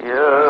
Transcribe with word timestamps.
Yeah. 0.00 0.47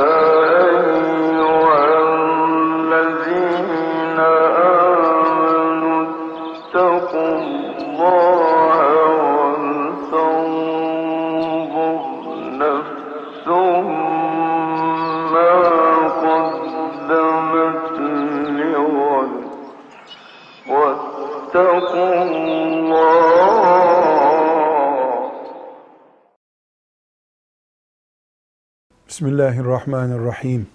Bismillahirrahmanirrahim. 29.19 30.67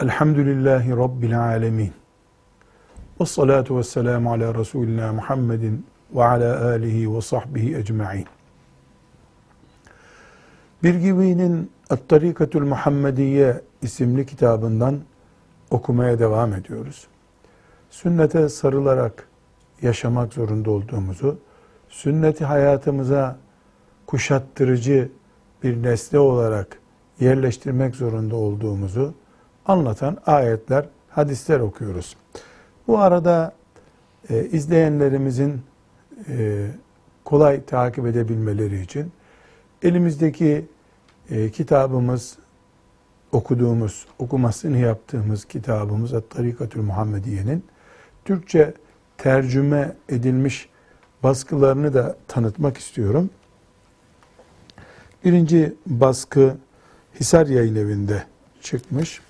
Elhamdülillahi 0.00 0.90
Rabbil 0.90 1.40
alemin. 1.40 1.92
Ve 3.20 3.26
salatu 3.26 3.78
ve 3.78 3.82
selamu 3.82 4.32
ala 4.32 4.54
Resulina 4.54 5.12
Muhammedin 5.12 5.86
ve 6.14 6.24
ala 6.24 6.66
alihi 6.68 7.14
ve 7.14 7.20
sahbihi 7.20 7.76
ecma'in. 7.76 8.26
Bir 10.82 10.94
gibinin 10.94 11.70
At-Tarikatul 11.90 12.66
Muhammediye 12.66 13.60
isimli 13.82 14.26
kitabından 14.26 15.00
okumaya 15.70 16.18
devam 16.18 16.54
ediyoruz. 16.54 17.06
Sünnete 17.90 18.48
sarılarak 18.48 19.28
yaşamak 19.82 20.32
zorunda 20.32 20.70
olduğumuzu, 20.70 21.38
sünneti 21.88 22.44
hayatımıza 22.44 23.36
kuşattırıcı 24.06 25.08
bir 25.62 25.82
nesne 25.82 26.18
olarak 26.18 26.78
yerleştirmek 27.20 27.96
zorunda 27.96 28.36
olduğumuzu 28.36 29.14
anlatan 29.66 30.16
ayetler, 30.26 30.86
hadisler 31.08 31.60
okuyoruz. 31.60 32.16
Bu 32.88 32.98
arada 32.98 33.52
e, 34.30 34.44
izleyenlerimizin 34.44 35.62
e, 36.28 36.66
kolay 37.24 37.64
takip 37.64 38.06
edebilmeleri 38.06 38.80
için 38.80 39.12
elimizdeki 39.82 40.64
e, 41.30 41.50
kitabımız, 41.50 42.38
okuduğumuz, 43.32 44.06
okumasını 44.18 44.78
yaptığımız 44.78 45.44
kitabımız 45.44 46.14
At-Tarikatül 46.14 46.80
Muhammediye'nin 46.82 47.64
Türkçe 48.24 48.74
tercüme 49.18 49.96
edilmiş 50.08 50.68
baskılarını 51.22 51.94
da 51.94 52.16
tanıtmak 52.28 52.76
istiyorum. 52.76 53.30
Birinci 55.26 55.74
baskı 55.86 56.56
Hisar 57.20 57.46
Yayın 57.46 57.76
Evi'nde 57.76 58.24
çıkmış. 58.62 59.20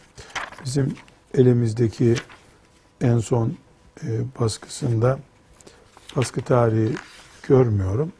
Bizim 0.64 0.94
elimizdeki 1.34 2.14
en 3.00 3.18
son 3.18 3.54
e, 4.02 4.08
baskısında 4.40 5.18
baskı 6.16 6.42
tarihi 6.42 6.94
görmüyorum. 7.48 8.12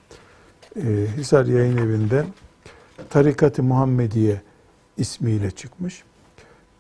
E, 0.77 1.07
Hisar 1.17 1.47
Yayın 1.47 1.77
Evi'nde 1.77 2.25
Tarikat-ı 3.11 3.63
Muhammediye 3.63 4.43
ismiyle 4.97 5.51
çıkmış. 5.51 6.03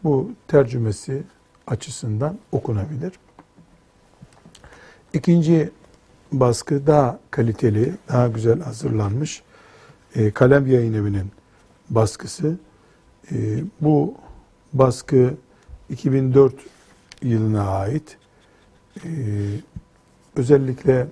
Bu 0.04 0.30
tercümesi 0.48 1.22
açısından 1.66 2.38
okunabilir. 2.52 3.12
İkinci 5.12 5.70
baskı 6.32 6.86
daha 6.86 7.18
kaliteli, 7.30 7.94
daha 8.08 8.28
güzel 8.28 8.60
hazırlanmış. 8.60 9.42
E, 10.14 10.30
Kalem 10.30 10.66
Yayın 10.66 10.92
Evi'nin 10.92 11.32
baskısı. 11.90 12.58
E, 13.32 13.36
bu 13.80 14.14
baskı 14.72 15.34
2004 15.90 16.54
yılına 17.22 17.70
ait. 17.70 18.16
E, 19.04 19.10
özellikle 20.36 21.06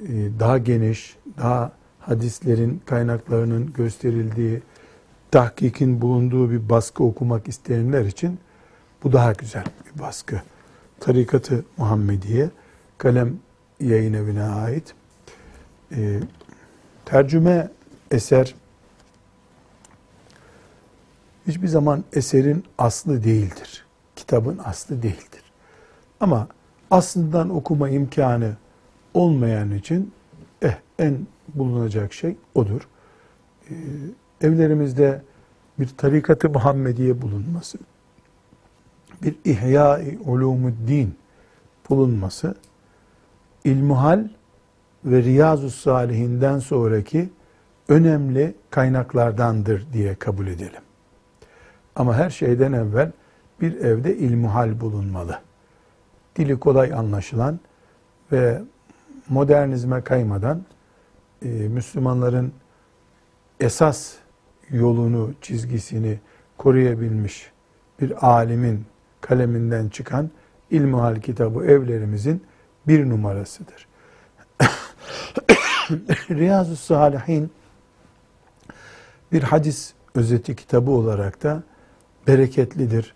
e, 0.00 0.08
daha 0.40 0.58
geniş, 0.58 1.16
daha 1.38 1.72
hadislerin 2.00 2.82
kaynaklarının 2.86 3.72
gösterildiği, 3.72 4.62
tahkikin 5.30 6.00
bulunduğu 6.00 6.50
bir 6.50 6.68
baskı 6.68 7.04
okumak 7.04 7.48
isteyenler 7.48 8.04
için 8.04 8.38
bu 9.04 9.12
daha 9.12 9.32
güzel 9.32 9.64
bir 9.86 10.02
baskı. 10.02 10.42
Tarikatı 11.00 11.64
Muhammediye, 11.76 12.50
Kalem 12.98 13.36
Yayın 13.80 14.14
Evi'ne 14.14 14.42
ait. 14.42 14.94
E, 15.96 16.20
tercüme 17.04 17.70
eser 18.10 18.54
hiçbir 21.46 21.68
zaman 21.68 22.04
eserin 22.12 22.64
aslı 22.78 23.24
değildir. 23.24 23.84
Kitabın 24.16 24.60
aslı 24.64 25.02
değildir. 25.02 25.42
Ama 26.20 26.48
aslından 26.90 27.50
okuma 27.50 27.88
imkanı 27.88 28.56
olmayan 29.14 29.70
için 29.70 30.12
eh, 30.62 30.74
en 30.98 31.26
bulunacak 31.54 32.12
şey 32.12 32.36
odur. 32.54 32.88
Ee, 33.70 33.74
evlerimizde 34.40 35.22
bir 35.78 35.88
tarikat-ı 35.88 36.50
Muhammediye 36.50 37.22
bulunması, 37.22 37.78
bir 39.22 39.36
İhya-i 39.44 40.18
Ulumuddin 40.18 41.14
bulunması, 41.90 42.54
ilmuhal 43.64 44.28
ve 45.04 45.22
Riyazu 45.22 45.70
Salihinden 45.70 46.58
sonraki 46.58 47.30
önemli 47.88 48.54
kaynaklardandır 48.70 49.86
diye 49.92 50.14
kabul 50.14 50.46
edelim. 50.46 50.82
Ama 51.96 52.16
her 52.16 52.30
şeyden 52.30 52.72
evvel 52.72 53.12
bir 53.60 53.76
evde 53.76 54.16
ilmuhal 54.16 54.80
bulunmalı. 54.80 55.38
Dili 56.36 56.60
kolay 56.60 56.92
anlaşılan 56.92 57.60
ve 58.32 58.62
modernizme 59.28 60.00
kaymadan 60.00 60.62
e, 61.42 61.48
Müslümanların 61.48 62.52
esas 63.60 64.14
yolunu, 64.70 65.34
çizgisini 65.42 66.18
koruyabilmiş 66.58 67.52
bir 68.00 68.26
alimin 68.28 68.84
kaleminden 69.20 69.88
çıkan 69.88 70.30
İlmuhal 70.70 71.20
kitabı 71.20 71.64
evlerimizin 71.64 72.42
bir 72.86 73.08
numarasıdır. 73.08 73.86
Riyazu 76.30 76.76
Salihin 76.76 77.50
bir 79.32 79.42
hadis 79.42 79.92
özeti 80.14 80.56
kitabı 80.56 80.90
olarak 80.90 81.42
da 81.42 81.62
bereketlidir. 82.26 83.14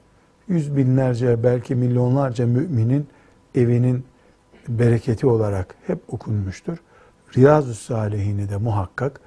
Yüz 0.48 0.76
binlerce 0.76 1.42
belki 1.42 1.74
milyonlarca 1.74 2.46
müminin 2.46 3.06
evinin 3.54 4.04
bereketi 4.69 5.26
olarak 5.26 5.74
hep 5.86 5.98
okunmuştur. 6.08 6.78
Riyazu 7.36 7.74
Salihini 7.74 8.48
de 8.48 8.56
muhakkak 8.56 9.20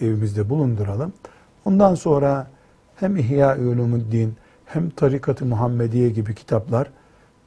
evimizde 0.00 0.50
bulunduralım. 0.50 1.12
Ondan 1.64 1.94
sonra 1.94 2.50
hem 2.96 3.16
İhya 3.16 3.58
Ulumuddin 3.58 4.36
hem 4.66 4.90
Tarikat-ı 4.90 5.44
Muhammediye 5.44 6.10
gibi 6.10 6.34
kitaplar 6.34 6.90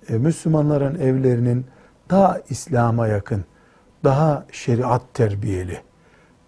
e, 0.09 0.17
Müslümanların 0.17 0.99
evlerinin 0.99 1.65
daha 2.09 2.39
İslam'a 2.49 3.07
yakın, 3.07 3.45
daha 4.07 4.45
şeriat 4.51 5.13
terbiyeli, 5.13 5.79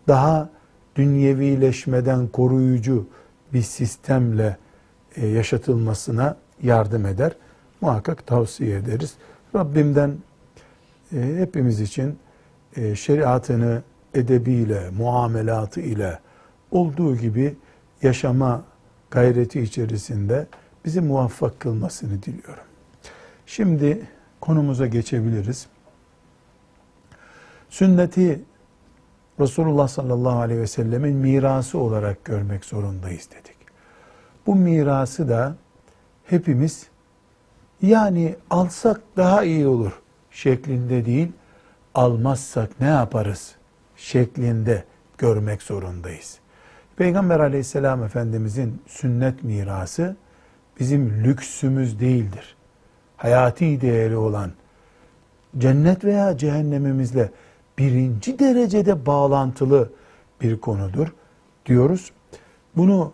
daha 0.08 0.50
dünyevileşmeden 0.96 2.28
koruyucu 2.28 3.08
bir 3.53 3.62
sistemle 3.62 4.58
e, 5.16 5.28
yaşatılmasına 5.28 6.38
yardım 6.64 7.06
eder. 7.06 7.31
Muhakkak 7.81 8.28
tavsiye 8.28 8.78
ederiz. 8.78 9.14
Rabbimden 9.56 10.12
e, 11.14 11.36
hepimiz 11.38 11.81
için 11.81 12.20
e, 12.75 12.96
şeriatını 12.96 13.81
edebiyle, 14.14 14.90
muamelatı 14.90 15.81
ile 15.81 16.20
olduğu 16.72 17.18
gibi 17.18 17.56
yaşama 18.02 18.64
gayreti 19.12 19.62
içerisinde 19.62 20.47
bizi 20.85 21.02
muvaffak 21.02 21.59
kılmasını 21.59 22.23
diliyorum. 22.23 22.64
Şimdi 23.46 24.08
konumuza 24.41 24.88
geçebiliriz. 24.88 25.67
Sünneti 27.69 28.41
Resulullah 29.39 29.87
sallallahu 29.87 30.39
aleyhi 30.39 30.61
ve 30.61 30.67
sellemin 30.67 31.16
mirası 31.16 31.77
olarak 31.77 32.25
görmek 32.25 32.66
zorundayız 32.66 33.29
dedik. 33.31 33.57
Bu 34.47 34.55
mirası 34.55 35.29
da 35.29 35.55
hepimiz 36.25 36.87
yani 37.81 38.35
alsak 38.49 39.01
daha 39.17 39.43
iyi 39.43 39.67
olur 39.67 39.91
şeklinde 40.31 41.05
değil, 41.05 41.31
almazsak 41.95 42.79
ne 42.79 42.87
yaparız 42.87 43.55
şeklinde 43.95 44.83
görmek 45.17 45.61
zorundayız. 45.61 46.39
Peygamber 46.95 47.39
aleyhisselam 47.39 48.03
efendimizin 48.03 48.81
sünnet 48.87 49.43
mirası 49.43 50.16
bizim 50.79 51.23
lüksümüz 51.23 51.99
değildir. 51.99 52.55
Hayati 53.17 53.81
değeri 53.81 54.17
olan 54.17 54.51
cennet 55.57 56.03
veya 56.03 56.37
cehennemimizle 56.37 57.31
birinci 57.79 58.40
derecede 58.40 59.05
bağlantılı 59.05 59.90
bir 60.41 60.58
konudur 60.58 61.08
diyoruz. 61.66 62.11
Bunu 62.76 63.14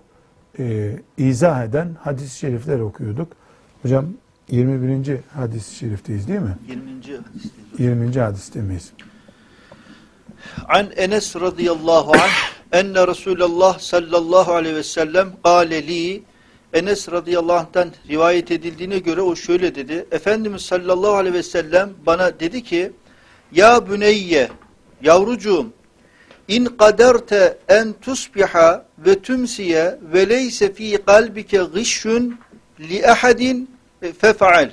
e, 0.59 0.95
izah 1.17 1.63
eden 1.63 1.95
hadis-i 2.01 2.37
şerifler 2.37 2.79
okuyorduk. 2.79 3.27
Hocam 3.81 4.05
21. 4.49 5.17
hadis-i 5.33 5.75
şerifteyiz 5.75 6.27
değil 6.27 6.39
mi? 6.39 6.57
20. 6.67 6.91
hadisteyiz. 6.91 7.51
20. 7.77 8.19
hadistemeyiz. 8.19 8.91
An 10.67 10.91
Enes 10.95 11.35
radıyallahu 11.35 12.11
anh 12.13 12.55
enne 12.71 13.07
Resulullah 13.07 13.79
sallallahu 13.79 14.53
aleyhi 14.53 14.75
ve 14.75 14.83
sellem 14.83 15.31
gâle 15.43 15.87
li 15.87 16.23
Enes 16.73 17.11
radıyallahu 17.11 17.57
anh'tan 17.57 17.91
rivayet 18.09 18.51
edildiğine 18.51 18.99
göre 18.99 19.21
o 19.21 19.35
şöyle 19.35 19.75
dedi. 19.75 20.05
Efendimiz 20.11 20.61
sallallahu 20.61 21.13
aleyhi 21.13 21.35
ve 21.35 21.43
sellem 21.43 21.89
bana 22.05 22.39
dedi 22.39 22.63
ki 22.63 22.91
Ya 23.51 23.89
büneyye 23.89 24.49
yavrucuğum 25.01 25.67
in 26.47 26.65
kaderte 26.65 27.57
en 27.67 27.93
tusbiha 27.93 28.85
ve 28.97 29.19
tümsiye 29.19 29.99
ve 30.13 30.29
leyse 30.29 30.73
fi 30.73 30.97
kalbike 31.05 31.63
gışşun 31.73 32.39
li 32.79 33.07
ahadin 33.07 33.69
fefa'al 34.19 34.71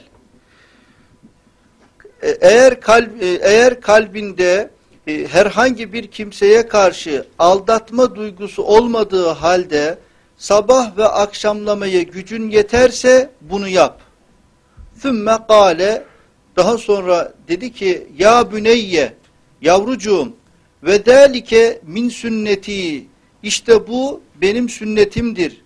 eğer 2.23 2.81
kalp 2.81 3.23
e, 3.23 3.27
eğer 3.27 3.81
kalbinde 3.81 4.71
e, 5.07 5.27
herhangi 5.27 5.93
bir 5.93 6.07
kimseye 6.07 6.69
karşı 6.69 7.27
aldatma 7.39 8.15
duygusu 8.15 8.63
olmadığı 8.63 9.29
halde 9.29 9.99
sabah 10.37 10.97
ve 10.97 11.05
akşamlamaya 11.05 12.03
gücün 12.03 12.51
yeterse 12.51 13.31
bunu 13.41 13.69
yap. 13.69 14.01
Sümme 15.03 15.39
kâle 15.49 16.05
daha 16.57 16.79
sonra 16.79 17.35
dedi 17.49 17.73
ki 17.73 18.07
ya 18.19 18.53
büneyye 18.53 19.13
yavrucuğum 19.61 20.33
ve 20.83 21.07
delike 21.07 21.81
min 21.87 22.09
sünneti 22.09 23.07
işte 23.43 23.87
bu 23.89 24.21
benim 24.41 24.69
sünnetimdir. 24.69 25.63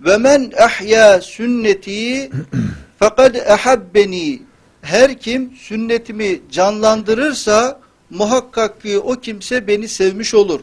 Ve 0.00 0.16
men 0.16 0.52
ahya 0.58 1.20
sünneti 1.20 2.30
fakat 2.98 3.36
ehabbeni 3.36 4.42
her 4.82 5.18
kim 5.18 5.56
sünnetimi 5.56 6.40
canlandırırsa 6.50 7.80
muhakkak 8.10 8.82
ki 8.82 8.98
o 8.98 9.20
kimse 9.20 9.66
beni 9.66 9.88
sevmiş 9.88 10.34
olur. 10.34 10.60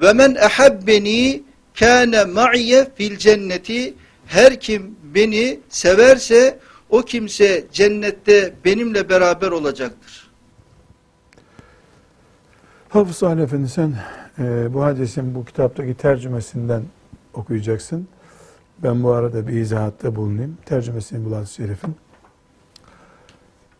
Ve 0.00 0.12
men 0.12 0.34
ehabbeni 0.34 1.42
kâne 1.78 2.24
ma'iye 2.24 2.88
fil 2.96 3.16
cenneti 3.16 3.94
her 4.26 4.60
kim 4.60 4.96
beni 5.02 5.60
severse 5.68 6.58
o 6.90 7.02
kimse 7.02 7.64
cennette 7.72 8.52
benimle 8.64 9.08
beraber 9.08 9.50
olacaktır. 9.50 10.30
Hafız 12.88 13.16
Salih 13.16 13.42
Efendi 13.42 13.68
sen 13.68 13.94
e, 14.38 14.74
bu 14.74 14.82
hadisin 14.84 15.34
bu 15.34 15.44
kitaptaki 15.44 15.94
tercümesinden 15.94 16.82
okuyacaksın. 17.34 18.08
Ben 18.82 19.02
bu 19.02 19.10
arada 19.10 19.48
bir 19.48 19.52
izahatta 19.52 20.16
bulunayım. 20.16 20.58
Tercümesini 20.66 21.24
bul 21.24 21.32
hadis-i 21.32 21.54
şerifin. 21.54 21.96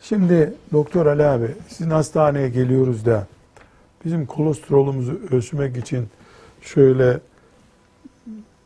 Şimdi 0.00 0.54
Doktor 0.72 1.06
Ali 1.06 1.24
abi 1.24 1.46
sizin 1.68 1.90
hastaneye 1.90 2.48
geliyoruz 2.48 3.06
da 3.06 3.26
bizim 4.04 4.26
kolesterolümüzü 4.26 5.20
ölçmek 5.30 5.76
için 5.76 6.08
şöyle 6.62 7.20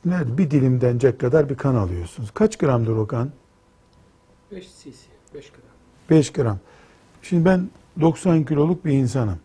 ne 0.05 0.38
bir 0.38 0.50
dilim 0.50 0.81
denecek 0.81 1.19
kadar 1.19 1.49
bir 1.49 1.55
kan 1.55 1.75
alıyorsunuz. 1.75 2.31
Kaç 2.31 2.58
gramdır 2.58 2.96
o 2.96 3.06
kan? 3.06 3.31
5 4.52 4.67
cc, 4.67 4.96
5 5.35 5.50
gram. 5.50 5.62
5 6.11 6.32
gram. 6.32 6.58
Şimdi 7.23 7.44
ben 7.44 7.69
90 8.00 8.44
kiloluk 8.44 8.85
bir 8.85 8.93
insanım. 8.93 9.38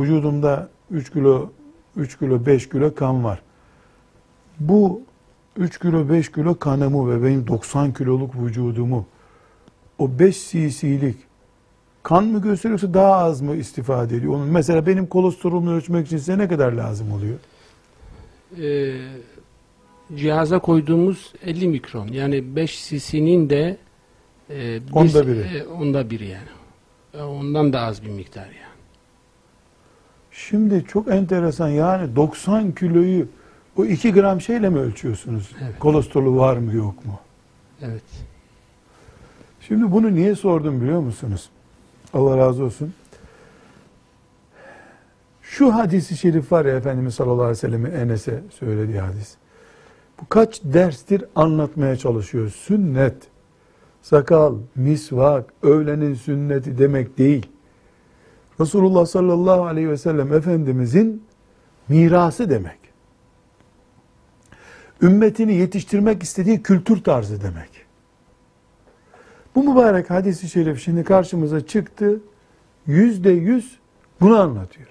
Vücudumda 0.00 0.68
3 0.90 1.12
kilo 1.12 1.50
3 1.96 2.18
kilo 2.18 2.46
5 2.46 2.68
kilo 2.68 2.94
kan 2.94 3.24
var. 3.24 3.42
Bu 4.60 5.02
3 5.56 5.78
kilo 5.78 6.08
5 6.08 6.32
kilo 6.32 6.58
kanımı 6.58 7.10
ve 7.10 7.24
benim 7.24 7.46
90 7.46 7.92
kiloluk 7.92 8.34
vücudumu 8.36 9.06
o 9.98 10.18
5 10.18 10.50
cc'lik 10.50 11.16
kan 12.02 12.24
mı 12.24 12.42
gösteriyorsa 12.42 12.94
daha 12.94 13.14
az 13.14 13.40
mı 13.40 13.56
istifade 13.56 14.16
ediyor? 14.16 14.34
Onun 14.34 14.48
mesela 14.48 14.86
benim 14.86 15.06
kolesterolümü 15.06 15.70
ölçmek 15.70 16.06
için 16.06 16.16
size 16.16 16.38
ne 16.38 16.48
kadar 16.48 16.72
lazım 16.72 17.12
oluyor? 17.12 17.38
Ee, 18.58 18.96
cihaza 20.16 20.58
koyduğumuz 20.58 21.32
50 21.42 21.68
mikron. 21.68 22.08
Yani 22.08 22.56
5 22.56 22.88
cc'nin 22.88 23.50
de 23.50 23.76
e, 24.50 24.56
bir- 24.86 24.92
Onda 24.92 25.26
biri. 25.26 25.40
e, 25.58 25.66
onda 25.66 26.10
biri 26.10 26.26
yani. 26.26 26.48
E, 27.14 27.22
Ondan 27.22 27.72
da 27.72 27.80
az 27.80 28.02
bir 28.04 28.10
miktar 28.10 28.44
yani. 28.46 28.54
Şimdi 30.30 30.84
çok 30.88 31.08
enteresan 31.08 31.68
yani 31.68 32.16
90 32.16 32.72
kiloyu 32.72 33.26
o 33.76 33.84
2 33.84 34.12
gram 34.12 34.40
şeyle 34.40 34.68
mi 34.68 34.78
ölçüyorsunuz? 34.78 35.50
Evet. 35.64 35.78
Kolesterolü 35.78 36.38
var 36.38 36.56
mı 36.56 36.72
yok 36.74 37.04
mu? 37.06 37.20
Evet. 37.82 38.02
Şimdi 39.60 39.92
bunu 39.92 40.14
niye 40.14 40.34
sordum 40.34 40.80
biliyor 40.80 41.00
musunuz? 41.00 41.48
Allah 42.14 42.36
razı 42.36 42.64
olsun. 42.64 42.94
Şu 45.42 45.74
hadisi 45.74 46.16
şerif 46.16 46.52
var 46.52 46.64
ya 46.64 46.76
Efendimiz 46.76 47.14
sallallahu 47.14 47.40
aleyhi 47.42 47.50
ve 47.50 47.60
sellem'in 47.60 47.90
Enes'e 47.92 48.42
söylediği 48.58 49.00
hadis. 49.00 49.34
Bu 50.20 50.26
kaç 50.28 50.60
derstir 50.64 51.24
anlatmaya 51.36 51.96
çalışıyor. 51.96 52.50
Sünnet, 52.50 53.14
sakal, 54.02 54.56
misvak, 54.74 55.52
öğlenin 55.62 56.14
sünneti 56.14 56.78
demek 56.78 57.18
değil. 57.18 57.46
Resulullah 58.60 59.06
sallallahu 59.06 59.64
aleyhi 59.64 59.90
ve 59.90 59.96
sellem 59.96 60.32
Efendimizin 60.32 61.22
mirası 61.88 62.50
demek. 62.50 62.78
Ümmetini 65.02 65.54
yetiştirmek 65.54 66.22
istediği 66.22 66.62
kültür 66.62 67.04
tarzı 67.04 67.42
demek. 67.42 67.70
Bu 69.54 69.74
mübarek 69.74 70.10
hadisi 70.10 70.48
şerif 70.48 70.80
şimdi 70.82 71.04
karşımıza 71.04 71.66
çıktı. 71.66 72.20
Yüzde 72.86 73.30
yüz 73.30 73.78
bunu 74.20 74.40
anlatıyor. 74.40 74.88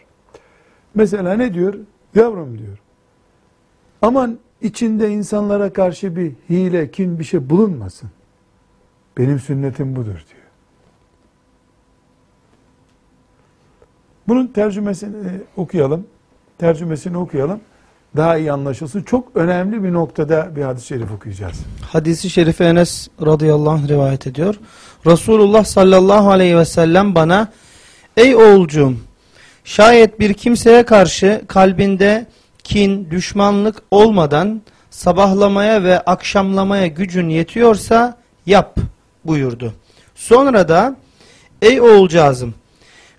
Mesela 0.95 1.33
ne 1.33 1.53
diyor? 1.53 1.74
Yavrum 2.15 2.57
diyor. 2.57 2.77
Aman 4.01 4.38
içinde 4.62 5.10
insanlara 5.10 5.74
karşı 5.74 6.15
bir 6.15 6.33
hile, 6.50 6.92
kin 6.92 7.19
bir 7.19 7.24
şey 7.24 7.50
bulunmasın. 7.50 8.10
Benim 9.18 9.40
sünnetim 9.40 9.96
budur 9.96 10.06
diyor. 10.06 10.48
Bunun 14.28 14.48
tercümesini 14.48 15.42
okuyalım. 15.58 16.08
Tercümesini 16.58 17.18
okuyalım. 17.18 17.60
Daha 18.16 18.38
iyi 18.38 18.52
anlaşılsın. 18.52 19.04
Çok 19.04 19.36
önemli 19.36 19.84
bir 19.84 19.94
noktada 19.94 20.56
bir 20.56 20.62
hadis-i 20.62 20.88
şerif 20.88 21.12
okuyacağız. 21.12 21.60
Hadisi 21.91 22.30
şerifi 22.30 22.63
Enes 22.63 23.08
radıyallahu 23.25 23.70
anh 23.70 23.88
rivayet 23.88 24.27
ediyor. 24.27 24.56
Resulullah 25.06 25.63
sallallahu 25.63 26.30
aleyhi 26.30 26.58
ve 26.58 26.65
sellem 26.65 27.15
bana 27.15 27.51
Ey 28.18 28.36
oğulcuğum 28.36 28.94
şayet 29.63 30.20
bir 30.20 30.34
kimseye 30.34 30.84
karşı 30.84 31.41
kalbinde 31.48 32.25
kin, 32.63 33.12
düşmanlık 33.12 33.82
olmadan 33.91 34.62
sabahlamaya 34.89 35.84
ve 35.84 36.00
akşamlamaya 36.00 36.88
gücün 36.88 37.30
yetiyorsa 37.30 38.18
yap 38.46 38.80
buyurdu. 39.27 39.74
Sonra 40.15 40.67
da 40.67 40.96
ey 41.62 41.81
oğulcağızım 41.81 42.53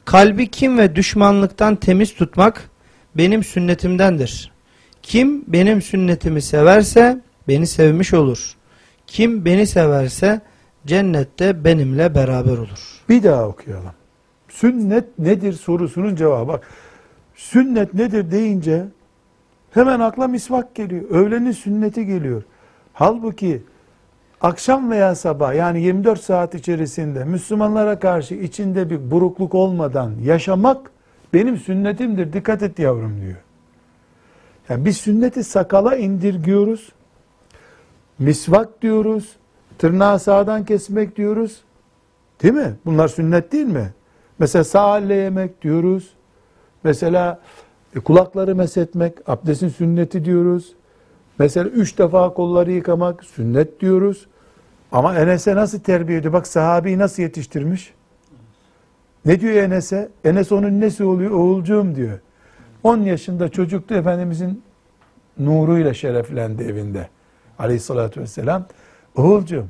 kalbi 0.04 0.50
kim 0.50 0.78
ve 0.78 0.96
düşmanlıktan 0.96 1.76
temiz 1.76 2.14
tutmak 2.14 2.70
benim 3.14 3.44
sünnetimdendir. 3.44 4.52
Kim 5.02 5.44
benim 5.46 5.82
sünnetimi 5.82 6.42
severse 6.42 7.20
beni 7.48 7.66
sevmiş 7.66 8.14
olur. 8.14 8.54
Kim 9.06 9.44
beni 9.44 9.66
severse 9.66 10.40
cennette 10.86 11.64
benimle 11.64 12.14
beraber 12.14 12.52
olur. 12.52 13.02
Bir 13.08 13.22
daha 13.22 13.48
okuyalım. 13.48 13.92
Sünnet 14.48 15.18
nedir 15.18 15.52
sorusunun 15.52 16.16
cevabı. 16.16 16.48
Bak 16.48 16.68
sünnet 17.34 17.94
nedir 17.94 18.30
deyince 18.30 18.84
hemen 19.70 20.00
akla 20.00 20.28
misvak 20.28 20.74
geliyor. 20.74 21.02
Öğlenin 21.10 21.52
sünneti 21.52 22.06
geliyor. 22.06 22.42
Halbuki 22.92 23.62
akşam 24.40 24.90
veya 24.90 25.14
sabah 25.14 25.54
yani 25.54 25.83
24 25.83 26.21
saat 26.21 26.54
içerisinde 26.54 27.25
Müslümanlara 27.25 27.99
karşı 27.99 28.35
içinde 28.35 28.90
bir 28.90 29.11
burukluk 29.11 29.54
olmadan 29.54 30.12
yaşamak 30.23 30.90
benim 31.35 31.57
sünnetimdir. 31.57 32.33
Dikkat 32.33 32.62
et 32.62 32.78
yavrum 32.78 33.21
diyor. 33.21 33.37
Yani 34.68 34.85
biz 34.85 34.97
sünneti 34.97 35.45
sakala 35.45 35.97
indirgiyoruz. 35.97 36.92
Misvak 38.18 38.83
diyoruz. 38.83 39.37
Tırnağı 39.78 40.18
sağdan 40.18 40.64
kesmek 40.64 41.16
diyoruz. 41.16 41.62
Değil 42.42 42.54
mi? 42.54 42.76
Bunlar 42.87 43.09
sünnet 43.09 43.52
değil 43.52 43.66
mi? 43.66 43.92
Mesela 44.38 44.64
sağ 44.64 44.99
elle 44.99 45.14
yemek 45.14 45.62
diyoruz. 45.62 46.12
Mesela 46.85 47.40
e, 47.97 48.00
kulakları 48.00 48.54
mesetmek, 48.54 49.14
abdestin 49.26 49.68
sünneti 49.68 50.25
diyoruz. 50.25 50.75
Mesela 51.38 51.68
üç 51.68 51.99
defa 51.99 52.35
kolları 52.35 52.73
yıkamak 52.73 53.25
sünnet 53.25 53.80
diyoruz. 53.80 54.26
Ama 54.92 55.14
Enes'e 55.14 55.57
nasıl 55.57 55.80
terbiye 55.80 56.18
ediyor? 56.18 56.33
Bak 56.33 56.47
sahabeyi 56.47 56.99
nasıl 56.99 57.23
yetiştirmiş? 57.23 57.95
Ne 59.25 59.40
diyor 59.40 59.54
Enes'e? 59.54 60.09
Enes 60.25 60.52
onun 60.52 60.80
nesi 60.80 61.04
oluyor? 61.04 61.30
Oğulcuğum 61.30 61.95
diyor. 61.95 62.18
10 62.83 62.99
yaşında 62.99 63.49
çocuktu 63.49 63.95
Efendimizin 63.95 64.62
nuruyla 65.38 65.95
şereflendi 65.95 66.62
evinde. 66.62 67.09
aleyhissalatü 67.59 68.21
vesselam. 68.21 68.66
Oğulcuğum 69.16 69.66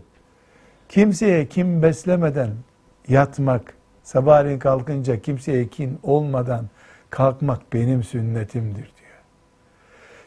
kimseye 0.88 1.46
kim 1.46 1.82
beslemeden 1.82 2.50
yatmak, 3.08 3.74
sabahleyin 4.02 4.58
kalkınca 4.58 5.20
kimseye 5.22 5.68
kin 5.68 5.98
olmadan 6.02 6.68
kalkmak 7.10 7.72
benim 7.72 8.02
sünnetimdir. 8.02 8.97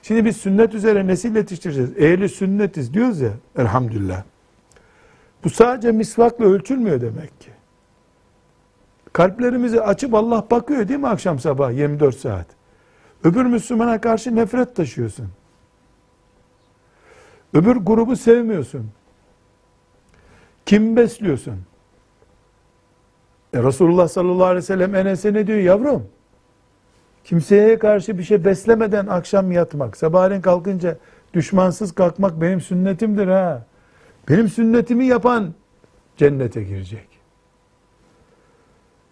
Şimdi 0.02 0.26
biz 0.26 0.38
sünnet 0.38 0.74
üzere 0.74 1.08
nesil 1.08 1.36
yetiştireceğiz. 1.36 1.98
Ehli 1.98 2.30
sünnetiz 2.30 2.94
diyoruz 2.94 3.22
ya 3.22 3.32
elhamdülillah. 3.58 4.24
Bu 5.44 5.50
sadece 5.50 5.92
misvakla 5.92 6.46
ölçülmüyor 6.46 7.02
demek 7.02 7.42
ki. 7.42 7.50
Kalplerimizi 9.14 9.82
açıp 9.82 10.14
Allah 10.14 10.46
bakıyor 10.52 10.88
değil 10.88 11.00
mi 11.00 11.08
akşam 11.08 11.40
sabah 11.40 11.72
24 11.72 12.16
saat? 12.18 12.46
Öbür 13.24 13.46
Müslümana 13.46 14.02
karşı 14.02 14.36
nefret 14.36 14.76
taşıyorsun. 14.76 15.30
Öbür 17.54 17.76
grubu 17.76 18.16
sevmiyorsun. 18.16 18.92
Kim 20.66 20.96
besliyorsun? 20.96 21.60
E 23.54 23.64
Resulullah 23.64 24.08
sallallahu 24.08 24.46
aleyhi 24.46 24.58
ve 24.58 24.62
sellem 24.62 24.96
Enes'e 24.96 25.34
ne 25.34 25.48
diyor 25.48 25.60
yavrum? 25.60 26.08
Kimseye 27.24 27.80
karşı 27.80 28.18
bir 28.18 28.24
şey 28.24 28.46
beslemeden 28.46 29.08
akşam 29.08 29.52
yatmak, 29.52 29.98
sabahleyin 29.98 30.42
kalkınca 30.42 30.98
düşmansız 31.34 31.92
kalkmak 31.92 32.42
benim 32.42 32.62
sünnetimdir 32.62 33.28
ha. 33.28 33.66
Benim 34.30 34.50
sünnetimi 34.50 35.06
yapan 35.06 35.54
cennete 36.18 36.64
girecek. 36.64 37.08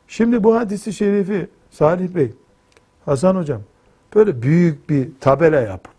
Şimdi 0.08 0.44
bu 0.44 0.56
hadisi 0.56 0.94
şerifi 0.94 1.48
Salih 1.72 2.16
Bey, 2.16 2.32
Hasan 3.06 3.36
Hocam 3.36 3.62
böyle 4.16 4.42
büyük 4.42 4.90
bir 4.90 5.10
tabela 5.20 5.60
yapıp 5.60 5.94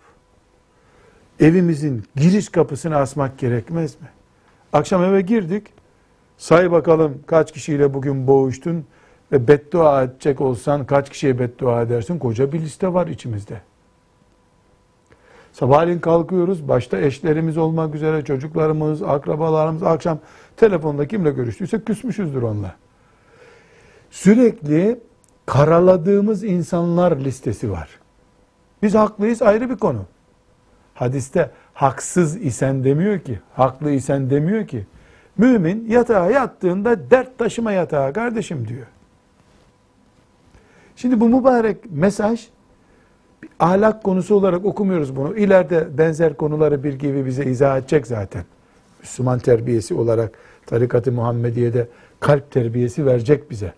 evimizin 1.40 2.04
giriş 2.16 2.48
kapısına 2.48 2.96
asmak 2.96 3.38
gerekmez 3.38 4.00
mi? 4.00 4.08
Akşam 4.72 5.04
eve 5.04 5.20
girdik. 5.20 5.66
Say 6.38 6.70
bakalım 6.70 7.22
kaç 7.26 7.52
kişiyle 7.52 7.94
bugün 7.94 8.26
boğuştun 8.26 8.84
ve 9.32 9.48
beddua 9.48 10.02
edecek 10.02 10.40
olsan 10.40 10.86
kaç 10.86 11.10
kişiye 11.10 11.38
beddua 11.38 11.82
edersin? 11.82 12.18
Koca 12.18 12.52
bir 12.52 12.60
liste 12.60 12.94
var 12.94 13.06
içimizde. 13.06 13.60
Sabahleyin 15.52 15.98
kalkıyoruz. 15.98 16.68
Başta 16.68 16.98
eşlerimiz 16.98 17.58
olmak 17.58 17.94
üzere 17.94 18.24
çocuklarımız, 18.24 19.02
akrabalarımız 19.02 19.82
akşam 19.82 20.18
telefonda 20.56 21.08
kimle 21.08 21.30
görüştüyse 21.30 21.84
küsmüşüzdür 21.84 22.42
onunla. 22.42 22.74
Sürekli 24.10 25.00
karaladığımız 25.46 26.44
insanlar 26.44 27.16
listesi 27.16 27.70
var. 27.70 27.88
Biz 28.82 28.94
haklıyız 28.94 29.42
ayrı 29.42 29.70
bir 29.70 29.76
konu. 29.76 30.04
Hadiste 30.94 31.50
haksız 31.74 32.36
isen 32.36 32.84
demiyor 32.84 33.18
ki, 33.18 33.40
haklı 33.54 33.90
isen 33.90 34.30
demiyor 34.30 34.66
ki. 34.66 34.86
Mümin 35.38 35.86
yatağa 35.88 36.30
yattığında 36.30 37.10
dert 37.10 37.38
taşıma 37.38 37.72
yatağa 37.72 38.12
kardeşim 38.12 38.68
diyor. 38.68 38.86
Şimdi 41.00 41.20
bu 41.20 41.28
mübarek 41.28 41.76
mesaj 41.90 42.48
ahlak 43.60 44.04
konusu 44.04 44.34
olarak 44.34 44.64
okumuyoruz 44.64 45.16
bunu. 45.16 45.36
İleride 45.36 45.98
benzer 45.98 46.36
konuları 46.36 46.84
bir 46.84 46.92
gibi 46.92 47.26
bize 47.26 47.44
izah 47.44 47.78
edecek 47.78 48.06
zaten. 48.06 48.44
Müslüman 49.00 49.38
terbiyesi 49.38 49.94
olarak 49.94 50.32
tarikat-ı 50.66 51.12
Muhammediye'de 51.12 51.88
kalp 52.20 52.50
terbiyesi 52.50 53.06
verecek 53.06 53.50
bize. 53.50 53.72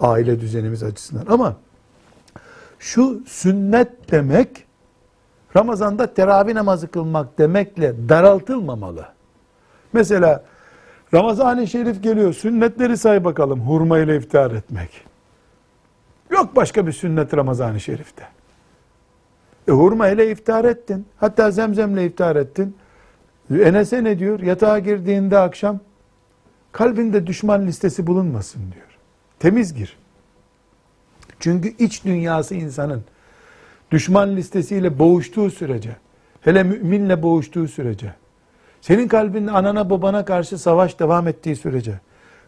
Aile 0.00 0.40
düzenimiz 0.40 0.82
açısından. 0.82 1.26
Ama 1.28 1.56
şu 2.78 3.22
sünnet 3.26 4.10
demek 4.10 4.64
Ramazan'da 5.56 6.14
teravih 6.14 6.54
namazı 6.54 6.88
kılmak 6.88 7.38
demekle 7.38 8.08
daraltılmamalı. 8.08 9.06
Mesela 9.92 10.44
Ramazan-ı 11.14 11.66
Şerif 11.66 12.02
geliyor. 12.02 12.32
Sünnetleri 12.32 12.96
say 12.96 13.24
bakalım. 13.24 13.60
Hurma 13.60 13.98
ile 13.98 14.16
iftar 14.16 14.50
etmek. 14.50 15.15
Yok 16.30 16.56
başka 16.56 16.86
bir 16.86 16.92
sünnet 16.92 17.34
Ramazan-ı 17.34 17.80
Şerif'te. 17.80 18.28
E 19.68 19.72
hurma 19.72 20.08
ile 20.08 20.30
iftar 20.30 20.64
ettin. 20.64 21.06
Hatta 21.16 21.50
zemzemle 21.50 22.06
iftar 22.06 22.36
ettin. 22.36 22.76
Enes'e 23.50 24.04
ne 24.04 24.18
diyor? 24.18 24.40
Yatağa 24.40 24.78
girdiğinde 24.78 25.38
akşam 25.38 25.80
kalbinde 26.72 27.26
düşman 27.26 27.66
listesi 27.66 28.06
bulunmasın 28.06 28.62
diyor. 28.72 28.98
Temiz 29.38 29.74
gir. 29.74 29.96
Çünkü 31.40 31.68
iç 31.78 32.04
dünyası 32.04 32.54
insanın 32.54 33.04
düşman 33.90 34.36
listesiyle 34.36 34.98
boğuştuğu 34.98 35.50
sürece, 35.50 35.96
hele 36.40 36.62
müminle 36.62 37.22
boğuştuğu 37.22 37.68
sürece, 37.68 38.14
senin 38.80 39.08
kalbinde 39.08 39.50
anana 39.50 39.90
babana 39.90 40.24
karşı 40.24 40.58
savaş 40.58 40.98
devam 40.98 41.28
ettiği 41.28 41.56
sürece, 41.56 42.00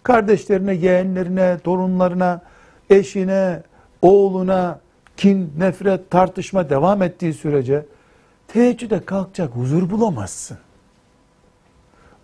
kardeşlerine, 0.03 0.75
yeğenlerine, 0.75 1.59
torunlarına, 1.59 2.43
eşine, 2.91 3.63
oğluna 4.03 4.81
kin, 5.17 5.53
nefret, 5.59 6.11
tartışma 6.11 6.71
devam 6.71 7.03
ettiği 7.03 7.35
sürece 7.35 7.87
teheccüde 8.49 9.05
kalkacak 9.05 9.57
huzur 9.57 9.91
bulamazsın. 9.91 10.59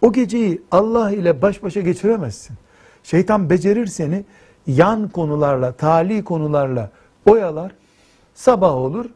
O 0.03 0.13
geceyi 0.13 0.63
Allah 0.71 1.11
ile 1.11 1.43
baş 1.43 1.63
başa 1.63 1.81
geçiremezsin. 1.81 2.57
Şeytan 3.03 3.51
becerir 3.51 3.87
seni 3.87 4.25
yan 4.67 5.09
konularla, 5.09 5.73
tali 5.73 6.25
konularla 6.25 6.91
oyalar. 7.27 7.73
Sabah 8.35 8.75
olur, 8.75 9.07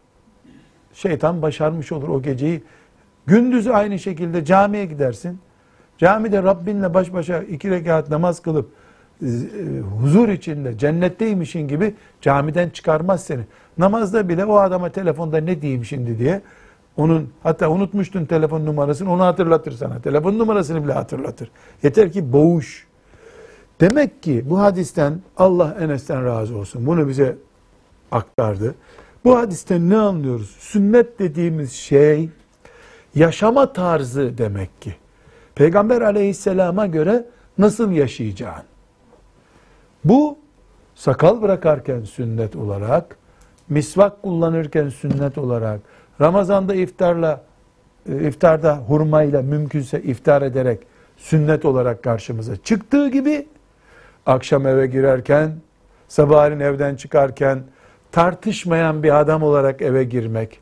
şeytan 0.95 1.43
başarmış 1.43 1.93
olur 1.93 2.09
o 2.09 2.23
geceyi. 2.23 2.62
Gündüz 3.27 3.67
aynı 3.67 3.99
şekilde 3.99 4.45
camiye 4.45 4.85
gidersin. 4.85 5.41
Camide 5.99 6.43
Rabbinle 6.43 6.95
baş 6.95 7.12
başa 7.12 7.43
iki 7.43 7.71
rekat 7.71 8.11
namaz 8.11 8.41
kılıp 8.41 8.73
huzur 10.01 10.29
içinde 10.29 10.79
cennetteymişin 10.79 11.69
gibi 11.69 11.95
camiden 12.21 12.71
çıkarmaz 12.71 13.25
seni. 13.25 13.43
Namazda 13.79 14.29
bile 14.29 14.45
o 14.45 14.57
adama 14.57 14.89
telefonda 14.93 15.41
ne 15.41 15.63
diyeyim 15.63 15.85
şimdi 15.85 16.19
diye 16.19 16.43
onun 16.97 17.31
hatta 17.43 17.71
unutmuştun 17.71 18.25
telefon 18.25 18.67
numarasını 18.67 19.13
onu 19.13 19.25
hatırlatır 19.25 19.73
sana. 19.73 20.01
Telefon 20.01 20.39
numarasını 20.39 20.85
bile 20.85 20.93
hatırlatır. 20.93 21.51
Yeter 21.83 22.13
ki 22.13 22.33
boğuş. 22.33 22.87
Demek 23.81 24.23
ki 24.23 24.45
bu 24.51 24.61
hadisten 24.61 25.21
Allah 25.37 25.77
Enes'ten 25.81 26.25
razı 26.25 26.57
olsun. 26.57 26.87
Bunu 26.87 27.09
bize 27.09 27.37
aktardı. 28.13 28.75
Bu 29.25 29.39
hadisten 29.39 29.91
ne 29.91 29.97
anlıyoruz? 29.97 30.57
Sünnet 30.59 31.19
dediğimiz 31.19 31.73
şey 31.73 32.29
yaşama 33.15 33.73
tarzı 33.73 34.39
demek 34.39 34.83
ki. 34.83 34.95
Peygamber 35.55 36.01
aleyhisselama 36.01 36.87
göre 36.87 37.25
nasıl 37.59 37.93
yaşayacağın. 37.93 38.63
Bu 40.05 40.38
sakal 40.95 41.43
bırakarken 41.43 42.02
sünnet 42.02 42.57
olarak, 42.57 43.17
misvak 43.69 44.23
kullanırken 44.23 44.88
sünnet 44.88 45.38
olarak, 45.38 45.81
Ramazan'da 46.21 46.75
iftarla 46.75 47.45
e, 48.09 48.28
iftarda 48.28 48.76
hurmayla 48.76 49.43
mümkünse 49.43 50.02
iftar 50.02 50.43
ederek 50.43 50.81
sünnet 51.17 51.64
olarak 51.64 52.02
karşımıza 52.02 52.57
çıktığı 52.57 53.09
gibi 53.09 53.47
akşam 54.26 54.67
eve 54.67 54.87
girerken, 54.87 55.52
sabahleyin 56.09 56.61
evden 56.61 56.97
çıkarken 56.97 57.62
tartışmayan 58.12 59.02
bir 59.02 59.21
adam 59.21 59.43
olarak 59.43 59.83
eve 59.83 60.05
girmek, 60.05 60.61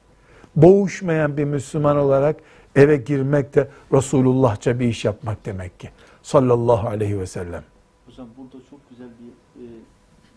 boğuşmayan 0.57 1.37
bir 1.37 1.45
Müslüman 1.45 1.97
olarak 1.97 2.37
eve 2.76 2.97
girmek 2.97 3.55
de 3.55 3.69
Resulullahça 3.93 4.81
bir 4.81 4.87
iş 4.87 5.05
yapmak 5.05 5.47
demek 5.47 5.81
ki. 5.81 5.90
Sallallahu 6.23 6.88
aleyhi 6.88 7.21
ve 7.21 7.26
sellem. 7.26 7.62
Hocam 8.07 8.28
burada 8.37 8.57
çok 8.71 8.75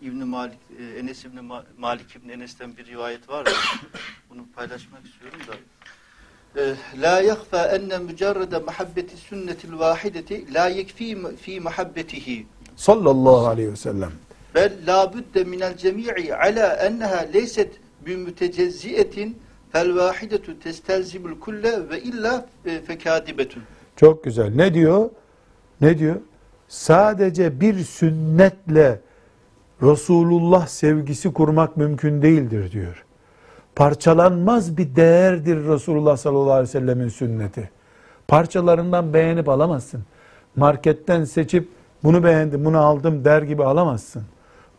İbn 0.02 0.26
Malik 0.26 0.58
e, 0.80 0.98
Enes 0.98 1.24
İbn 1.24 1.38
Ma- 1.38 1.64
Malik 1.78 2.16
İbn 2.16 2.28
Enes'ten 2.28 2.76
bir 2.76 2.86
rivayet 2.86 3.28
var. 3.28 3.46
ya, 3.46 3.52
Bunu 4.30 4.40
paylaşmak 4.56 5.00
istiyorum 5.06 5.38
da. 5.48 5.54
E, 6.60 6.74
La 7.02 7.20
yahfa 7.20 7.66
enne 7.66 7.98
mücerrede 7.98 8.58
muhabbeti 8.58 9.16
sünnetil 9.16 9.78
vahideti 9.78 10.54
la 10.54 10.68
yekfi 10.68 11.18
fi 11.42 11.60
muhabbetihi. 11.60 12.46
Sallallahu 12.76 13.46
aleyhi 13.46 13.72
ve 13.72 13.76
sellem. 13.76 14.12
Bel 14.54 14.72
la 14.86 15.12
budde 15.12 15.44
minel 15.44 15.76
cemi'i 15.76 16.34
ala 16.34 16.74
enneha 16.76 17.18
leyset 17.18 17.72
bi 18.06 18.16
mütecezziyetin 18.16 19.38
fel 19.72 19.96
vahidetu 19.96 20.60
testelzimul 20.60 21.40
kulle 21.40 21.88
ve 21.90 22.02
illa 22.02 22.46
e, 22.66 22.80
fekadibetun. 22.80 23.62
Çok 23.96 24.24
güzel. 24.24 24.54
Ne 24.54 24.74
diyor? 24.74 25.10
Ne 25.80 25.98
diyor? 25.98 26.16
Sadece 26.68 27.60
bir 27.60 27.84
sünnetle 27.84 29.00
Resulullah 29.82 30.66
sevgisi 30.66 31.32
kurmak 31.32 31.76
mümkün 31.76 32.22
değildir 32.22 32.72
diyor. 32.72 33.04
Parçalanmaz 33.76 34.76
bir 34.76 34.96
değerdir 34.96 35.68
Resulullah 35.68 36.16
sallallahu 36.16 36.52
aleyhi 36.52 36.68
ve 36.68 36.72
sellemin 36.72 37.08
sünneti. 37.08 37.70
Parçalarından 38.28 39.14
beğenip 39.14 39.48
alamazsın. 39.48 40.02
Marketten 40.56 41.24
seçip 41.24 41.68
bunu 42.04 42.24
beğendim, 42.24 42.64
bunu 42.64 42.78
aldım 42.78 43.24
der 43.24 43.42
gibi 43.42 43.64
alamazsın. 43.64 44.22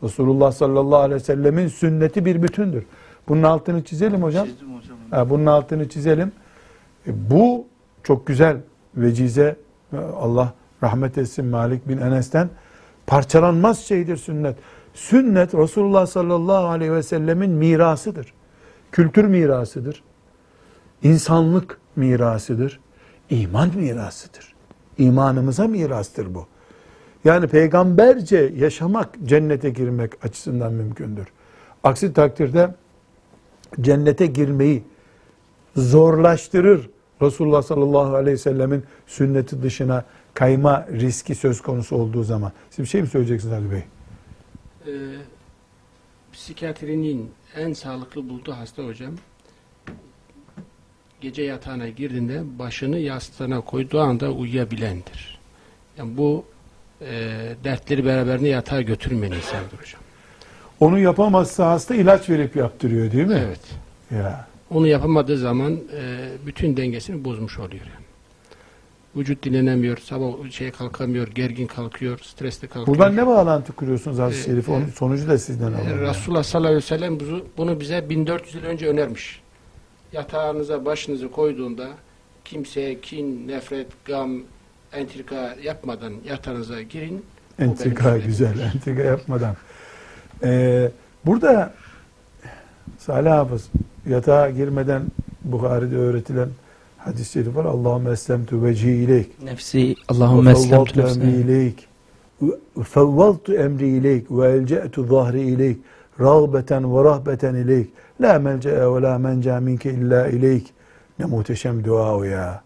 Resulullah 0.03 0.51
sallallahu 0.51 0.99
aleyhi 0.99 1.21
ve 1.21 1.25
sellemin 1.25 1.67
sünneti 1.67 2.25
bir 2.25 2.43
bütündür. 2.43 2.85
Bunun 3.27 3.43
altını 3.43 3.83
çizelim 3.83 4.23
hocam. 4.23 4.47
Çizdim 4.47 4.67
hocam. 4.77 5.29
Bunun 5.29 5.45
altını 5.45 5.89
çizelim. 5.89 6.31
E, 7.07 7.29
bu 7.31 7.65
çok 8.03 8.17
çok 8.17 8.27
güzel 8.27 8.57
vecize 8.95 9.55
e, 9.93 9.97
Allah 9.97 10.53
rahmet 10.83 11.17
etsin 11.17 11.45
Malik 11.45 11.87
bin 11.87 11.97
Enes'ten 11.97 12.49
parçalanmaz 13.07 13.79
şeydir 13.79 14.17
sünnet. 14.17 14.55
Sünnet 14.93 15.55
Resulullah 15.55 16.05
sallallahu 16.05 16.65
aleyhi 16.65 16.93
ve 16.93 17.03
sellemin 17.03 17.51
mirasıdır. 17.51 18.33
Kültür 18.91 19.25
mirasıdır. 19.25 20.03
İnsanlık 21.03 21.77
mirasıdır. 21.95 22.79
iman 23.29 23.69
mirasıdır. 23.75 24.55
İmanımıza 24.97 25.67
mirastır 25.67 26.35
bu. 26.35 26.47
Yani 27.25 27.47
peygamberce 27.47 28.53
yaşamak 28.57 29.09
cennete 29.23 29.69
girmek 29.69 30.25
açısından 30.25 30.73
mümkündür. 30.73 31.27
Aksi 31.83 32.13
takdirde 32.13 32.75
cennete 33.81 34.25
girmeyi 34.25 34.83
zorlaştırır. 35.75 36.89
Resulullah 37.21 37.61
sallallahu 37.61 38.15
aleyhi 38.15 38.33
ve 38.33 38.37
sellemin 38.37 38.83
sünneti 39.07 39.63
dışına 39.63 40.05
kayma 40.33 40.87
riski 40.91 41.35
söz 41.35 41.61
konusu 41.61 41.95
olduğu 41.95 42.23
zaman. 42.23 42.51
Siz 42.69 42.85
bir 42.85 42.89
şey 42.89 43.01
mi 43.01 43.07
söyleyeceksiniz 43.07 43.53
Ali 43.53 43.71
Bey? 43.71 43.83
Ee, 44.87 44.91
psikiyatrinin 46.33 47.31
en 47.55 47.73
sağlıklı 47.73 48.29
bulduğu 48.29 48.51
hasta 48.51 48.83
hocam 48.83 49.13
gece 51.21 51.43
yatağına 51.43 51.89
girdiğinde 51.89 52.59
başını 52.59 52.97
yastığına 52.97 53.61
koyduğu 53.61 54.01
anda 54.01 54.31
uyuyabilendir. 54.31 55.39
Yani 55.97 56.17
bu 56.17 56.45
e, 57.01 57.05
dertleri 57.63 58.05
beraberinde 58.05 58.47
yatağa 58.47 58.81
götürmeyen 58.81 59.31
insandır 59.31 59.77
hocam. 59.77 60.01
Onu 60.79 60.99
yapamazsa 60.99 61.69
hasta 61.71 61.95
ilaç 61.95 62.29
verip 62.29 62.55
yaptırıyor 62.55 63.11
değil 63.11 63.27
mi? 63.27 63.41
Evet. 63.45 63.61
Ya. 64.11 64.47
Onu 64.69 64.87
yapamadığı 64.87 65.37
zaman 65.37 65.73
e, 65.73 66.29
bütün 66.45 66.77
dengesini 66.77 67.25
bozmuş 67.25 67.59
oluyor 67.59 67.85
yani. 67.85 68.05
Vücut 69.15 69.43
dinlenemiyor, 69.43 69.97
sabah 69.97 70.51
şey 70.51 70.71
kalkamıyor, 70.71 71.27
gergin 71.27 71.67
kalkıyor, 71.67 72.19
stresli 72.19 72.67
kalkıyor. 72.67 72.87
Buradan 72.87 73.15
ne 73.15 73.27
bağlantı 73.27 73.73
kuruyorsunuz 73.73 74.19
hadis-i 74.19 74.41
Ee, 74.41 74.45
şerif? 74.45 74.69
Onun 74.69 74.85
sonucu 74.85 75.27
da 75.27 75.37
sizden 75.37 75.67
alalım. 75.73 75.89
yani. 75.89 76.01
Resulullah 76.01 76.43
sallallahu 76.43 76.69
aleyhi 76.69 76.83
ve 76.83 76.87
sellem 76.87 77.17
bunu, 77.57 77.79
bize 77.79 78.09
1400 78.09 78.55
yıl 78.55 78.63
önce 78.63 78.87
önermiş. 78.87 79.41
Yatağınıza 80.13 80.85
başınızı 80.85 81.31
koyduğunda 81.31 81.87
kimseye 82.45 83.01
kin, 83.01 83.47
nefret, 83.47 83.87
gam, 84.05 84.31
entrika 84.93 85.55
yapmadan 85.63 86.13
yatağınıza 86.29 86.81
girin. 86.81 87.25
Entrika 87.59 88.17
güzel, 88.17 88.59
entrika 88.75 89.01
yapmadan. 89.01 89.55
Ee, 90.43 90.91
burada 91.25 91.73
Salih 92.97 93.31
Hafız 93.31 93.67
yatağa 94.09 94.49
girmeden 94.49 95.01
Bukhari'de 95.43 95.95
öğretilen 95.95 96.49
Hadis-i 97.05 97.31
şerif 97.31 97.55
var. 97.55 97.65
Allahümme 97.65 98.11
eslemtu 98.11 98.63
vecihi 98.63 98.91
ileyk. 98.91 99.43
Nefsi 99.43 99.95
Allahümme 100.07 100.51
eslemtu 100.51 101.01
nefsi. 101.01 101.19
emri 101.19 101.31
ileyk. 101.31 101.87
Fevvaltu 102.83 103.53
emri 103.53 103.87
ileyk. 103.87 104.31
Ve 104.31 104.51
elce'tu 104.51 105.05
zahri 105.05 105.41
ileyk. 105.41 105.77
Rağbeten 106.19 106.95
ve 106.95 107.03
rahbeten 107.03 107.55
ileyk. 107.55 107.89
La 108.21 108.39
melce'e 108.39 108.93
ve 108.93 109.01
la 109.01 109.17
menca 109.17 109.59
minke 109.59 109.93
illa 109.93 110.27
ileyk. 110.27 110.73
Ne 111.19 111.25
muhteşem 111.25 111.83
dua 111.83 112.15
o 112.15 112.23
ya. 112.23 112.61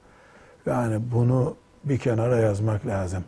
Yani 0.65 0.99
bunu 1.13 1.55
bir 1.83 1.97
kenara 1.97 2.37
yazmak 2.37 2.87
lazım. 2.87 3.23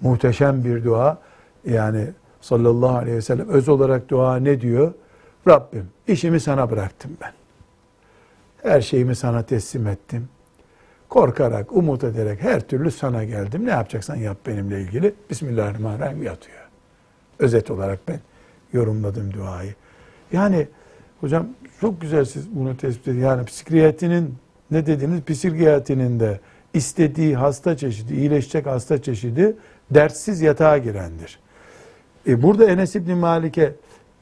Muhteşem 0.00 0.64
bir 0.64 0.84
dua. 0.84 1.18
Yani 1.64 2.08
sallallahu 2.40 2.96
aleyhi 2.96 3.16
ve 3.16 3.22
sellem 3.22 3.48
öz 3.48 3.68
olarak 3.68 4.08
dua 4.08 4.36
ne 4.36 4.60
diyor? 4.60 4.92
Rabbim 5.48 5.86
işimi 6.08 6.40
sana 6.40 6.70
bıraktım 6.70 7.10
ben. 7.22 7.32
Her 8.64 8.80
şeyimi 8.80 9.16
sana 9.16 9.42
teslim 9.42 9.86
ettim 9.86 10.28
korkarak, 11.08 11.72
umut 11.76 12.04
ederek 12.04 12.42
her 12.42 12.60
türlü 12.60 12.90
sana 12.90 13.24
geldim. 13.24 13.66
Ne 13.66 13.70
yapacaksan 13.70 14.16
yap 14.16 14.36
benimle 14.46 14.80
ilgili. 14.80 15.14
Bismillahirrahmanirrahim 15.30 16.22
yatıyor. 16.22 16.58
Özet 17.38 17.70
olarak 17.70 17.98
ben 18.08 18.20
yorumladım 18.72 19.32
duayı. 19.32 19.74
Yani 20.32 20.68
hocam 21.20 21.46
çok 21.80 22.00
güzel 22.00 22.24
siz 22.24 22.56
bunu 22.56 22.76
tespit 22.76 23.08
edin. 23.08 23.20
Yani 23.20 23.44
psikiyatrinin 23.44 24.34
ne 24.70 24.86
dediniz? 24.86 25.22
Psikiyatrinin 25.22 26.20
de 26.20 26.40
istediği 26.74 27.36
hasta 27.36 27.76
çeşidi, 27.76 28.14
iyileşecek 28.14 28.66
hasta 28.66 29.02
çeşidi 29.02 29.56
dertsiz 29.90 30.40
yatağa 30.40 30.78
girendir. 30.78 31.38
E 32.28 32.42
burada 32.42 32.64
Enes 32.64 32.96
İbni 32.96 33.14
Malik'e 33.14 33.74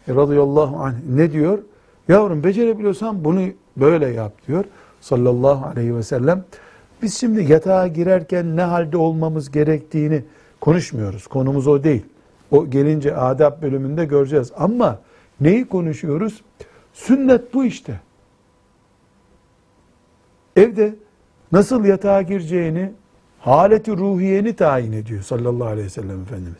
radıyallahu 0.09 0.77
anh 0.77 0.95
ne 1.09 1.33
diyor? 1.33 1.59
Yavrum 2.09 2.45
becerebiliyorsan 2.45 3.25
bunu 3.25 3.43
böyle 3.77 4.07
yap 4.07 4.33
diyor. 4.49 4.65
Sallallahu 5.01 5.67
aleyhi 5.67 5.97
ve 5.97 6.03
sellem. 6.03 6.45
Biz 7.03 7.19
şimdi 7.19 7.53
yatağa 7.53 7.87
girerken 7.87 8.57
ne 8.57 8.63
halde 8.63 8.97
olmamız 8.97 9.51
gerektiğini 9.51 10.25
konuşmuyoruz. 10.61 11.27
Konumuz 11.27 11.67
o 11.67 11.85
değil. 11.85 12.03
O 12.51 12.71
gelince 12.71 13.17
adab 13.17 13.63
bölümünde 13.63 14.05
göreceğiz. 14.05 14.53
Ama 14.57 14.99
neyi 15.41 15.69
konuşuyoruz? 15.69 16.43
Sünnet 16.93 17.55
bu 17.55 17.65
işte. 17.65 18.01
Evde 20.57 20.95
nasıl 21.53 21.85
yatağa 21.85 22.23
gireceğini, 22.23 22.93
haleti 23.41 23.97
ruhiyeni 23.97 24.57
tayin 24.57 24.93
ediyor 24.93 25.23
sallallahu 25.23 25.69
aleyhi 25.69 25.87
ve 25.87 25.91
sellem 25.91 26.23
Efendimiz. 26.23 26.59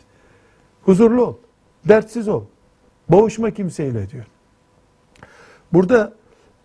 Huzurlu 0.83 1.25
ol, 1.25 1.35
dertsiz 1.85 2.27
ol, 2.27 2.43
boğuşma 3.09 3.51
kimseyle 3.51 4.09
diyor. 4.09 4.25
Burada 5.73 6.13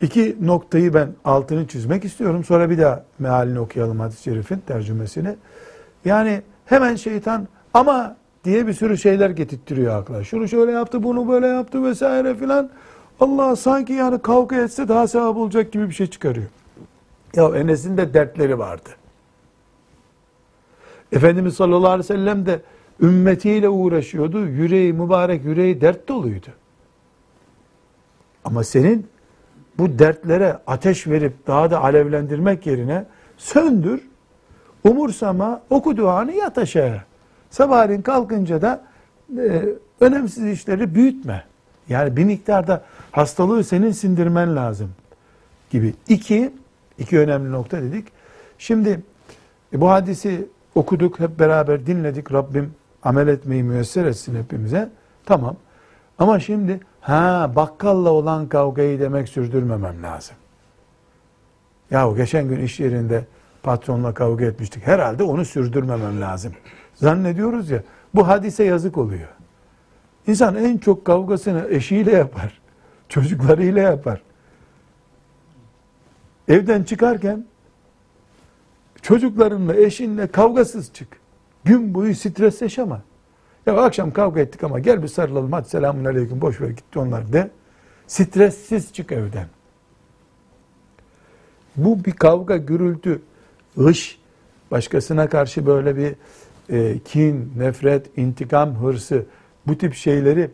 iki 0.03 0.37
noktayı 0.41 0.95
ben 0.95 1.09
altını 1.25 1.67
çizmek 1.67 2.05
istiyorum. 2.05 2.45
Sonra 2.45 2.71
bir 2.71 2.79
daha 2.79 3.05
mealini 3.19 3.61
okuyalım 3.61 4.01
hadis-i 4.01 4.23
şerifin 4.23 4.59
tercümesini. 4.59 5.37
Yani 6.05 6.43
hemen 6.67 6.95
şeytan 6.95 7.49
ama 7.75 8.17
diye 8.45 8.67
bir 8.67 8.73
sürü 8.73 8.99
şeyler 8.99 9.31
getirtiyor 9.31 9.97
akla. 9.97 10.25
Şunu 10.25 10.49
şöyle 10.49 10.73
yaptı, 10.73 11.03
bunu 11.03 11.29
böyle 11.29 11.47
yaptı 11.47 11.85
vesaire 11.85 12.35
filan. 12.35 12.71
Allah 13.21 13.57
sanki 13.57 13.93
yani 13.93 14.19
kavga 14.23 14.57
etse 14.57 14.89
daha 14.89 15.09
sevap 15.09 15.37
olacak 15.37 15.73
gibi 15.73 15.89
bir 15.89 15.95
şey 15.95 16.07
çıkarıyor. 16.07 16.47
Ya 17.35 17.57
Enes'in 17.57 17.97
de 17.97 18.15
dertleri 18.15 18.59
vardı. 18.59 18.89
Efendimiz 21.13 21.55
sallallahu 21.55 21.91
aleyhi 21.91 22.11
ve 22.11 22.15
sellem 22.15 22.47
de 22.47 22.61
ümmetiyle 23.01 23.69
uğraşıyordu. 23.69 24.47
Yüreği 24.47 24.93
mübarek, 24.93 25.45
yüreği 25.45 25.81
dert 25.81 26.09
doluydu. 26.09 26.49
Ama 28.49 28.65
senin 28.65 29.07
bu 29.79 29.99
dertlere 29.99 30.59
ateş 30.67 31.07
verip 31.07 31.47
daha 31.47 31.71
da 31.71 31.83
alevlendirmek 31.83 32.67
yerine 32.67 33.05
söndür, 33.37 34.09
umursama, 34.85 35.63
oku 35.71 35.97
duanı 35.97 36.33
yat 36.33 36.59
aşağı. 36.59 37.03
Sabahleyin 37.51 38.03
kalkınca 38.03 38.63
da 38.63 38.85
e, 39.39 39.65
önemsiz 40.01 40.45
işleri 40.45 40.95
büyütme. 40.95 41.45
Yani 41.89 42.17
bir 42.17 42.25
miktarda 42.25 42.85
hastalığı 43.13 43.65
senin 43.65 43.91
sindirmen 43.91 44.57
lazım 44.57 44.91
gibi. 45.71 45.95
İki, 46.09 46.53
iki 46.99 47.19
önemli 47.19 47.53
nokta 47.53 47.83
dedik. 47.83 48.09
Şimdi 48.59 49.01
e, 49.73 49.81
bu 49.81 49.91
hadisi 49.91 50.47
okuduk, 50.75 51.21
hep 51.21 51.39
beraber 51.39 51.87
dinledik. 51.87 52.33
Rabbim 52.33 52.75
amel 53.03 53.29
etmeyi 53.29 53.63
müyesser 53.63 54.05
etsin 54.05 54.37
hepimize. 54.37 54.91
Tamam. 55.27 55.57
Ama 56.19 56.41
şimdi 56.41 56.81
ha 57.01 57.53
bakkalla 57.57 58.11
olan 58.11 58.49
kavgayı 58.49 59.01
demek 59.01 59.29
sürdürmemem 59.29 60.03
lazım. 60.03 60.37
Yahu 61.91 62.17
geçen 62.17 62.49
gün 62.49 62.61
iş 62.61 62.81
yerinde 62.81 63.25
patronla 63.63 64.15
kavga 64.15 64.45
etmiştik. 64.45 64.87
Herhalde 64.87 65.23
onu 65.23 65.45
sürdürmemem 65.45 66.21
lazım. 66.21 66.53
Zannediyoruz 66.95 67.71
ya 67.71 67.83
bu 68.15 68.29
hadise 68.29 68.65
yazık 68.65 68.99
oluyor. 68.99 69.29
İnsan 70.27 70.57
en 70.57 70.79
çok 70.79 71.05
kavgasını 71.05 71.67
eşiyle 71.71 72.13
yapar. 72.13 72.61
Çocuklarıyla 73.09 73.83
yapar. 73.83 74.23
Evden 76.49 76.83
çıkarken 76.83 77.47
çocuklarınla, 79.03 79.77
eşinle 79.77 80.27
kavgasız 80.27 80.93
çık. 80.93 81.09
Gün 81.65 81.95
boyu 81.95 82.15
stres 82.15 82.63
yaşama. 82.63 83.03
Ya 83.69 83.77
akşam 83.77 84.11
kavga 84.11 84.41
ettik 84.41 84.65
ama 84.65 84.79
gel 84.79 85.03
bir 85.03 85.09
sarılalım 85.09 85.53
hadi 85.53 85.69
selamun 85.69 86.05
aleyküm 86.05 86.41
boş 86.41 86.61
ver 86.61 86.69
gitti 86.69 86.99
onlar 86.99 87.33
de. 87.33 87.51
Stressiz 88.07 88.93
çık 88.93 89.13
evden. 89.13 89.47
Bu 91.77 92.05
bir 92.05 92.13
kavga, 92.13 92.57
gürültü, 92.57 93.23
hış, 93.75 94.19
başkasına 94.71 95.29
karşı 95.29 95.67
böyle 95.67 95.97
bir 95.97 96.15
e, 96.71 96.99
kin, 96.99 97.53
nefret, 97.59 98.19
intikam, 98.19 98.75
hırsı, 98.75 99.27
bu 99.67 99.79
tip 99.79 99.95
şeyleri 99.95 100.51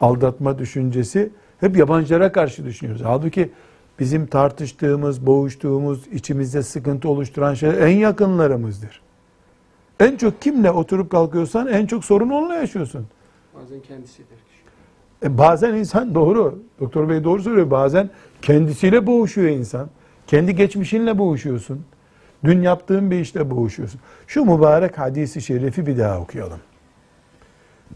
aldatma 0.00 0.58
düşüncesi 0.58 1.30
hep 1.60 1.76
yabancılara 1.76 2.32
karşı 2.32 2.64
düşünüyoruz. 2.64 3.02
Halbuki 3.04 3.52
bizim 3.98 4.26
tartıştığımız, 4.26 5.26
boğuştuğumuz, 5.26 6.06
içimizde 6.06 6.62
sıkıntı 6.62 7.08
oluşturan 7.08 7.54
şeyler 7.54 7.78
en 7.78 7.96
yakınlarımızdır. 7.96 9.05
En 10.00 10.16
çok 10.16 10.42
kimle 10.42 10.70
oturup 10.70 11.10
kalkıyorsan 11.10 11.66
en 11.66 11.86
çok 11.86 12.04
sorun 12.04 12.30
onunla 12.30 12.54
yaşıyorsun. 12.54 13.06
Bazen 13.54 13.80
kendisidir 13.80 14.24
kişi. 14.26 14.62
E 15.22 15.38
bazen 15.38 15.74
insan 15.74 16.14
doğru, 16.14 16.58
doktor 16.80 17.08
bey 17.08 17.24
doğru 17.24 17.42
söylüyor. 17.42 17.70
Bazen 17.70 18.10
kendisiyle 18.42 19.06
boğuşuyor 19.06 19.48
insan. 19.48 19.90
Kendi 20.26 20.56
geçmişinle 20.56 21.18
boğuşuyorsun. 21.18 21.84
Dün 22.44 22.62
yaptığın 22.62 23.10
bir 23.10 23.20
işte 23.20 23.50
boğuşuyorsun. 23.50 24.00
Şu 24.26 24.44
mübarek 24.44 24.98
hadisi 24.98 25.42
şerifi 25.42 25.86
bir 25.86 25.98
daha 25.98 26.18
okuyalım. 26.20 26.58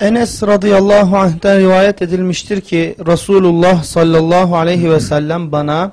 Enes 0.01 0.43
radıyallahu 0.43 1.17
anh'ten 1.17 1.61
rivayet 1.61 2.03
edilmiştir 2.03 2.61
ki 2.61 2.97
Resulullah 3.07 3.83
sallallahu 3.83 4.57
aleyhi 4.57 4.91
ve 4.91 5.01
sellem 5.01 5.53
bana 5.53 5.93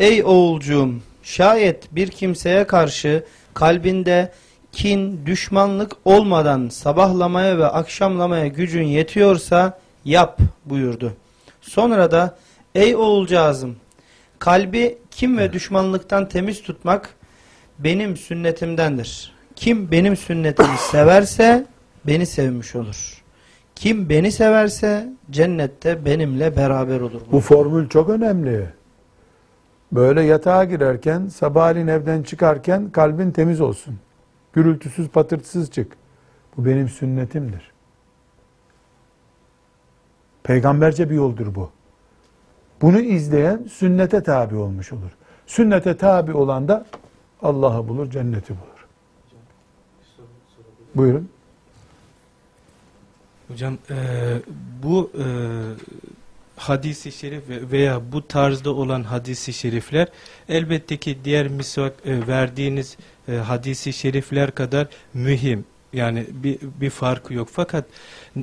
Ey 0.00 0.24
oğulcuğum 0.24 0.90
şayet 1.22 1.94
bir 1.94 2.08
kimseye 2.08 2.64
karşı 2.64 3.24
kalbinde 3.54 4.32
kin, 4.74 5.26
düşmanlık 5.26 5.92
olmadan 6.04 6.68
sabahlamaya 6.68 7.58
ve 7.58 7.66
akşamlamaya 7.66 8.46
gücün 8.46 8.82
yetiyorsa 8.82 9.78
yap 10.04 10.38
buyurdu. 10.64 11.12
Sonra 11.60 12.10
da 12.10 12.36
ey 12.74 12.96
oğulcağızım 12.96 13.76
kalbi 14.38 14.98
kim 15.10 15.38
ve 15.38 15.52
düşmanlıktan 15.52 16.28
temiz 16.28 16.62
tutmak 16.62 17.14
benim 17.78 18.16
sünnetimdendir. 18.16 19.32
Kim 19.56 19.90
benim 19.90 20.16
sünnetimi 20.16 20.76
severse 20.90 21.66
beni 22.06 22.26
sevmiş 22.26 22.74
olur. 22.74 23.22
Kim 23.74 24.08
beni 24.08 24.32
severse 24.32 25.08
cennette 25.30 26.04
benimle 26.04 26.56
beraber 26.56 27.00
olur. 27.00 27.20
Bu 27.32 27.40
formül 27.40 27.88
çok 27.88 28.08
önemli. 28.08 28.66
Böyle 29.92 30.22
yatağa 30.22 30.64
girerken, 30.64 31.26
sabahleyin 31.26 31.86
evden 31.86 32.22
çıkarken 32.22 32.90
kalbin 32.90 33.30
temiz 33.30 33.60
olsun. 33.60 33.98
Gürültüsüz, 34.54 35.08
patırtısız 35.08 35.70
çık. 35.70 35.96
Bu 36.56 36.64
benim 36.64 36.88
sünnetimdir. 36.88 37.72
Peygamberce 40.42 41.10
bir 41.10 41.14
yoldur 41.14 41.54
bu. 41.54 41.70
Bunu 42.82 43.00
izleyen 43.00 43.64
sünnete 43.72 44.22
tabi 44.22 44.56
olmuş 44.56 44.92
olur. 44.92 45.10
Sünnete 45.46 45.96
tabi 45.96 46.32
olan 46.32 46.68
da 46.68 46.86
Allah'ı 47.42 47.88
bulur, 47.88 48.10
cenneti 48.10 48.52
bulur. 48.52 48.86
Buyurun. 50.94 51.28
Hocam 53.48 53.78
e, 53.90 53.96
bu 54.82 55.10
e, 55.18 55.24
hadisi 56.56 57.12
şerif 57.12 57.48
ve- 57.48 57.70
veya 57.70 58.12
bu 58.12 58.28
tarzda 58.28 58.70
olan 58.70 59.02
hadisi 59.02 59.52
şerifler 59.52 60.08
elbette 60.48 60.96
ki 60.96 61.18
diğer 61.24 61.48
misvak 61.48 61.92
e, 62.04 62.26
verdiğiniz 62.26 62.96
e, 63.28 63.32
hadisi 63.32 63.92
şerifler 63.92 64.50
kadar 64.50 64.86
mühim. 65.14 65.64
Yani 65.92 66.26
bir, 66.30 66.58
bir 66.80 66.90
farkı 66.90 67.34
yok. 67.34 67.48
Fakat 67.52 67.84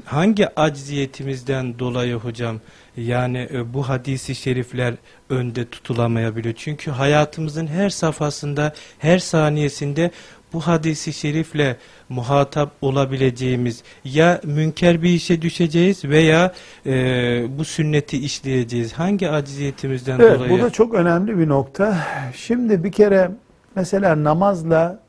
hangi 0.05 0.59
acziyetimizden 0.59 1.79
dolayı 1.79 2.15
hocam 2.15 2.59
yani 2.97 3.49
e, 3.53 3.73
bu 3.73 3.89
hadisi 3.89 4.35
şerifler 4.35 4.93
önde 5.29 5.65
tutulamayabiliyor? 5.69 6.55
Çünkü 6.57 6.91
hayatımızın 6.91 7.67
her 7.67 7.89
safhasında, 7.89 8.73
her 8.99 9.19
saniyesinde 9.19 10.11
bu 10.53 10.67
hadisi 10.67 11.13
şerifle 11.13 11.77
muhatap 12.11 12.71
olabileceğimiz 12.81 13.83
ya 14.03 14.41
münker 14.43 15.01
bir 15.01 15.09
işe 15.09 15.41
düşeceğiz 15.41 16.05
veya 16.05 16.51
e, 16.85 16.91
bu 17.57 17.65
sünneti 17.65 18.17
işleyeceğiz. 18.17 18.93
Hangi 18.93 19.29
acziyetimizden 19.29 20.19
Evet, 20.19 20.39
dolayı? 20.39 20.51
bu 20.51 20.61
da 20.61 20.69
çok 20.69 20.93
önemli 20.93 21.39
bir 21.39 21.49
nokta. 21.49 21.97
Şimdi 22.35 22.83
bir 22.83 22.91
kere 22.91 23.31
mesela 23.75 24.23
namazla 24.23 24.99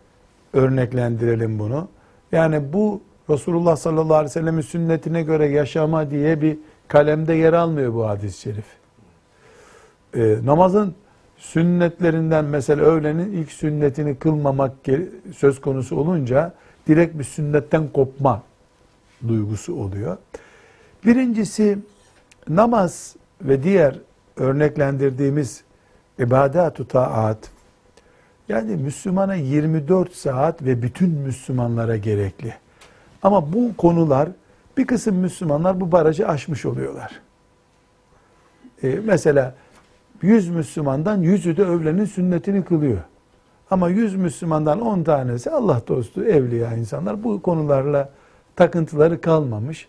örneklendirelim 0.52 1.58
bunu. 1.58 1.88
Yani 2.32 2.72
bu 2.72 3.00
Resulullah 3.30 3.76
sallallahu 3.76 4.14
aleyhi 4.14 4.24
ve 4.24 4.40
sellemin 4.40 4.60
sünnetine 4.60 5.22
göre 5.22 5.46
yaşama 5.46 6.10
diye 6.10 6.42
bir 6.42 6.58
kalemde 6.88 7.34
yer 7.34 7.52
almıyor 7.52 7.94
bu 7.94 8.08
hadis-i 8.08 8.40
şerif. 8.40 8.64
Ee, 10.16 10.36
namazın 10.44 10.94
sünnetlerinden 11.36 12.44
mesela 12.44 12.82
öğlenin 12.82 13.32
ilk 13.32 13.52
sünnetini 13.52 14.16
kılmamak 14.16 14.72
söz 15.36 15.60
konusu 15.60 15.96
olunca 15.96 16.52
direkt 16.88 17.18
bir 17.18 17.24
sünnetten 17.24 17.88
kopma 17.88 18.42
duygusu 19.28 19.74
oluyor. 19.74 20.16
Birincisi 21.06 21.78
namaz 22.48 23.16
ve 23.42 23.62
diğer 23.62 23.98
örneklendirdiğimiz 24.36 25.62
ibadet-u 26.18 26.88
taat 26.88 27.38
yani 28.48 28.76
Müslümana 28.76 29.34
24 29.34 30.14
saat 30.14 30.62
ve 30.62 30.82
bütün 30.82 31.10
Müslümanlara 31.10 31.96
gerekli. 31.96 32.54
Ama 33.22 33.52
bu 33.52 33.76
konular 33.76 34.28
bir 34.76 34.86
kısım 34.86 35.16
Müslümanlar 35.16 35.80
bu 35.80 35.92
barajı 35.92 36.28
aşmış 36.28 36.66
oluyorlar. 36.66 37.20
Ee, 38.82 39.00
mesela 39.04 39.54
100 40.22 40.48
Müslümandan 40.48 41.22
100'ü 41.22 41.56
de 41.56 41.62
öğlenin 41.62 42.04
sünnetini 42.04 42.64
kılıyor. 42.64 42.98
Ama 43.72 43.88
100 43.88 44.14
Müslümandan 44.16 44.80
10 44.80 45.02
tanesi 45.02 45.50
Allah 45.50 45.82
dostu, 45.88 46.24
evliya 46.24 46.74
insanlar 46.74 47.24
bu 47.24 47.42
konularla 47.42 48.10
takıntıları 48.56 49.20
kalmamış. 49.20 49.88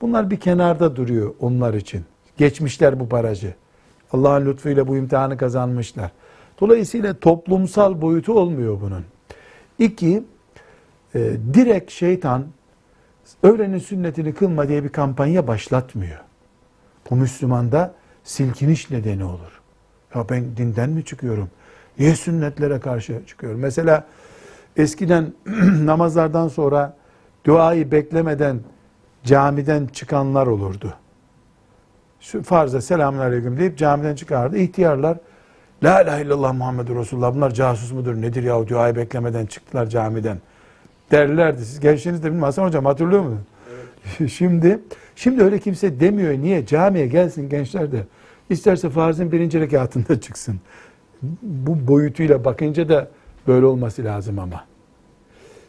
Bunlar 0.00 0.30
bir 0.30 0.36
kenarda 0.36 0.96
duruyor 0.96 1.34
onlar 1.40 1.74
için. 1.74 2.04
Geçmişler 2.36 3.00
bu 3.00 3.10
barajı. 3.10 3.54
Allah'ın 4.12 4.46
lütfuyla 4.46 4.88
bu 4.88 4.96
imtihanı 4.96 5.36
kazanmışlar. 5.36 6.10
Dolayısıyla 6.60 7.14
toplumsal 7.14 8.02
boyutu 8.02 8.32
olmuyor 8.32 8.80
bunun. 8.80 9.04
İki, 9.78 10.24
e, 11.14 11.32
direkt 11.54 11.90
şeytan 11.90 12.44
öğlenin 13.42 13.78
sünnetini 13.78 14.34
kılma 14.34 14.68
diye 14.68 14.84
bir 14.84 14.88
kampanya 14.88 15.46
başlatmıyor. 15.46 16.20
Bu 17.10 17.16
Müslümanda 17.16 17.94
silkiniş 18.24 18.90
nedeni 18.90 19.24
olur. 19.24 19.60
Ya 20.14 20.28
ben 20.28 20.56
dinden 20.56 20.90
mi 20.90 21.04
çıkıyorum? 21.04 21.50
Niye 21.98 22.16
sünnetlere 22.16 22.80
karşı 22.80 23.22
çıkıyorum? 23.26 23.60
Mesela 23.60 24.04
eskiden 24.76 25.32
namazlardan 25.84 26.48
sonra 26.48 26.96
duayı 27.46 27.90
beklemeden 27.90 28.60
camiden 29.24 29.86
çıkanlar 29.86 30.46
olurdu. 30.46 30.94
Şu 32.20 32.42
farza 32.42 32.80
selamun 32.80 33.18
aleyküm 33.18 33.58
deyip 33.58 33.78
camiden 33.78 34.14
çıkardı. 34.14 34.58
İhtiyarlar 34.58 35.18
La 35.82 36.02
ilahe 36.02 36.22
illallah 36.22 36.54
Muhammedur 36.54 36.96
Resulullah 36.96 37.34
bunlar 37.34 37.50
casus 37.50 37.92
mudur 37.92 38.14
nedir 38.14 38.42
ya 38.42 38.68
duayı 38.68 38.96
beklemeden 38.96 39.46
çıktılar 39.46 39.86
camiden 39.86 40.38
derlerdi. 41.10 41.64
Siz 41.64 41.80
gençliğinizde 41.80 42.26
bilmem 42.26 42.42
Hasan 42.42 42.64
hocam 42.64 42.84
hatırlıyor 42.84 43.22
musunuz? 43.22 43.42
şimdi 44.32 44.80
şimdi 45.16 45.42
öyle 45.42 45.58
kimse 45.58 46.00
demiyor. 46.00 46.32
Niye? 46.32 46.66
Camiye 46.66 47.06
gelsin 47.06 47.48
gençler 47.48 47.92
de. 47.92 48.04
İsterse 48.50 48.90
farzın 48.90 49.32
birinci 49.32 49.60
rekatında 49.60 50.20
çıksın. 50.20 50.60
Bu 51.42 51.86
boyutuyla 51.88 52.44
bakınca 52.44 52.88
da 52.88 53.08
böyle 53.46 53.66
olması 53.66 54.04
lazım 54.04 54.38
ama. 54.38 54.64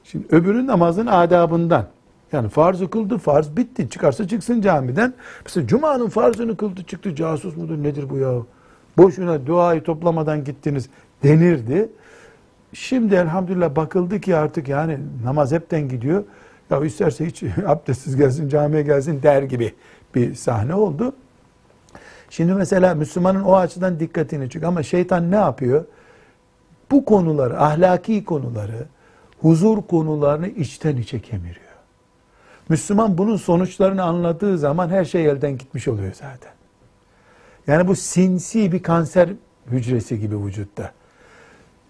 Şimdi 0.03 0.25
öbürü 0.31 0.67
namazın 0.67 1.05
adabından. 1.05 1.87
Yani 2.31 2.49
farzı 2.49 2.89
kıldı, 2.89 3.17
farz 3.17 3.57
bitti. 3.57 3.89
Çıkarsa 3.89 4.27
çıksın 4.27 4.61
camiden. 4.61 5.13
Mesela 5.45 5.67
Cuma'nın 5.67 6.09
farzını 6.09 6.57
kıldı 6.57 6.83
çıktı. 6.83 7.15
Casus 7.15 7.57
mudur 7.57 7.83
nedir 7.83 8.09
bu 8.09 8.17
ya? 8.17 8.33
Boşuna 8.97 9.45
duayı 9.45 9.83
toplamadan 9.83 10.43
gittiniz 10.43 10.89
denirdi. 11.23 11.89
Şimdi 12.73 13.15
elhamdülillah 13.15 13.75
bakıldı 13.75 14.21
ki 14.21 14.35
artık 14.35 14.67
yani 14.67 14.99
namaz 15.23 15.51
hepten 15.51 15.89
gidiyor. 15.89 16.23
Ya 16.69 16.85
isterse 16.85 17.25
hiç 17.25 17.43
abdestsiz 17.67 18.15
gelsin, 18.15 18.49
camiye 18.49 18.81
gelsin 18.81 19.23
der 19.23 19.43
gibi 19.43 19.73
bir 20.15 20.35
sahne 20.35 20.75
oldu. 20.75 21.13
Şimdi 22.29 22.53
mesela 22.53 22.95
Müslümanın 22.95 23.43
o 23.43 23.55
açıdan 23.55 23.99
dikkatini 23.99 24.49
çekiyor. 24.49 24.71
Ama 24.71 24.83
şeytan 24.83 25.31
ne 25.31 25.35
yapıyor? 25.35 25.85
Bu 26.91 27.05
konuları, 27.05 27.61
ahlaki 27.61 28.25
konuları, 28.25 28.85
huzur 29.41 29.81
konularını 29.81 30.47
içten 30.47 30.97
içe 30.97 31.21
kemiriyor. 31.21 31.65
Müslüman 32.69 33.17
bunun 33.17 33.38
sonuçlarını 33.38 34.03
anladığı 34.03 34.57
zaman 34.57 34.89
her 34.89 35.05
şey 35.05 35.25
elden 35.25 35.57
gitmiş 35.57 35.88
oluyor 35.88 36.13
zaten. 36.13 36.51
Yani 37.67 37.88
bu 37.88 37.95
sinsi 37.95 38.71
bir 38.71 38.83
kanser 38.83 39.29
hücresi 39.71 40.19
gibi 40.19 40.45
vücutta. 40.45 40.91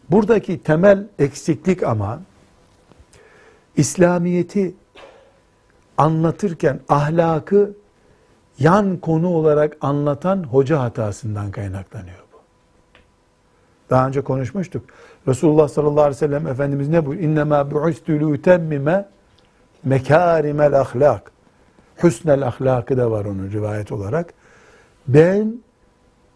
Buradaki 0.10 0.63
temel 0.63 1.08
eksiklik 1.19 1.84
ama 1.84 2.21
İslamiyeti 3.78 4.76
anlatırken 5.98 6.80
ahlakı 6.89 7.74
yan 8.60 8.98
konu 8.98 9.28
olarak 9.28 9.78
anlatan 9.82 10.44
hoca 10.44 10.80
hatasından 10.80 11.52
kaynaklanıyor 11.52 12.20
bu. 12.34 12.38
Daha 13.89 14.08
önce 14.08 14.22
konuşmuştuk. 14.22 14.86
Resulullah 15.28 15.68
sallallahu 15.68 16.02
aleyhi 16.02 16.15
ve 16.15 16.28
sellem 16.28 16.48
Efendimiz 16.48 16.89
ne 16.89 17.06
buyuruyor? 17.06 17.30
İnnemâ 17.30 17.72
bu'istü 17.72 18.20
lütemmime 18.20 19.10
mekârimel 19.84 20.80
ahlak. 20.80 21.32
Hüsnel 22.04 22.48
ahlakı 22.48 22.98
da 22.98 23.12
var 23.12 23.26
onun 23.26 23.52
rivayet 23.52 23.91
olarak. 23.91 24.34
Ben 25.08 25.56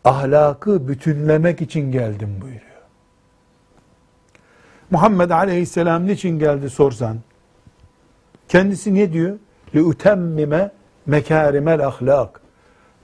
ahlakı 0.03 0.87
bütünlemek 0.87 1.61
için 1.61 1.91
geldim 1.91 2.29
buyuruyor. 2.41 2.63
Muhammed 4.91 5.29
aleyhisselam 5.29 6.07
niçin 6.07 6.39
geldi 6.39 6.69
sorsan. 6.69 7.17
Kendisi 8.47 8.95
ne 8.95 9.13
diyor? 9.13 9.37
Li 9.75 9.83
utemmime 9.83 10.71
mekarimel 11.09 11.85
ahlak. 11.87 12.41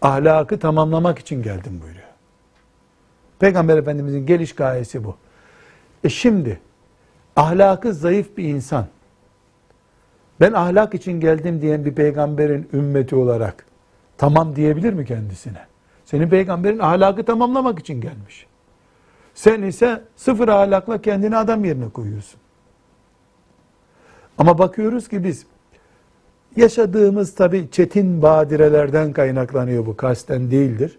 Ahlakı 0.01 0.59
tamamlamak 0.59 1.19
için 1.19 1.43
geldim 1.43 1.81
buyuruyor. 1.83 2.05
Peygamber 3.39 3.77
Efendimizin 3.77 4.25
geliş 4.25 4.55
gayesi 4.55 5.03
bu. 5.03 5.15
E 6.03 6.09
şimdi 6.09 6.59
ahlakı 7.35 7.93
zayıf 7.93 8.37
bir 8.37 8.43
insan, 8.43 8.85
ben 10.39 10.53
ahlak 10.53 10.93
için 10.93 11.19
geldim 11.19 11.61
diyen 11.61 11.85
bir 11.85 11.95
peygamberin 11.95 12.69
ümmeti 12.73 13.15
olarak 13.15 13.65
tamam 14.17 14.55
diyebilir 14.55 14.93
mi 14.93 15.05
kendisine? 15.05 15.65
Senin 16.05 16.29
peygamberin 16.29 16.79
ahlakı 16.79 17.25
tamamlamak 17.25 17.79
için 17.79 18.01
gelmiş. 18.01 18.47
Sen 19.33 19.61
ise 19.61 20.01
sıfır 20.15 20.47
ahlakla 20.47 21.01
kendini 21.01 21.37
adam 21.37 21.65
yerine 21.65 21.89
koyuyorsun. 21.89 22.39
Ama 24.37 24.57
bakıyoruz 24.57 25.07
ki 25.07 25.23
biz 25.23 25.45
yaşadığımız 26.57 27.35
tabi 27.35 27.67
çetin 27.71 28.21
badirelerden 28.21 29.13
kaynaklanıyor 29.13 29.85
bu 29.85 29.97
kasten 29.97 30.51
değildir. 30.51 30.97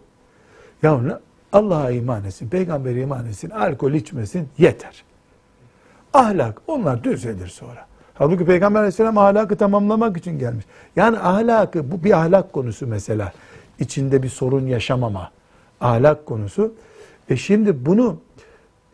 Ya 0.82 1.20
Allah'a 1.52 1.90
iman 1.90 2.24
etsin, 2.24 2.48
peygambere 2.48 3.00
iman 3.00 3.26
etsin, 3.26 3.50
alkol 3.50 3.92
içmesin 3.92 4.48
yeter. 4.58 5.04
Ahlak 6.14 6.62
onlar 6.66 7.04
düzelir 7.04 7.48
sonra. 7.48 7.86
Halbuki 8.14 8.44
Peygamber 8.44 8.80
Aleyhisselam 8.80 9.18
ahlakı 9.18 9.56
tamamlamak 9.56 10.16
için 10.16 10.38
gelmiş. 10.38 10.64
Yani 10.96 11.18
ahlakı 11.18 11.90
bu 11.92 12.04
bir 12.04 12.12
ahlak 12.12 12.52
konusu 12.52 12.86
mesela. 12.86 13.32
İçinde 13.78 14.22
bir 14.22 14.28
sorun 14.28 14.66
yaşamama 14.66 15.30
ahlak 15.80 16.26
konusu. 16.26 16.74
E 17.28 17.36
şimdi 17.36 17.86
bunu 17.86 18.20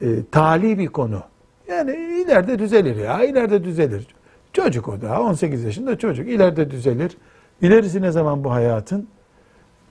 e, 0.01 0.07
tali 0.31 0.79
bir 0.79 0.87
konu. 0.87 1.22
Yani 1.68 1.90
ileride 2.25 2.59
düzelir 2.59 2.96
ya, 2.96 3.25
ileride 3.25 3.64
düzelir. 3.64 4.07
Çocuk 4.53 4.88
o 4.88 5.01
daha, 5.01 5.23
18 5.23 5.65
yaşında 5.65 5.99
çocuk. 5.99 6.29
ileride 6.29 6.71
düzelir. 6.71 7.17
İlerisi 7.62 8.03
ne 8.03 8.11
zaman 8.11 8.45
bu 8.45 8.53
hayatın? 8.53 9.09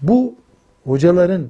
Bu 0.01 0.35
hocaların 0.83 1.49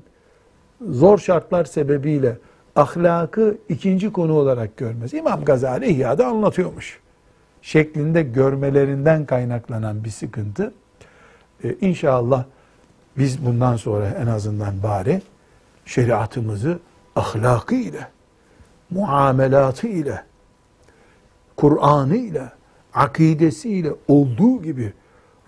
zor 0.90 1.18
şartlar 1.18 1.66
sebebiyle 1.66 2.38
ahlakı 2.76 3.58
ikinci 3.70 4.14
konu 4.14 4.34
olarak 4.34 4.78
görmez. 4.78 5.14
İmam 5.14 5.46
Gazali 5.46 5.86
İhya'da 5.86 6.28
anlatıyormuş. 6.28 7.00
Şeklinde 7.62 8.22
görmelerinden 8.22 9.26
kaynaklanan 9.26 10.04
bir 10.04 10.10
sıkıntı. 10.10 10.74
Ee, 11.64 11.76
inşallah 11.82 12.44
biz 13.18 13.46
bundan 13.46 13.76
sonra 13.76 14.10
en 14.10 14.28
azından 14.28 14.84
bari 14.84 15.22
şeriatımızı 15.86 16.80
ahlakı 17.16 17.76
ile, 17.76 18.08
muamelatı 18.90 19.88
ile, 19.88 20.24
Kur'an'ı 21.56 22.16
ile, 22.16 22.50
akidesi 22.94 23.70
ile 23.70 23.92
olduğu 24.08 24.62
gibi 24.62 24.94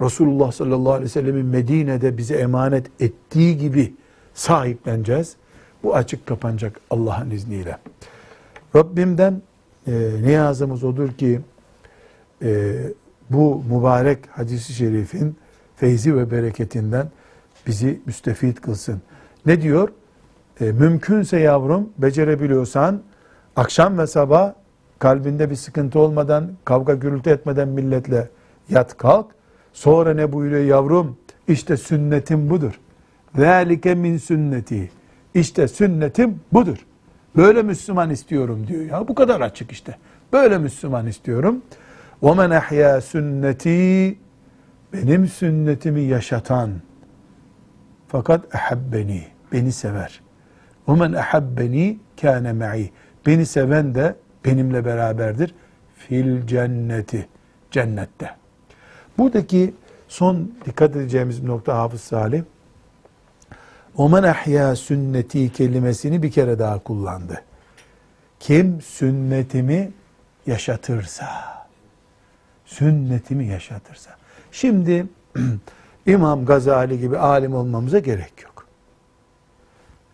Resulullah 0.02 0.52
sallallahu 0.52 0.92
aleyhi 0.92 1.06
ve 1.06 1.10
sellemin 1.10 1.46
Medine'de 1.46 2.18
bize 2.18 2.36
emanet 2.36 3.02
ettiği 3.02 3.58
gibi 3.58 3.94
sahipleneceğiz. 4.34 5.36
Bu 5.84 5.96
açık 5.96 6.26
kapanacak 6.26 6.80
Allah'ın 6.90 7.30
izniyle. 7.30 7.78
Rabbimden 8.76 9.42
e, 9.88 9.92
niyazımız 10.22 10.84
odur 10.84 11.10
ki 11.10 11.42
e, 12.42 12.74
bu 13.30 13.64
mübarek 13.70 14.20
hadisi 14.32 14.74
şerifin 14.74 15.36
feyzi 15.76 16.18
ve 16.18 16.32
bereketinden 16.32 17.10
bizi 17.68 18.00
müstefit 18.06 18.62
kılsın. 18.62 19.02
Ne 19.46 19.62
diyor? 19.62 19.90
E, 20.62 20.72
mümkünse 20.72 21.40
yavrum 21.40 21.90
becerebiliyorsan 21.98 23.02
akşam 23.56 23.98
ve 23.98 24.08
sabah 24.08 24.54
kalbinde 25.03 25.51
bir 25.51 25.57
sıkıntı 25.57 25.99
olmadan 25.99 26.51
kavga 26.65 26.95
gürültü 26.95 27.31
etmeden 27.31 27.69
milletle 27.69 28.29
yat 28.69 28.97
kalk. 28.97 29.27
Sonra 29.73 30.15
ne 30.15 30.33
buyuruyor 30.33 30.65
yavrum? 30.65 31.17
İşte 31.49 31.77
sünnetim 31.77 32.51
budur. 32.51 32.81
Zalike 33.37 33.95
min 33.95 34.19
sünneti. 34.19 34.91
İşte 35.35 35.69
sünnetim 35.69 36.41
budur. 36.53 36.87
Böyle 37.37 37.63
Müslüman 37.63 38.11
istiyorum 38.11 38.67
diyor 38.67 38.83
ya. 38.83 39.09
Bu 39.09 39.15
kadar 39.15 39.41
açık 39.41 39.73
işte. 39.73 39.97
Böyle 40.33 40.59
Müslüman 40.59 41.07
istiyorum. 41.07 41.63
وَمَنْ 42.23 42.59
اَحْيَا 42.59 43.01
sünneti 43.01 44.19
Benim 44.93 45.29
sünnetimi 45.29 46.01
yaşatan 46.01 46.71
fakat 48.09 48.55
ehabbeni 48.55 49.25
beni 49.53 49.73
sever. 49.73 50.21
وَمَنْ 50.89 51.21
اَحَبَّنِي 51.23 51.97
كَانَ 52.17 52.59
مَعِي 52.59 52.89
Beni 53.27 53.47
seven 53.47 53.95
de 53.95 54.17
benimle 54.46 54.86
beraberdir. 54.86 55.56
Fil 55.96 56.48
cenneti. 56.48 57.28
Cennette. 57.72 58.36
Buradaki 59.18 59.74
son 60.08 60.52
dikkat 60.66 60.96
edeceğimiz 60.96 61.44
bir 61.44 61.48
nokta 61.48 61.78
Hafız 61.78 62.02
Salih. 62.02 62.44
Oman 63.98 64.24
ahya 64.24 64.76
sünneti 64.76 65.52
kelimesini 65.52 66.24
bir 66.24 66.32
kere 66.32 66.60
daha 66.60 66.80
kullandı. 66.80 67.42
Kim 68.40 68.82
sünnetimi 68.82 69.92
yaşatırsa, 70.48 71.28
sünnetimi 72.66 73.46
yaşatırsa. 73.46 74.12
Şimdi 74.52 75.06
İmam 76.06 76.46
Gazali 76.46 77.00
gibi 77.00 77.18
alim 77.18 77.56
olmamıza 77.56 78.00
gerek 78.00 78.34
yok. 78.44 78.68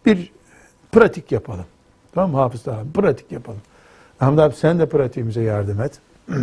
Bir 0.06 0.32
pratik 0.92 1.32
yapalım. 1.32 1.66
Tamam 2.14 2.32
mı 2.32 2.38
Hafız 2.38 2.68
abi? 2.68 2.92
Pratik 2.92 3.32
yapalım. 3.32 3.62
Hamdi 4.20 4.42
abi 4.42 4.56
sen 4.56 4.80
de 4.80 4.90
pratiğimize 4.90 5.42
yardım 5.42 5.82
et. 5.82 6.00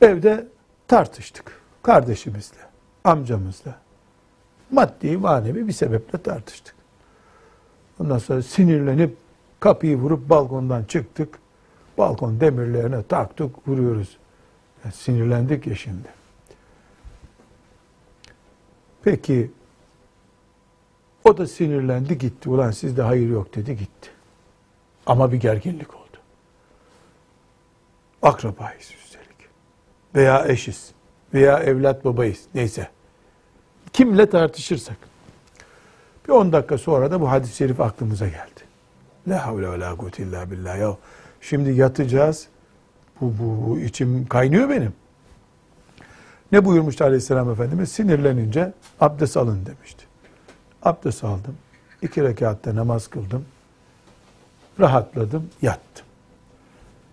Evde 0.00 0.48
tartıştık. 0.88 1.60
Kardeşimizle, 1.82 2.58
amcamızla. 3.04 3.74
Maddi, 4.70 5.16
manevi 5.16 5.68
bir 5.68 5.72
sebeple 5.72 6.22
tartıştık. 6.22 6.74
Ondan 8.00 8.18
sonra 8.18 8.42
sinirlenip 8.42 9.16
kapıyı 9.60 9.96
vurup 9.96 10.30
balkondan 10.30 10.84
çıktık. 10.84 11.38
Balkon 11.98 12.40
demirlerine 12.40 13.02
taktık, 13.02 13.68
vuruyoruz. 13.68 14.16
Yani 14.84 14.94
sinirlendik 14.94 15.66
ya 15.66 15.74
şimdi. 15.74 16.08
Peki 19.02 19.50
o 21.24 21.38
da 21.38 21.46
sinirlendi 21.46 22.18
gitti. 22.18 22.48
Ulan 22.48 22.70
sizde 22.70 23.02
hayır 23.02 23.28
yok 23.30 23.54
dedi 23.54 23.76
gitti. 23.76 24.10
Ama 25.06 25.32
bir 25.32 25.36
gerginlik 25.36 25.94
oldu. 25.94 25.97
Akrabayız 28.22 28.92
üstelik. 29.04 29.48
Veya 30.14 30.46
eşiz. 30.48 30.90
Veya 31.34 31.58
evlat 31.58 32.04
babayız. 32.04 32.40
Neyse. 32.54 32.88
Kimle 33.92 34.30
tartışırsak. 34.30 34.96
Bir 36.28 36.32
10 36.32 36.52
dakika 36.52 36.78
sonra 36.78 37.10
da 37.10 37.20
bu 37.20 37.30
hadis-i 37.30 37.56
şerif 37.56 37.80
aklımıza 37.80 38.26
geldi. 38.26 38.60
La 39.28 39.46
havle 39.46 39.72
ve 39.72 39.80
la 39.80 39.96
kuvvete 39.96 40.22
illa 40.22 40.50
billah. 40.50 40.78
Ya 40.78 40.96
şimdi 41.40 41.72
yatacağız. 41.72 42.48
Bu, 43.20 43.34
bu, 43.38 43.68
bu 43.68 43.78
içim 43.78 44.26
kaynıyor 44.26 44.70
benim. 44.70 44.92
Ne 46.52 46.64
buyurmuştu 46.64 47.04
aleyhisselam 47.04 47.50
efendimiz? 47.50 47.92
Sinirlenince 47.92 48.72
abdest 49.00 49.36
alın 49.36 49.66
demişti. 49.66 50.04
Abdest 50.82 51.24
aldım. 51.24 51.56
iki 52.02 52.22
rekatta 52.22 52.76
namaz 52.76 53.06
kıldım. 53.06 53.44
Rahatladım, 54.80 55.50
yattım. 55.62 56.06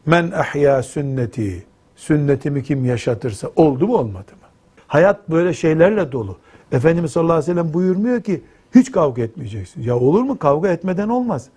Men 0.05 0.31
ahya 0.31 0.83
sünneti, 0.83 1.65
sünnetimi 1.95 2.63
kim 2.63 2.85
yaşatırsa 2.85 3.49
oldu 3.55 3.87
mu 3.87 3.97
olmadı 3.97 4.31
mı? 4.31 4.47
Hayat 4.87 5.29
böyle 5.29 5.53
şeylerle 5.53 6.11
dolu. 6.11 6.37
Efendimiz 6.71 7.11
sallallahu 7.11 7.33
aleyhi 7.33 7.51
ve 7.51 7.61
sellem 7.61 7.73
buyurmuyor 7.73 8.21
ki 8.21 8.41
hiç 8.75 8.91
kavga 8.91 9.21
etmeyeceksin. 9.21 9.81
Ya 9.81 9.97
olur 9.97 10.21
mu? 10.21 10.39
Kavga 10.39 10.69
etmeden 10.69 11.09
olmaz. 11.09 11.47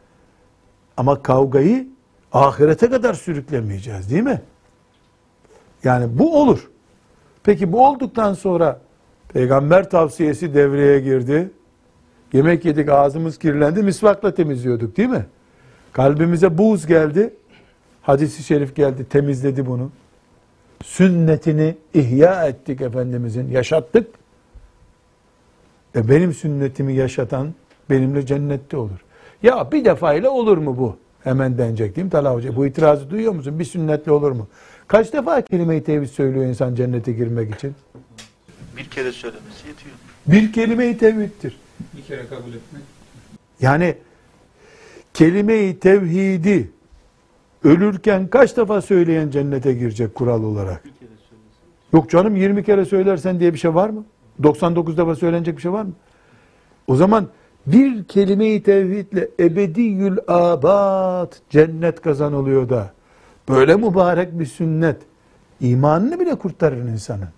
Ama 0.96 1.22
kavgayı 1.22 1.88
ahirete 2.32 2.90
kadar 2.90 3.14
sürüklemeyeceğiz 3.14 4.11
değil 4.11 4.22
mi? 4.22 4.40
Yani 5.84 6.18
bu 6.18 6.40
olur. 6.40 6.70
Peki 7.42 7.72
bu 7.72 7.87
olduktan 7.87 8.34
sonra 8.34 8.80
peygamber 9.28 9.90
tavsiyesi 9.90 10.54
devreye 10.54 11.00
girdi. 11.00 11.50
Yemek 12.32 12.64
yedik 12.64 12.88
ağzımız 12.88 13.38
kirlendi 13.38 13.82
misvakla 13.82 14.34
temizliyorduk 14.34 14.96
değil 14.96 15.08
mi? 15.08 15.26
Kalbimize 15.92 16.58
buğz 16.58 16.87
geldi. 16.87 17.34
Hadisi 18.02 18.42
şerif 18.42 18.76
geldi 18.76 19.08
temizledi 19.08 19.66
bunu. 19.66 19.90
Sünnetini 20.84 21.76
ihya 21.94 22.46
ettik 22.46 22.80
Efendimizin 22.80 23.50
yaşattık. 23.50 24.06
E 25.96 26.08
benim 26.08 26.34
sünnetimi 26.34 26.94
yaşatan 26.94 27.54
benimle 27.90 28.26
cennette 28.26 28.76
olur. 28.76 29.04
Ya 29.42 29.72
bir 29.72 29.84
defayla 29.84 30.30
olur 30.30 30.58
mu 30.58 30.76
bu? 30.78 30.96
Hemen 31.24 31.58
denecek 31.58 31.96
değil 31.96 32.04
mi 32.04 32.11
Talha 32.11 32.34
Hoca? 32.34 32.56
Bu 32.56 32.66
itirazı 32.66 33.11
duyuyor 33.11 33.32
musun? 33.32 33.58
Bir 33.58 33.64
sünnetle 33.64 34.12
olur 34.12 34.30
mu? 34.32 34.48
Kaç 34.88 35.12
defa 35.12 35.40
kelime-i 35.40 35.84
tevhid 35.84 36.08
söylüyor 36.08 36.44
insan 36.46 36.74
cennete 36.74 37.12
girmek 37.12 37.54
için? 37.54 37.74
Bir 38.76 38.84
kere 38.84 39.12
söylemesi 39.12 39.68
yetiyor. 39.68 39.94
Bir 40.26 40.52
kelime-i 40.52 40.98
tevhiddir. 40.98 41.56
Bir 41.96 42.02
kere 42.02 42.26
kabul 42.26 42.48
etmek. 42.48 42.82
Yani 43.61 43.94
kelime-i 45.14 45.78
tevhidi 45.78 46.70
ölürken 47.68 48.28
kaç 48.28 48.57
defa 48.57 48.83
söyleyen 48.83 49.31
cennete 49.31 49.72
girecek 49.72 50.14
kural 50.14 50.42
olarak? 50.42 50.83
Yok 51.92 52.11
canım 52.11 52.37
20 52.37 52.64
kere 52.64 52.85
söylersen 52.85 53.40
diye 53.40 53.52
bir 53.52 53.59
şey 53.59 53.74
var 53.74 53.90
mı? 53.90 54.04
99 54.42 54.98
defa 54.98 55.14
söylenecek 55.16 55.57
bir 55.57 55.62
şey 55.62 55.72
var 55.72 55.83
mı? 55.83 55.92
O 56.87 56.96
zaman 56.96 57.28
bir 57.66 58.04
kelime-i 58.04 58.62
tevhidle 58.62 59.28
ebediyül 59.40 60.18
abad 60.28 61.33
cennet 61.50 62.00
kazanılıyor 62.00 62.68
da 62.68 62.90
Böyle 63.48 63.76
mübarek 63.76 64.38
bir 64.38 64.46
sünnet 64.46 64.96
imanını 65.61 66.20
bile 66.20 66.35
kurtarır 66.35 66.83
insanın. 66.83 67.28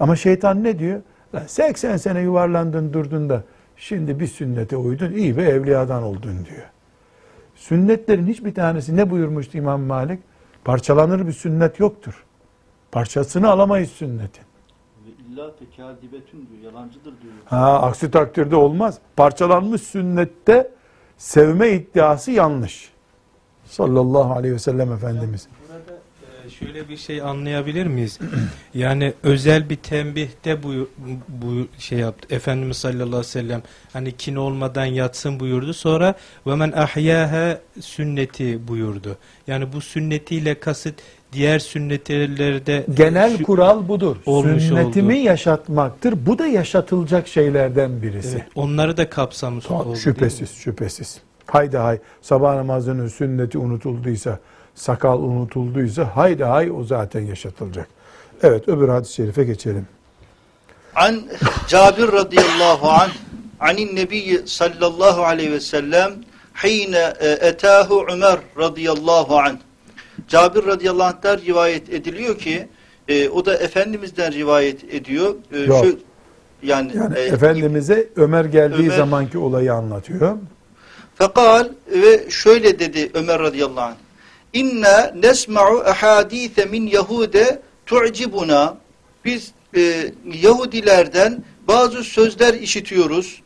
Ama 0.00 0.16
şeytan 0.16 0.64
ne 0.64 0.78
diyor? 0.78 1.00
Lan 1.34 1.42
80 1.46 1.96
sene 1.96 2.20
yuvarlandın 2.20 2.92
durdun 2.92 3.28
da 3.28 3.42
şimdi 3.76 4.20
bir 4.20 4.26
sünnete 4.26 4.76
uydun 4.76 5.12
iyi 5.12 5.36
bir 5.36 5.46
evliyadan 5.46 6.02
oldun 6.02 6.46
diyor. 6.50 6.66
Sünnetlerin 7.58 8.26
hiçbir 8.26 8.54
tanesi 8.54 8.96
ne 8.96 9.10
buyurmuştu 9.10 9.58
İmam 9.58 9.80
Malik? 9.80 10.20
Parçalanır 10.64 11.26
bir 11.26 11.32
sünnet 11.32 11.80
yoktur. 11.80 12.24
Parçasını 12.92 13.50
alamayız 13.50 13.90
sünnetin. 13.90 14.44
Ve 15.06 15.10
illa 15.10 15.56
tekadibetün 15.56 16.48
diyor, 16.48 16.72
yalancıdır 16.72 17.04
diyor. 17.22 17.32
Ha, 17.44 17.82
aksi 17.82 18.10
takdirde 18.10 18.56
olmaz. 18.56 18.98
Parçalanmış 19.16 19.82
sünnette 19.82 20.70
sevme 21.16 21.70
iddiası 21.70 22.30
yanlış. 22.30 22.92
Sallallahu 23.64 24.32
aleyhi 24.32 24.54
ve 24.54 24.58
sellem 24.58 24.92
Efendimiz. 24.92 25.48
Şöyle 26.50 26.88
bir 26.88 26.96
şey 26.96 27.22
anlayabilir 27.22 27.86
miyiz? 27.86 28.18
yani 28.74 29.12
özel 29.22 29.70
bir 29.70 29.76
tembihte 29.76 30.62
bu, 30.62 30.88
bu 31.28 31.66
şey 31.78 31.98
yaptı. 31.98 32.34
Efendimiz 32.34 32.76
sallallahu 32.76 33.06
aleyhi 33.06 33.18
ve 33.20 33.22
sellem 33.24 33.62
hani 33.92 34.12
kin 34.16 34.36
olmadan 34.36 34.84
yatsın 34.84 35.40
buyurdu. 35.40 35.74
Sonra 35.74 36.14
ve 36.46 36.54
men 36.54 36.72
ahyaha 36.72 37.58
sünneti 37.80 38.68
buyurdu. 38.68 39.16
Yani 39.46 39.72
bu 39.72 39.80
sünnetiyle 39.80 40.60
kasıt 40.60 40.94
diğer 41.32 41.58
sünnetlerde 41.58 42.86
Genel 42.94 43.36
şu- 43.38 43.42
kural 43.44 43.88
budur. 43.88 44.16
Sünnetimi 44.24 45.14
oldu. 45.14 45.22
yaşatmaktır. 45.26 46.26
Bu 46.26 46.38
da 46.38 46.46
yaşatılacak 46.46 47.28
şeylerden 47.28 48.02
birisi. 48.02 48.36
Evet, 48.36 48.46
onları 48.54 48.96
da 48.96 49.10
kapsamış 49.10 49.64
Ta- 49.64 49.74
oldu. 49.74 49.96
şüphesiz, 49.96 50.50
şüphesiz. 50.54 51.20
Haydi 51.46 51.76
hay, 51.76 51.98
sabah 52.22 52.54
namazının 52.54 53.08
sünneti 53.08 53.58
unutulduysa, 53.58 54.38
sakal 54.78 55.18
unutulduysa, 55.18 56.16
haydi 56.16 56.44
hay 56.44 56.70
o 56.70 56.84
zaten 56.84 57.20
yaşatılacak. 57.20 57.88
Evet, 58.42 58.68
öbür 58.68 58.88
hadis-i 58.88 59.14
şerife 59.14 59.44
geçelim. 59.44 59.86
An 60.94 61.22
Cabir 61.68 62.12
radıyallahu 62.12 62.88
anh 62.88 63.10
anin 63.60 63.96
nebiyyi 63.96 64.42
sallallahu 64.46 65.24
aleyhi 65.24 65.52
ve 65.52 65.60
sellem 65.60 66.12
hine 66.64 67.12
e, 67.20 67.28
etahu 67.28 68.06
Ömer 68.12 68.38
radıyallahu 68.58 69.38
anh 69.38 69.56
Cabir 70.28 70.66
radıyallahu 70.66 71.06
anh'tan 71.06 71.38
rivayet 71.38 71.92
ediliyor 71.92 72.38
ki 72.38 72.68
e, 73.08 73.28
o 73.28 73.44
da 73.44 73.56
Efendimiz'den 73.56 74.32
rivayet 74.32 74.94
ediyor. 74.94 75.34
E, 75.52 75.58
Yok. 75.58 75.84
şu, 75.84 75.98
yani, 76.62 76.92
Yani 76.96 77.18
e, 77.18 77.20
Efendimiz'e 77.20 78.08
Ömer 78.16 78.44
geldiği 78.44 78.88
Ömer- 78.88 78.96
zamanki 78.96 79.38
olayı 79.38 79.74
anlatıyor. 79.74 80.36
Fekal 81.14 81.68
ve 81.88 82.30
şöyle 82.30 82.78
dedi 82.78 83.10
Ömer 83.14 83.38
radıyallahu 83.38 83.84
anh. 83.84 83.94
İnna 84.52 85.12
nesma'u 85.22 85.78
ahadise 85.78 86.64
min 86.64 86.86
Yahude 86.86 87.62
tu'cibuna. 87.86 88.76
Biz 89.24 89.52
e, 89.76 90.12
Yahudilerden 90.42 91.44
bazı 91.68 92.04
sözler 92.04 92.54
işitiyoruz. 92.54 93.42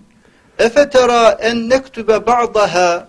Efetera 0.58 1.30
en 1.30 1.68
nektübe 1.68 2.26
ba'daha. 2.26 3.08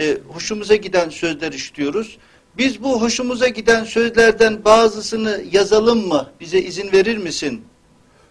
E, 0.00 0.18
hoşumuza 0.28 0.76
giden 0.76 1.08
sözler 1.08 1.52
işitiyoruz. 1.52 2.18
Biz 2.58 2.82
bu 2.82 3.02
hoşumuza 3.02 3.48
giden 3.48 3.84
sözlerden 3.84 4.64
bazısını 4.64 5.44
yazalım 5.52 6.08
mı? 6.08 6.30
Bize 6.40 6.58
izin 6.58 6.92
verir 6.92 7.16
misin? 7.16 7.64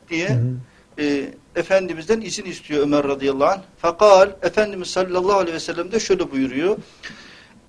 diye 0.10 0.30
Hı 0.30 0.34
hı. 0.34 1.04
e, 1.04 1.34
Efendimiz'den 1.56 2.22
izin 2.22 2.46
istiyor 2.46 2.82
Ömer 2.82 3.04
radıyallahu 3.04 3.50
anh. 3.50 3.62
Fakal 3.78 4.30
Efendimiz 4.42 4.88
sallallahu 4.88 5.38
aleyhi 5.38 5.56
ve 5.56 5.60
sellem 5.60 5.92
de 5.92 6.00
şöyle 6.00 6.32
buyuruyor. 6.32 6.78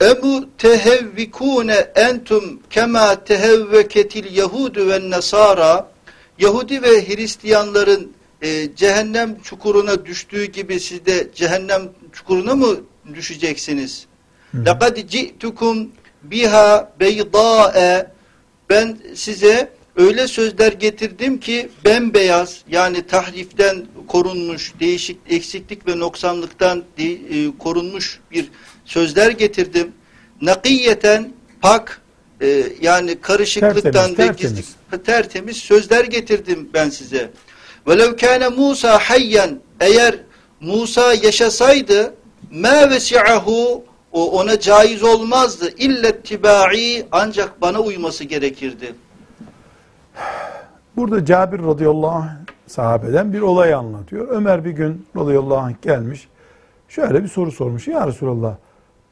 Ebu 0.03 0.49
tehevvikune 0.59 1.87
entum 1.95 2.61
kema 2.71 3.25
tehevveketil 3.25 4.37
Yahudu 4.37 4.89
ve 4.89 5.11
Nasara 5.11 5.91
Yahudi 6.39 6.83
ve 6.83 7.09
Hristiyanların 7.09 8.13
e, 8.43 8.77
cehennem 8.77 9.41
çukuruna 9.43 10.07
düştüğü 10.07 10.45
gibi 10.45 10.81
siz 10.81 11.07
de 11.07 11.29
cehennem 11.35 11.83
çukuruna 12.13 12.55
mı 12.55 12.77
düşeceksiniz? 13.15 14.07
Lekad 14.55 14.97
ci'tukum 15.09 15.93
biha 16.23 16.93
beydâe. 17.01 18.11
Ben 18.71 18.99
size 19.15 19.71
öyle 19.97 20.29
sözler 20.29 20.73
getirdim 20.73 21.41
ki 21.41 21.69
bembeyaz 21.85 22.61
yani 22.69 23.07
tahriften 23.07 23.87
korunmuş, 24.09 24.73
değişik 24.81 25.19
eksiklik 25.29 25.87
ve 25.87 25.99
noksanlıktan 25.99 26.85
de, 26.99 27.13
e, 27.13 27.59
korunmuş 27.59 28.21
bir 28.31 28.51
sözler 28.85 29.31
getirdim. 29.31 29.93
Nakiyeten 30.43 31.33
pak 31.63 32.01
e, 32.41 32.63
yani 32.81 33.21
karışıklıktan 33.21 33.93
Tertemiz, 33.93 34.19
ve 34.19 34.27
tertemiz. 34.27 34.37
gizlik 34.39 35.05
tertemiz 35.05 35.57
sözler 35.57 36.05
getirdim 36.05 36.69
ben 36.75 36.91
size. 36.91 37.31
Velev 37.89 38.17
kâne 38.17 38.49
Musa 38.49 38.99
hayyen 38.99 39.59
eğer 39.81 40.15
Musa 40.61 41.15
yaşasaydı 41.15 42.15
mâ 42.51 42.91
vesi'ahu 42.91 43.85
o 44.13 44.41
ona 44.41 44.61
caiz 44.61 45.03
olmazdı. 45.03 45.71
İllet 45.79 46.25
tibai 46.25 47.07
ancak 47.13 47.61
bana 47.61 47.81
uyması 47.81 48.25
gerekirdi. 48.25 48.95
Burada 50.97 51.25
Cabir 51.25 51.59
radıyallahu 51.59 52.17
anh 52.17 52.29
sahabeden 52.67 53.33
bir 53.33 53.41
olay 53.41 53.75
anlatıyor. 53.75 54.29
Ömer 54.29 54.65
bir 54.65 54.71
gün 54.71 55.07
radıyallahu 55.17 55.59
anh 55.59 55.83
gelmiş. 55.83 56.29
Şöyle 56.89 57.23
bir 57.23 57.29
soru 57.29 57.53
sormuş. 57.53 57.89
Ya 57.89 58.07
Resulallah 58.07 58.57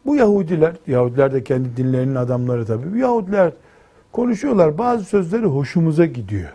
bu 0.06 0.16
Yahudiler, 0.16 0.76
Yahudiler 0.86 1.32
de 1.32 1.44
kendi 1.44 1.76
dinlerinin 1.76 2.14
adamları 2.14 2.66
tabii. 2.66 2.92
Bu 2.92 2.96
Yahudiler 2.96 3.52
konuşuyorlar. 4.12 4.78
Bazı 4.78 5.04
sözleri 5.04 5.46
hoşumuza 5.46 6.06
gidiyor. 6.06 6.52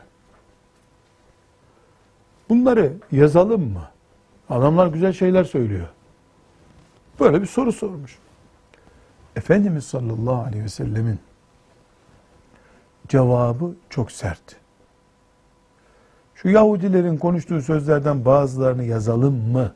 Bunları 2.49 2.93
yazalım 3.11 3.61
mı? 3.61 3.83
Adamlar 4.49 4.87
güzel 4.87 5.13
şeyler 5.13 5.43
söylüyor. 5.43 5.87
Böyle 7.19 7.41
bir 7.41 7.47
soru 7.47 7.71
sormuş. 7.71 8.17
Efendimiz 9.35 9.83
sallallahu 9.83 10.43
aleyhi 10.43 10.63
ve 10.63 10.69
sellemin 10.69 11.19
cevabı 13.07 13.75
çok 13.89 14.11
sert. 14.11 14.55
Şu 16.35 16.49
Yahudilerin 16.49 17.17
konuştuğu 17.17 17.61
sözlerden 17.61 18.25
bazılarını 18.25 18.83
yazalım 18.83 19.51
mı 19.51 19.73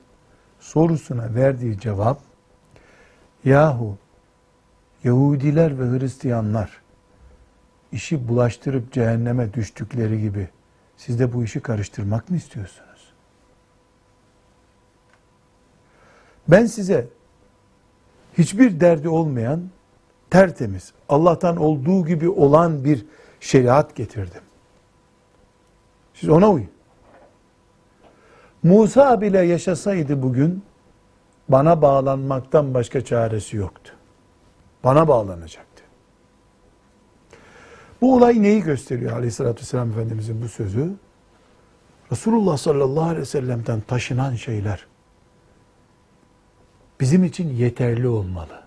sorusuna 0.60 1.36
verdiği 1.36 1.80
cevap 1.80 2.31
yahu 3.46 3.98
Yahudiler 5.04 5.80
ve 5.80 6.00
Hristiyanlar 6.00 6.82
işi 7.92 8.28
bulaştırıp 8.28 8.94
cehenneme 8.94 9.54
düştükleri 9.54 10.22
gibi 10.22 10.50
siz 10.98 11.20
de 11.20 11.34
bu 11.34 11.44
işi 11.44 11.60
karıştırmak 11.60 12.30
mı 12.30 12.38
istiyorsunuz? 12.38 13.14
Ben 16.48 16.66
size 16.66 17.08
hiçbir 18.38 18.80
derdi 18.80 19.10
olmayan, 19.10 19.70
tertemiz, 20.30 20.94
Allah'tan 21.10 21.58
olduğu 21.58 22.06
gibi 22.06 22.30
olan 22.30 22.84
bir 22.84 23.06
şeriat 23.40 23.96
getirdim. 23.96 24.42
Siz 26.14 26.30
ona 26.30 26.52
uyun. 26.52 26.70
Musa 28.64 29.22
bile 29.22 29.40
yaşasaydı 29.40 30.24
bugün 30.24 30.64
bana 31.52 31.82
bağlanmaktan 31.82 32.74
başka 32.74 33.06
çaresi 33.06 33.58
yoktu. 33.58 33.94
Bana 34.84 35.08
bağlanacaktı. 35.08 35.84
Bu 38.02 38.16
olay 38.16 38.42
neyi 38.42 38.62
gösteriyor 38.62 39.12
aleyhissalatü 39.12 39.62
vesselam 39.62 39.92
Efendimizin 39.92 40.42
bu 40.42 40.48
sözü? 40.48 40.94
Resulullah 42.12 42.58
sallallahu 42.58 43.04
aleyhi 43.04 43.22
ve 43.22 43.26
sellem'den 43.26 43.82
taşınan 43.82 44.36
şeyler 44.36 44.86
bizim 47.00 47.24
için 47.24 47.50
yeterli 47.50 48.08
olmalı. 48.08 48.62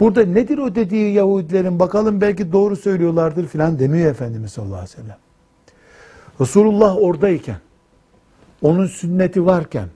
Burada 0.00 0.24
nedir 0.24 0.58
o 0.58 0.74
dediği 0.74 1.12
Yahudilerin 1.12 1.78
bakalım 1.78 2.20
belki 2.20 2.52
doğru 2.52 2.76
söylüyorlardır 2.76 3.46
filan 3.46 3.78
demiyor 3.78 4.10
Efendimiz 4.10 4.52
sallallahu 4.52 4.74
aleyhi 4.74 4.98
ve 4.98 5.02
sellem. 5.02 5.18
Resulullah 6.40 6.96
oradayken, 6.96 7.58
onun 8.62 8.86
sünneti 8.86 9.46
varken, 9.46 9.88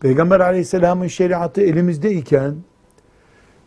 Peygamber 0.00 0.40
aleyhisselamın 0.40 1.06
şeriatı 1.06 1.60
elimizdeyken, 1.60 2.56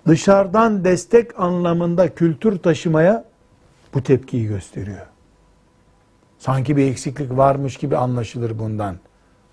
dışarıdan 0.07 0.83
destek 0.83 1.39
anlamında 1.39 2.15
kültür 2.15 2.57
taşımaya 2.57 3.25
bu 3.93 4.03
tepkiyi 4.03 4.47
gösteriyor. 4.47 5.05
Sanki 6.39 6.77
bir 6.77 6.85
eksiklik 6.91 7.37
varmış 7.37 7.77
gibi 7.77 7.97
anlaşılır 7.97 8.59
bundan 8.59 8.95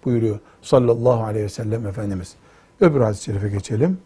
buyuruyor 0.04 0.38
sallallahu 0.62 1.24
aleyhi 1.24 1.44
ve 1.44 1.48
sellem 1.48 1.86
Efendimiz. 1.86 2.34
Öbür 2.80 3.00
hadis-i 3.00 3.24
şerife 3.24 3.48
geçelim. 3.48 3.98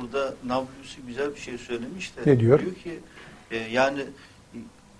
Burada 0.00 0.34
Nablusi 0.46 1.00
güzel 1.06 1.34
bir 1.34 1.40
şey 1.40 1.58
söylemiş 1.58 2.16
de. 2.16 2.20
Ne 2.26 2.40
diyor? 2.40 2.60
Diyor 2.60 2.74
ki 2.74 2.98
e, 3.50 3.56
yani 3.56 4.04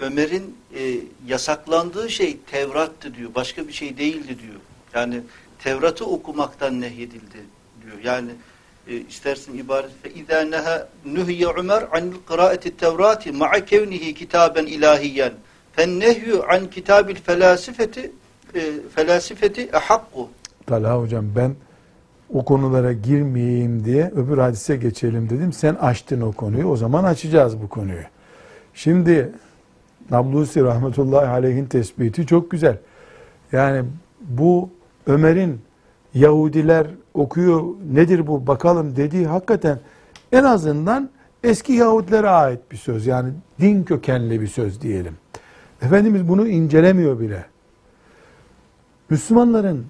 Ömer'in 0.01 0.57
e, 0.75 1.01
yasaklandığı 1.27 2.11
şey 2.11 2.39
Tevrat'tı 2.51 3.15
diyor. 3.15 3.31
Başka 3.35 3.69
bir 3.69 3.73
şey 3.73 3.99
değildi 3.99 4.39
diyor. 4.43 4.61
Yani 4.95 5.21
Tevrat'ı 5.65 6.05
okumaktan 6.05 6.81
nehyedildi 6.81 7.41
diyor. 7.83 7.97
Yani 8.05 8.31
e, 8.89 8.97
istersin 8.97 9.59
ibaret 9.59 9.91
fe 10.03 10.11
izâ 10.11 10.41
neha 10.41 10.89
nuhiye 11.05 11.47
Ömer 11.47 11.85
anil 11.93 12.13
kıraati 12.29 12.77
tevrati 12.77 13.33
ma'a 13.33 13.65
kevnihi 13.65 14.15
kitaben 14.15 14.67
ilahiyen 14.67 15.33
fennehyu 15.73 16.45
an 16.49 16.71
kitabil 16.71 17.15
felasifeti 17.15 18.13
e, 18.55 18.61
felasifeti 18.95 19.63
ehakku 19.73 20.29
Talha 20.67 21.01
hocam 21.01 21.25
ben 21.37 21.55
o 22.35 22.45
konulara 22.45 22.93
girmeyeyim 22.93 23.85
diye 23.85 24.13
öbür 24.17 24.39
hadise 24.39 24.77
geçelim 24.77 25.31
dedim. 25.31 25.53
Sen 25.53 25.75
açtın 25.75 26.21
o 26.21 26.33
konuyu. 26.33 26.67
O 26.67 26.77
zaman 26.77 27.05
açacağız 27.05 27.63
bu 27.63 27.69
konuyu. 27.69 28.03
Şimdi 28.75 29.33
Nablusi 30.11 30.63
rahmetullahi 30.65 31.27
aleyhin 31.27 31.67
tespiti 31.67 32.27
çok 32.27 32.51
güzel. 32.51 32.77
Yani 33.53 33.85
bu 34.21 34.71
Ömer'in 35.11 35.61
Yahudiler 36.15 36.87
okuyor 37.15 37.65
nedir 37.93 38.27
bu 38.27 38.47
bakalım 38.47 38.97
dediği 38.97 39.27
hakikaten 39.27 39.79
en 40.33 40.45
azından 40.45 41.11
eski 41.45 41.73
Yahudilere 41.73 42.29
ait 42.29 42.61
bir 42.73 42.77
söz. 42.77 43.07
Yani 43.07 43.33
din 43.61 43.83
kökenli 43.83 44.41
bir 44.41 44.47
söz 44.47 44.81
diyelim. 44.81 45.17
Efendimiz 45.83 46.29
bunu 46.29 46.49
incelemiyor 46.49 47.21
bile. 47.21 47.45
Müslümanların 49.11 49.87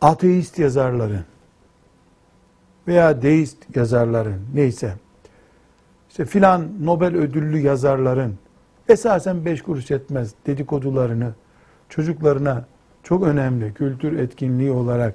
ateist 0.00 0.58
yazarların 0.58 1.24
veya 2.88 3.22
deist 3.22 3.76
yazarların 3.76 4.40
neyse 4.54 4.94
işte 6.08 6.24
filan 6.24 6.68
Nobel 6.80 7.16
ödüllü 7.16 7.58
yazarların 7.58 8.34
esasen 8.88 9.44
beş 9.44 9.62
kuruş 9.62 9.90
etmez 9.90 10.34
dedikodularını 10.46 11.32
çocuklarına 11.88 12.64
çok 13.08 13.22
önemli 13.22 13.74
kültür 13.74 14.18
etkinliği 14.18 14.70
olarak 14.70 15.14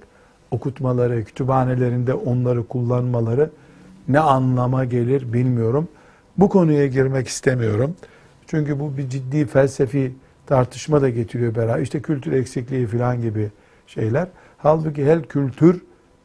okutmaları, 0.51 1.23
kütüphanelerinde 1.23 2.13
onları 2.13 2.67
kullanmaları 2.67 3.49
ne 4.07 4.19
anlama 4.19 4.85
gelir 4.85 5.33
bilmiyorum. 5.33 5.87
Bu 6.37 6.49
konuya 6.49 6.87
girmek 6.87 7.27
istemiyorum. 7.27 7.95
Çünkü 8.47 8.79
bu 8.79 8.97
bir 8.97 9.09
ciddi 9.09 9.45
felsefi 9.45 10.13
tartışma 10.47 11.01
da 11.01 11.09
getiriyor 11.09 11.55
beraber. 11.55 11.81
İşte 11.81 12.01
kültür 12.01 12.31
eksikliği 12.31 12.87
falan 12.87 13.21
gibi 13.21 13.51
şeyler. 13.87 14.27
Halbuki 14.57 15.05
her 15.05 15.23
kültür 15.23 15.81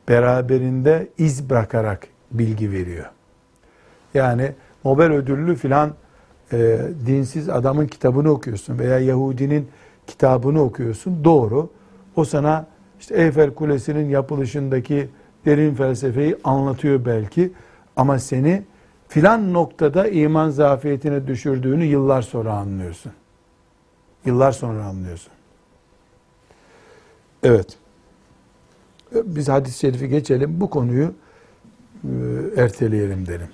beraberinde 0.09 1.09
iz 1.19 1.51
bırakarak 1.51 2.07
bilgi 2.31 2.73
veriyor. 2.73 3.07
Yani 4.15 4.53
Nobel 4.85 5.13
ödüllü 5.13 5.57
filan 5.57 5.91
e, 6.53 6.79
dinsiz 7.07 7.49
adamın 7.49 7.87
kitabını 7.87 8.31
okuyorsun 8.31 8.79
veya 8.79 8.99
Yahudinin 8.99 9.69
kitabını 10.07 10.63
okuyorsun. 10.63 11.25
Doğru. 11.25 11.71
O 12.17 12.25
sana 12.25 12.67
işte 13.01 13.23
Eyfel 13.23 13.55
Kulesi'nin 13.55 14.09
yapılışındaki 14.09 15.09
derin 15.45 15.75
felsefeyi 15.75 16.37
anlatıyor 16.45 17.05
belki. 17.05 17.53
Ama 17.97 18.19
seni 18.19 18.63
filan 19.09 19.53
noktada 19.53 20.09
iman 20.09 20.51
zafiyetine 20.51 21.27
düşürdüğünü 21.27 21.85
yıllar 21.85 22.23
sonra 22.23 22.53
anlıyorsun. 22.53 23.13
Yıllar 24.25 24.53
sonra 24.53 24.85
anlıyorsun. 24.85 25.33
Evet. 27.43 27.79
Biz 29.13 29.49
hadis-i 29.49 29.79
şerifi 29.79 30.09
geçelim. 30.09 30.61
Bu 30.61 30.71
konuyu 30.71 31.15
e, 32.05 32.11
erteleyelim 32.57 33.27
derim. 33.27 33.49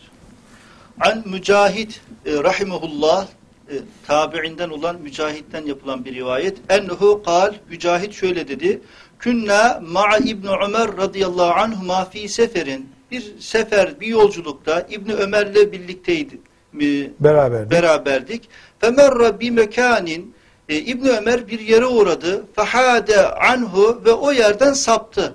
An 1.00 1.22
Mücahit 1.28 2.00
e, 2.26 2.42
rahimehullah 2.42 3.28
e, 3.70 3.74
tabi'inden 4.06 4.68
olan 4.68 5.00
Mücahit'ten 5.00 5.66
yapılan 5.66 6.04
bir 6.04 6.14
rivayet. 6.14 6.58
Ennehu 6.68 7.22
kal 7.22 7.54
Mücahit 7.70 8.12
şöyle 8.12 8.48
dedi. 8.48 8.80
Künna 9.18 9.82
ma'a 9.86 10.16
İbn 10.18 10.46
Ömer 10.46 10.96
radıyallahu 10.96 11.52
anhuma 11.52 12.04
fi 12.04 12.28
seferin. 12.28 12.88
Bir 13.10 13.38
sefer, 13.38 14.00
bir 14.00 14.06
yolculukta 14.06 14.86
İbn 14.90 15.10
Ömer'le 15.10 15.72
birlikteydi. 15.72 16.38
E, 16.80 17.10
Beraber. 17.20 17.70
beraberdik. 17.70 18.48
Femerra 18.80 19.40
bi 19.40 19.50
mekanin 19.50 20.34
e, 20.68 20.76
İbn 20.76 21.06
Ömer 21.06 21.48
bir 21.48 21.60
yere 21.60 21.86
uğradı. 21.86 22.44
Fahade 22.54 23.26
anhu 23.34 24.02
ve 24.04 24.12
o 24.12 24.32
yerden 24.32 24.72
saptı. 24.72 25.34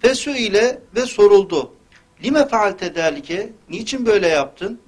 Fesu 0.00 0.30
ile 0.30 0.78
ve 0.96 1.00
soruldu. 1.00 1.72
Lime 2.24 2.48
faalte 2.48 2.94
dalike? 2.94 3.52
Niçin 3.70 4.06
böyle 4.06 4.28
yaptın? 4.28 4.80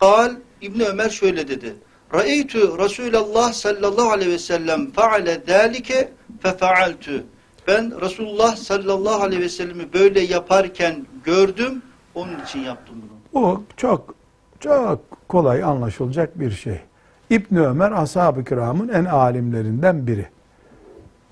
Kal 0.00 0.32
İbn 0.60 0.80
Ömer 0.80 1.10
şöyle 1.10 1.48
dedi. 1.48 1.74
Ra'eytu 2.14 2.78
Resulullah 2.78 3.52
sallallahu 3.52 4.10
aleyhi 4.10 4.30
ve 4.30 4.38
sellem 4.38 4.90
faale 4.90 5.46
dalike 5.46 6.08
fefaaltu. 6.40 7.24
Ben 7.68 8.00
Resulullah 8.00 8.56
sallallahu 8.56 9.22
aleyhi 9.22 9.42
ve 9.42 9.48
sellemi 9.48 9.92
böyle 9.92 10.20
yaparken 10.20 11.06
gördüm. 11.24 11.82
Onun 12.14 12.40
için 12.44 12.60
yaptım 12.60 12.96
bunu. 13.02 13.42
Bu 13.42 13.64
çok 13.76 14.14
çok 14.60 15.28
kolay 15.28 15.64
anlaşılacak 15.64 16.40
bir 16.40 16.50
şey. 16.50 16.80
İbn 17.30 17.56
Ömer 17.56 17.92
ashab-ı 17.92 18.44
kiramın 18.44 18.88
en 18.88 19.04
alimlerinden 19.04 20.06
biri. 20.06 20.26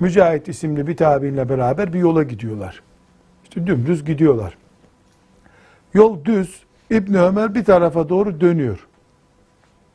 Mücahit 0.00 0.48
isimli 0.48 0.86
bir 0.86 0.96
tabiinle 0.96 1.48
beraber 1.48 1.92
bir 1.92 1.98
yola 1.98 2.22
gidiyorlar. 2.22 2.82
İşte 3.44 3.66
dümdüz 3.66 4.04
gidiyorlar. 4.04 4.56
Yol 5.94 6.24
düz. 6.24 6.62
İbn 6.90 7.14
Ömer 7.14 7.54
bir 7.54 7.64
tarafa 7.64 8.08
doğru 8.08 8.40
dönüyor. 8.40 8.88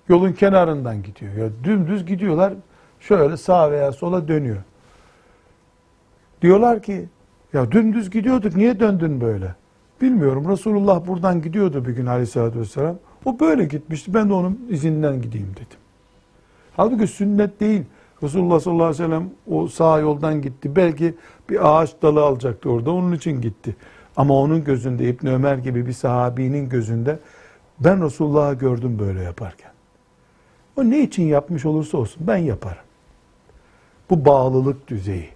Yolun 0.10 0.34
kenarından 0.34 1.04
gidiyor. 1.04 1.34
Ya 1.34 1.50
dümdüz 1.64 2.06
gidiyorlar. 2.06 2.54
Şöyle 3.00 3.38
sağa 3.38 3.72
veya 3.72 3.92
sola 3.92 4.28
dönüyor. 4.28 4.64
Diyorlar 6.42 6.82
ki 6.82 7.06
ya 7.54 7.72
dümdüz 7.72 8.10
gidiyorduk 8.10 8.56
niye 8.56 8.80
döndün 8.80 9.22
böyle? 9.22 9.56
Bilmiyorum. 10.02 10.50
Resulullah 10.50 11.08
buradan 11.08 11.42
gidiyordu 11.42 11.86
bir 11.86 11.92
gün 11.92 12.06
aleyhissalatü 12.06 12.60
vesselam. 12.60 12.96
O 13.26 13.40
böyle 13.40 13.66
gitmişti. 13.66 14.14
Ben 14.14 14.30
de 14.30 14.34
onun 14.34 14.68
izinden 14.70 15.22
gideyim 15.22 15.52
dedim. 15.56 15.80
Halbuki 16.76 17.08
sünnet 17.08 17.60
değil. 17.60 17.84
Resulullah 18.24 18.60
sallallahu 18.60 18.86
aleyhi 18.86 19.04
ve 19.04 19.08
sellem 19.08 19.30
o 19.48 19.68
sağ 19.68 20.00
yoldan 20.00 20.42
gitti. 20.42 20.76
Belki 20.76 21.16
bir 21.50 21.80
ağaç 21.80 22.02
dalı 22.02 22.22
alacaktı 22.22 22.70
orada. 22.70 22.92
Onun 22.92 23.12
için 23.12 23.42
gitti. 23.42 23.76
Ama 24.18 24.34
onun 24.34 24.64
gözünde 24.64 25.10
İbn 25.10 25.28
Ömer 25.28 25.58
gibi 25.58 25.86
bir 25.86 25.94
sahabinin 25.94 26.70
gözünde 26.70 27.20
ben 27.80 28.04
Resulullah'ı 28.04 28.54
gördüm 28.54 29.00
böyle 29.00 29.22
yaparken. 29.22 29.77
O 30.78 30.90
ne 30.90 31.00
için 31.00 31.24
yapmış 31.24 31.66
olursa 31.66 31.98
olsun 31.98 32.28
ben 32.28 32.38
yaparım. 32.38 32.84
Bu 34.10 34.26
bağlılık 34.26 34.88
düzeyi. 34.88 35.30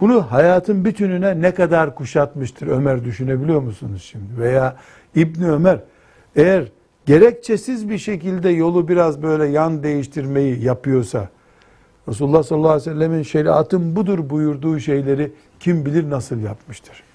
Bunu 0.00 0.32
hayatın 0.32 0.84
bütününe 0.84 1.40
ne 1.40 1.54
kadar 1.54 1.94
kuşatmıştır 1.94 2.66
Ömer 2.66 3.04
düşünebiliyor 3.04 3.60
musunuz 3.60 4.08
şimdi? 4.10 4.40
Veya 4.40 4.76
İbni 5.14 5.50
Ömer 5.50 5.80
eğer 6.36 6.64
gerekçesiz 7.06 7.90
bir 7.90 7.98
şekilde 7.98 8.48
yolu 8.48 8.88
biraz 8.88 9.22
böyle 9.22 9.46
yan 9.46 9.82
değiştirmeyi 9.82 10.64
yapıyorsa 10.64 11.28
Resulullah 12.08 12.42
sallallahu 12.42 12.70
aleyhi 12.70 12.90
ve 12.90 12.94
sellemin 12.94 13.22
şeriatın 13.22 13.96
budur 13.96 14.30
buyurduğu 14.30 14.80
şeyleri 14.80 15.32
kim 15.60 15.86
bilir 15.86 16.10
nasıl 16.10 16.40
yapmıştır. 16.40 17.09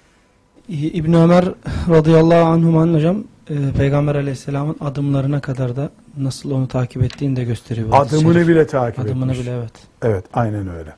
İbn 0.68 1.12
Ömer 1.12 1.44
radıyallahu 1.90 2.44
anhuman 2.44 2.94
hocam 2.94 3.24
e, 3.50 3.54
Peygamber 3.78 4.14
aleyhisselamın 4.14 4.76
adımlarına 4.80 5.40
kadar 5.40 5.76
da 5.76 5.90
nasıl 6.18 6.50
onu 6.50 6.68
takip 6.68 7.02
ettiğini 7.02 7.36
de 7.36 7.44
gösteriyor. 7.44 7.88
Adımını 7.92 8.34
şerif. 8.34 8.48
bile 8.48 8.66
takip 8.66 9.00
Adımını 9.00 9.32
etmiş. 9.32 9.46
bile 9.46 9.56
evet. 9.56 9.72
Evet 10.02 10.24
aynen 10.32 10.68
öyle. 10.68 10.94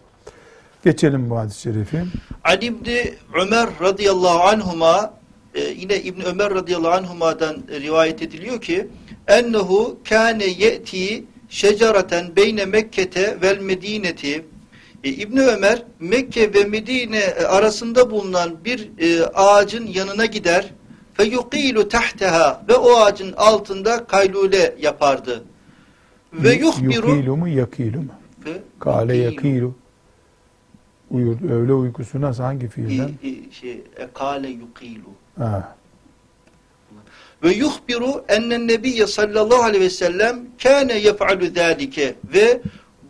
Geçelim 0.85 1.31
bu 1.31 1.39
hadis-i 1.39 1.61
şerifi. 1.61 2.05
Ali 2.45 2.65
İbni 2.65 3.15
Ömer 3.35 3.69
radıyallahu 3.81 4.41
anhuma 4.43 5.15
e, 5.55 5.61
yine 5.61 6.01
İbni 6.03 6.25
Ömer 6.25 6.55
radıyallahu 6.55 6.93
anhuma'dan 6.93 7.57
rivayet 7.81 8.23
ediliyor 8.23 8.61
ki 8.61 8.89
ennehu 9.27 9.99
kâne 10.09 10.45
ye'ti 10.47 11.25
şecereten 11.49 12.37
beyne 12.37 12.65
Mekke'te 12.65 13.39
vel 13.43 13.61
Medineti 13.61 14.45
e, 15.05 15.09
İbni 15.09 15.41
Ömer 15.43 15.83
Mekke 16.01 16.55
ve 16.55 16.65
Medine 16.65 17.19
e, 17.19 17.45
arasında 17.45 18.11
bulunan 18.11 18.65
bir 18.65 18.91
e, 18.99 19.25
ağacın 19.27 19.87
yanına 19.87 20.27
gider 20.27 20.71
fe 21.15 21.25
yuqilu 21.25 21.89
tahteha 21.89 22.65
ve 22.69 22.75
o 22.75 22.97
ağacın 22.97 23.33
altında 23.37 24.05
kaylule 24.07 24.75
yapardı. 24.81 25.45
Ve 26.33 26.53
yuhbiru 26.55 27.11
Yukilu 27.11 27.37
mu 27.37 27.49
yakilu 27.49 27.99
mu? 27.99 28.13
Ve 28.47 28.53
Kale 28.81 29.17
yuqilu. 29.17 29.35
yakilu. 29.47 29.75
Uyur, 31.11 31.51
öğle 31.51 31.73
uykusu 31.73 32.21
nasıl 32.21 32.43
hangi 32.43 32.69
fiilden? 32.69 33.11
i- 33.23 33.53
şey, 33.53 33.73
e, 33.73 34.09
kale 34.15 34.49
yuqilu. 34.49 35.09
Ha. 35.39 35.77
Ve 37.43 37.51
yuhbiru 37.53 38.25
ennen 38.29 38.69
nebiyye 38.69 39.07
sallallahu 39.07 39.63
aleyhi 39.63 39.85
ve 39.85 39.91
sellem 39.91 40.41
kâne 40.63 40.99
yef'alu 40.99 41.47
zâlike 41.55 42.15
ve 42.35 42.61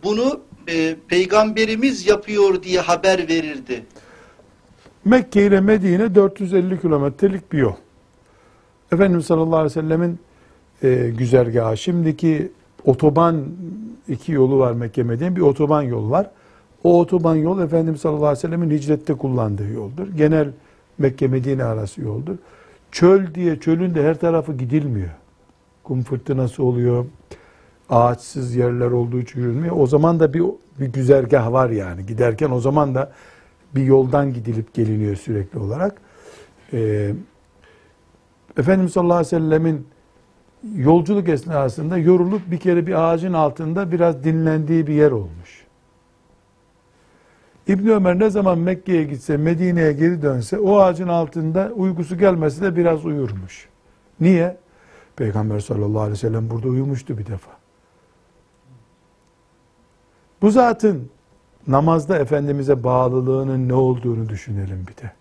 bunu 0.03 0.41
e, 0.69 0.95
peygamberimiz 1.07 2.07
yapıyor 2.07 2.63
diye 2.63 2.79
haber 2.79 3.27
verirdi. 3.27 3.83
Mekke 5.05 5.45
ile 5.45 5.61
Medine 5.61 6.15
450 6.15 6.81
kilometrelik 6.81 7.51
bir 7.51 7.57
yol. 7.57 7.73
Efendimiz 8.91 9.25
sallallahu 9.25 9.55
aleyhi 9.55 9.77
ve 9.77 9.81
sellemin 9.81 10.19
e, 10.83 11.09
güzergahı. 11.17 11.77
Şimdiki 11.77 12.51
otoban 12.85 13.45
iki 14.07 14.31
yolu 14.31 14.59
var 14.59 14.73
Mekke 14.73 15.03
Medine. 15.03 15.35
Bir 15.35 15.41
otoban 15.41 15.81
yol 15.81 16.11
var. 16.11 16.29
O 16.83 16.99
otoban 16.99 17.35
yol 17.35 17.61
Efendimiz 17.61 18.01
sallallahu 18.01 18.25
aleyhi 18.25 18.37
ve 18.37 18.41
sellemin 18.41 18.71
hicrette 18.71 19.13
kullandığı 19.13 19.69
yoldur. 19.69 20.07
Genel 20.17 20.47
Mekke 20.97 21.27
Medine 21.27 21.63
arası 21.63 22.01
yoldur. 22.01 22.35
Çöl 22.91 23.33
diye 23.35 23.59
çölün 23.59 23.95
de 23.95 24.03
her 24.03 24.19
tarafı 24.19 24.53
gidilmiyor. 24.53 25.09
Kum 25.83 26.03
fırtınası 26.03 26.63
oluyor. 26.63 27.05
Ağaçsız 27.89 28.55
yerler 28.55 28.91
olduğu 28.91 29.19
için 29.19 29.41
yürünmüyor. 29.41 29.75
O 29.79 29.87
zaman 29.87 30.19
da 30.19 30.33
bir, 30.33 30.43
bir 30.79 30.85
güzergah 30.85 31.51
var 31.51 31.69
yani. 31.69 32.05
Giderken 32.05 32.51
o 32.51 32.59
zaman 32.59 32.95
da 32.95 33.11
bir 33.75 33.83
yoldan 33.83 34.33
gidilip 34.33 34.73
geliniyor 34.73 35.15
sürekli 35.15 35.59
olarak. 35.59 36.01
Ee, 36.73 37.13
Efendimiz 38.57 38.93
sallallahu 38.93 39.17
aleyhi 39.17 39.35
ve 39.35 39.39
sellemin 39.39 39.87
yolculuk 40.75 41.29
esnasında 41.29 41.97
yorulup 41.97 42.51
bir 42.51 42.57
kere 42.57 42.87
bir 42.87 42.93
ağacın 42.93 43.33
altında 43.33 43.91
biraz 43.91 44.23
dinlendiği 44.23 44.87
bir 44.87 44.93
yer 44.93 45.11
olmuş. 45.11 45.65
İbn 47.67 47.87
Ömer 47.87 48.19
ne 48.19 48.29
zaman 48.29 48.59
Mekke'ye 48.59 49.03
gitse, 49.03 49.37
Medine'ye 49.37 49.93
geri 49.93 50.21
dönse 50.21 50.59
o 50.59 50.79
ağacın 50.79 51.07
altında 51.07 51.71
uykusu 51.75 52.17
gelmesi 52.17 52.61
de 52.61 52.75
biraz 52.75 53.05
uyurmuş. 53.05 53.69
Niye? 54.19 54.57
Peygamber 55.15 55.59
sallallahu 55.59 55.99
aleyhi 55.99 56.11
ve 56.11 56.17
sellem 56.17 56.49
burada 56.49 56.67
uyumuştu 56.67 57.17
bir 57.17 57.25
defa. 57.25 57.58
Bu 60.41 60.51
zatın 60.51 61.09
namazda 61.67 62.19
Efendimiz'e 62.19 62.83
bağlılığının 62.83 63.69
ne 63.69 63.73
olduğunu 63.73 64.29
düşünelim 64.29 64.85
bir 64.87 65.03
de. 65.03 65.11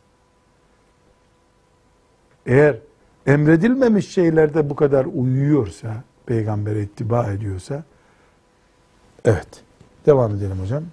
Eğer 2.46 2.76
emredilmemiş 3.26 4.08
şeylerde 4.08 4.70
bu 4.70 4.76
kadar 4.76 5.06
uyuyorsa, 5.14 6.04
peygambere 6.26 6.82
ittiba 6.82 7.26
ediyorsa, 7.26 7.84
evet. 9.24 9.48
Devam 10.06 10.34
edelim 10.34 10.58
hocam. 10.62 10.84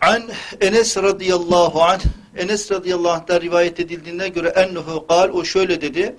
An 0.00 0.22
Enes 0.60 0.96
radıyallahu 0.96 1.82
anh 1.82 2.00
Enes 2.36 2.72
radıyallahu 2.72 3.12
anh'tan 3.12 3.40
rivayet 3.40 3.80
edildiğine 3.80 4.28
göre 4.28 4.48
ennehu 4.48 5.06
kal 5.06 5.28
o 5.28 5.44
şöyle 5.44 5.80
dedi. 5.80 6.16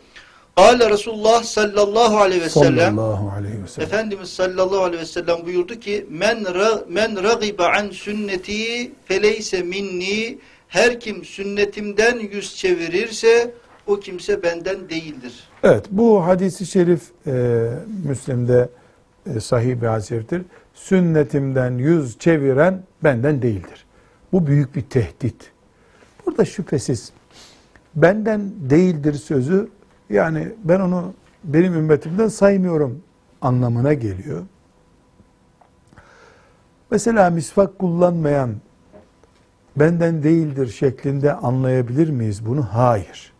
Kale 0.55 0.89
Resulullah 0.89 1.43
sallallahu 1.43 2.17
aleyhi 2.17 2.41
ve 2.41 2.49
sellem 2.49 2.95
Sallallahu 2.95 3.31
aleyhi 3.31 3.63
ve 3.63 3.67
sellem. 3.67 3.87
Efendimiz 3.87 4.29
sallallahu 4.29 4.83
aleyhi 4.83 5.01
ve 5.01 5.05
sellem 5.05 5.45
buyurdu 5.45 5.79
ki 5.79 6.05
men 6.09 6.45
ra, 6.55 6.83
men 6.89 7.23
ragibe 7.23 7.63
an 7.63 7.89
sünneti 7.89 8.91
feleyse 9.05 9.61
minni 9.63 10.37
her 10.67 10.99
kim 10.99 11.25
sünnetimden 11.25 12.19
yüz 12.19 12.55
çevirirse 12.55 13.53
o 13.87 13.99
kimse 13.99 14.43
benden 14.43 14.89
değildir. 14.89 15.43
Evet 15.63 15.85
bu 15.91 16.25
hadisi 16.25 16.65
şerif 16.65 17.01
e, 17.27 17.31
Müslim'de 18.05 18.69
e, 19.35 19.39
sahih 19.39 19.75
bir 19.75 20.01
şeriftir. 20.01 20.41
Sünnetimden 20.73 21.77
yüz 21.77 22.19
çeviren 22.19 22.83
benden 23.03 23.41
değildir. 23.41 23.85
Bu 24.31 24.47
büyük 24.47 24.75
bir 24.75 24.81
tehdit. 24.81 25.51
Burada 26.25 26.45
şüphesiz 26.45 27.11
benden 27.95 28.51
değildir 28.69 29.13
sözü 29.13 29.69
yani 30.09 30.53
ben 30.63 30.79
onu 30.79 31.13
benim 31.43 31.73
ümmetimden 31.73 32.27
saymıyorum 32.27 33.03
anlamına 33.41 33.93
geliyor. 33.93 34.43
Mesela 36.91 37.29
misvak 37.29 37.79
kullanmayan 37.79 38.55
benden 39.75 40.23
değildir 40.23 40.67
şeklinde 40.67 41.33
anlayabilir 41.33 42.09
miyiz 42.09 42.45
bunu? 42.45 42.63
Hayır. 42.63 43.33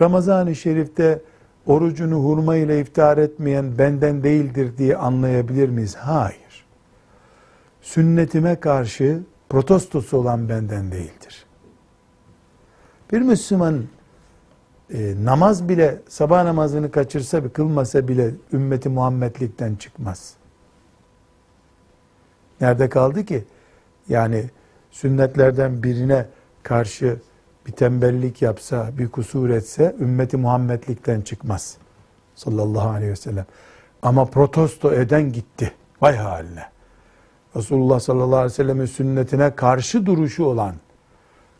Ramazan-ı 0.00 0.54
Şerif'te 0.54 1.22
orucunu 1.66 2.14
hurma 2.14 2.56
ile 2.56 2.80
iftar 2.80 3.18
etmeyen 3.18 3.78
benden 3.78 4.22
değildir 4.22 4.78
diye 4.78 4.96
anlayabilir 4.96 5.68
miyiz? 5.68 5.96
Hayır. 5.96 6.64
Sünnetime 7.82 8.60
karşı 8.60 9.20
protestosu 9.48 10.16
olan 10.16 10.48
benden 10.48 10.92
değildir. 10.92 11.46
Bir 13.12 13.20
Müslüman 13.20 13.84
e, 14.94 15.14
namaz 15.24 15.68
bile 15.68 16.00
sabah 16.08 16.44
namazını 16.44 16.90
kaçırsa 16.90 17.48
kılmasa 17.48 18.08
bile 18.08 18.30
ümmeti 18.52 18.88
Muhammedlikten 18.88 19.74
çıkmaz. 19.74 20.34
Nerede 22.60 22.88
kaldı 22.88 23.24
ki? 23.24 23.44
Yani 24.08 24.44
sünnetlerden 24.90 25.82
birine 25.82 26.26
karşı 26.62 27.16
bir 27.66 27.72
tembellik 27.72 28.42
yapsa, 28.42 28.90
bir 28.98 29.08
kusur 29.08 29.50
etse 29.50 29.96
ümmeti 30.00 30.36
Muhammedlikten 30.36 31.20
çıkmaz. 31.20 31.76
Sallallahu 32.34 32.88
aleyhi 32.88 33.12
ve 33.12 33.16
sellem. 33.16 33.46
Ama 34.02 34.24
protesto 34.24 34.92
eden 34.92 35.32
gitti. 35.32 35.72
Vay 36.00 36.16
haline. 36.16 36.64
Resulullah 37.56 38.00
sallallahu 38.00 38.36
aleyhi 38.36 38.52
ve 38.52 38.56
sellemin 38.56 38.86
sünnetine 38.86 39.54
karşı 39.54 40.06
duruşu 40.06 40.44
olan, 40.44 40.74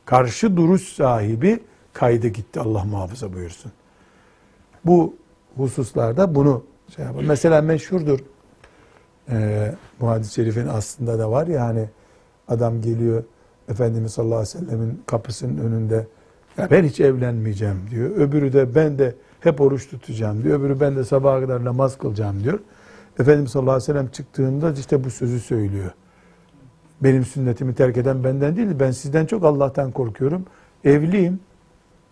karşı 0.05 0.57
duruş 0.57 0.83
sahibi 0.93 1.61
kaydı 1.95 2.29
gitti. 2.29 2.61
Allah 2.61 2.85
muhafaza 2.85 3.33
buyursun. 3.33 3.73
Bu 4.85 5.15
hususlarda 5.57 6.35
bunu 6.35 6.65
şey 6.97 7.05
yapar. 7.05 7.25
Mesela 7.25 7.63
meşhurdur. 7.63 8.19
Ee, 9.31 9.75
bu 10.01 10.09
hadis-i 10.09 10.35
şerifin 10.35 10.67
aslında 10.67 11.19
da 11.19 11.31
var 11.31 11.47
ya 11.47 11.65
hani 11.65 11.89
adam 12.49 12.83
geliyor 12.83 13.25
Efendimiz 13.69 14.13
sallallahu 14.13 14.39
aleyhi 14.39 14.57
ve 14.57 14.61
sellemin 14.61 15.03
kapısının 15.07 15.59
önünde 15.59 16.07
ya 16.59 16.71
ben 16.71 16.85
hiç 16.85 17.01
evlenmeyeceğim 17.01 17.81
diyor. 17.91 18.11
Öbürü 18.11 18.53
de 18.53 18.75
ben 18.75 18.99
de 18.99 19.15
hep 19.41 19.61
oruç 19.61 19.89
tutacağım 19.89 20.45
diyor. 20.45 20.61
Öbürü 20.61 20.81
ben 20.81 20.97
de 20.97 21.05
sabaha 21.05 21.41
kadar 21.41 21.65
namaz 21.65 21.99
kılacağım 21.99 22.45
diyor. 22.45 22.59
Efendimiz 23.19 23.51
sallallahu 23.51 23.75
aleyhi 23.75 23.91
ve 23.91 23.93
sellem 23.93 24.09
çıktığında 24.09 24.73
işte 24.73 25.05
bu 25.05 25.11
sözü 25.11 25.41
söylüyor. 25.41 25.91
Benim 27.01 27.25
sünnetimi 27.25 27.75
terk 27.75 27.97
eden 27.97 28.25
benden 28.25 28.57
değil, 28.57 28.69
ben 28.81 28.91
sizden 28.91 29.27
çok 29.27 29.45
Allah'tan 29.45 29.91
korkuyorum. 29.91 30.45
Evliyim. 30.85 31.41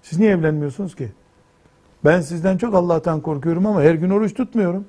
Siz 0.03 0.19
niye 0.19 0.31
evlenmiyorsunuz 0.31 0.95
ki? 0.97 1.09
Ben 2.05 2.21
sizden 2.21 2.57
çok 2.57 2.75
Allah'tan 2.75 3.21
korkuyorum 3.21 3.67
ama 3.67 3.83
her 3.83 3.95
gün 3.95 4.11
oruç 4.11 4.35
tutmuyorum. 4.35 4.85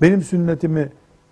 Benim 0.00 0.22
sünnetimi 0.22 0.88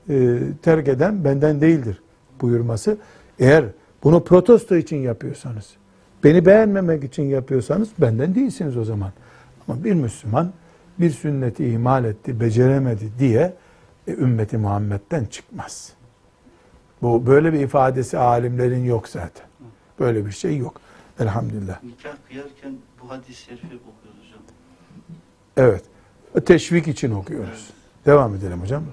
e, 0.08 0.38
terk 0.62 0.88
eden 0.88 1.24
benden 1.24 1.60
değildir 1.60 2.02
buyurması. 2.40 2.96
Eğer 3.38 3.64
bunu 4.04 4.24
protesto 4.24 4.76
için 4.76 4.96
yapıyorsanız, 4.96 5.70
beni 6.24 6.46
beğenmemek 6.46 7.04
için 7.04 7.22
yapıyorsanız 7.22 7.88
benden 7.98 8.34
değilsiniz 8.34 8.76
o 8.76 8.84
zaman. 8.84 9.12
Ama 9.68 9.84
bir 9.84 9.94
Müslüman 9.94 10.52
bir 10.98 11.10
sünneti 11.10 11.66
ihmal 11.66 12.04
etti, 12.04 12.40
beceremedi 12.40 13.08
diye 13.18 13.54
e, 14.08 14.12
ümmeti 14.12 14.58
Muhammed'den 14.58 15.24
çıkmaz. 15.24 15.92
Bu 17.02 17.26
böyle 17.26 17.52
bir 17.52 17.60
ifadesi 17.60 18.18
alimlerin 18.18 18.84
yok 18.84 19.08
zaten. 19.08 19.46
Böyle 20.00 20.26
bir 20.26 20.30
şey 20.30 20.56
yok. 20.56 20.80
Elhamdülillah. 21.20 21.82
Nikah 21.82 22.16
kıyarken 22.28 22.74
bu 23.02 23.10
hadis-i 23.10 23.42
şerifi 23.42 23.66
okuyoruz 23.66 24.20
hocam. 24.26 24.42
Evet. 25.56 25.84
Teşvik 26.46 26.88
için 26.88 27.10
okuyoruz. 27.10 27.70
Devam 28.06 28.34
edelim 28.34 28.60
hocam. 28.60 28.84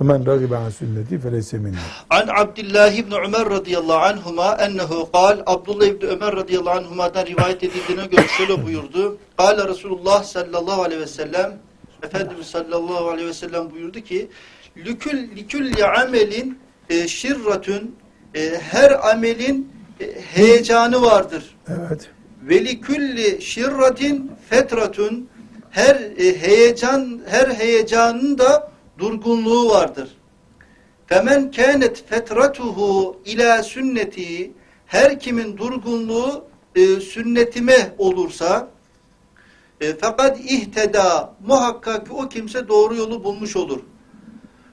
Men 0.00 0.26
ragibe 0.26 0.56
an 0.56 0.70
sünneti 0.70 1.18
feleyse 1.18 1.58
minni. 1.58 1.76
An 2.10 2.28
Abdullah 2.28 2.92
ibn 2.92 3.12
Ömer 3.12 3.50
radıyallahu 3.50 3.98
anhuma 3.98 4.54
ennehu 4.54 5.12
kal 5.12 5.42
Abdullah 5.46 5.86
ibn 5.86 6.06
Ömer 6.06 6.36
radıyallahu 6.36 6.78
anhuma'dan 6.78 7.26
rivayet 7.26 7.62
edildiğine 7.62 8.06
göre 8.06 8.26
şöyle 8.36 8.64
buyurdu. 8.66 9.18
Kale 9.36 9.68
Resulullah 9.68 10.24
sallallahu 10.24 10.82
aleyhi 10.82 11.00
ve 11.00 11.06
sellem 11.06 11.58
Efendimiz 12.02 12.46
sallallahu 12.46 13.08
aleyhi 13.08 13.28
ve 13.28 13.34
sellem 13.34 13.70
buyurdu 13.70 14.00
ki 14.00 14.28
Lükül 14.76 15.36
likülli 15.36 15.84
amelin 15.84 16.58
e, 16.90 17.08
şirratün 17.08 17.96
e, 18.34 18.60
her 18.60 19.10
amelin 19.10 19.72
heyecanı 20.34 21.02
vardır. 21.02 21.56
Evet. 21.68 22.10
Ve 22.42 22.64
likülli 22.64 23.42
şirratin 23.42 24.32
fetratun 24.50 25.28
her 25.70 25.94
e, 25.96 26.40
heyecan 26.40 27.20
her 27.26 27.48
heyecanın 27.48 28.38
da 28.38 28.72
durgunluğu 28.98 29.70
vardır. 29.70 30.08
Femen 31.06 31.50
kânet 31.50 32.08
fetratuhu 32.08 33.20
ila 33.24 33.62
sünneti 33.62 34.52
her 34.86 35.20
kimin 35.20 35.56
durgunluğu 35.56 36.44
e, 36.74 36.86
sünnetime 37.00 37.94
olursa 37.98 38.68
e, 39.80 39.94
fakat 40.00 40.40
ihteda 40.40 41.34
muhakkak 41.46 42.06
ki 42.06 42.12
o 42.12 42.28
kimse 42.28 42.68
doğru 42.68 42.94
yolu 42.94 43.24
bulmuş 43.24 43.56
olur. 43.56 43.80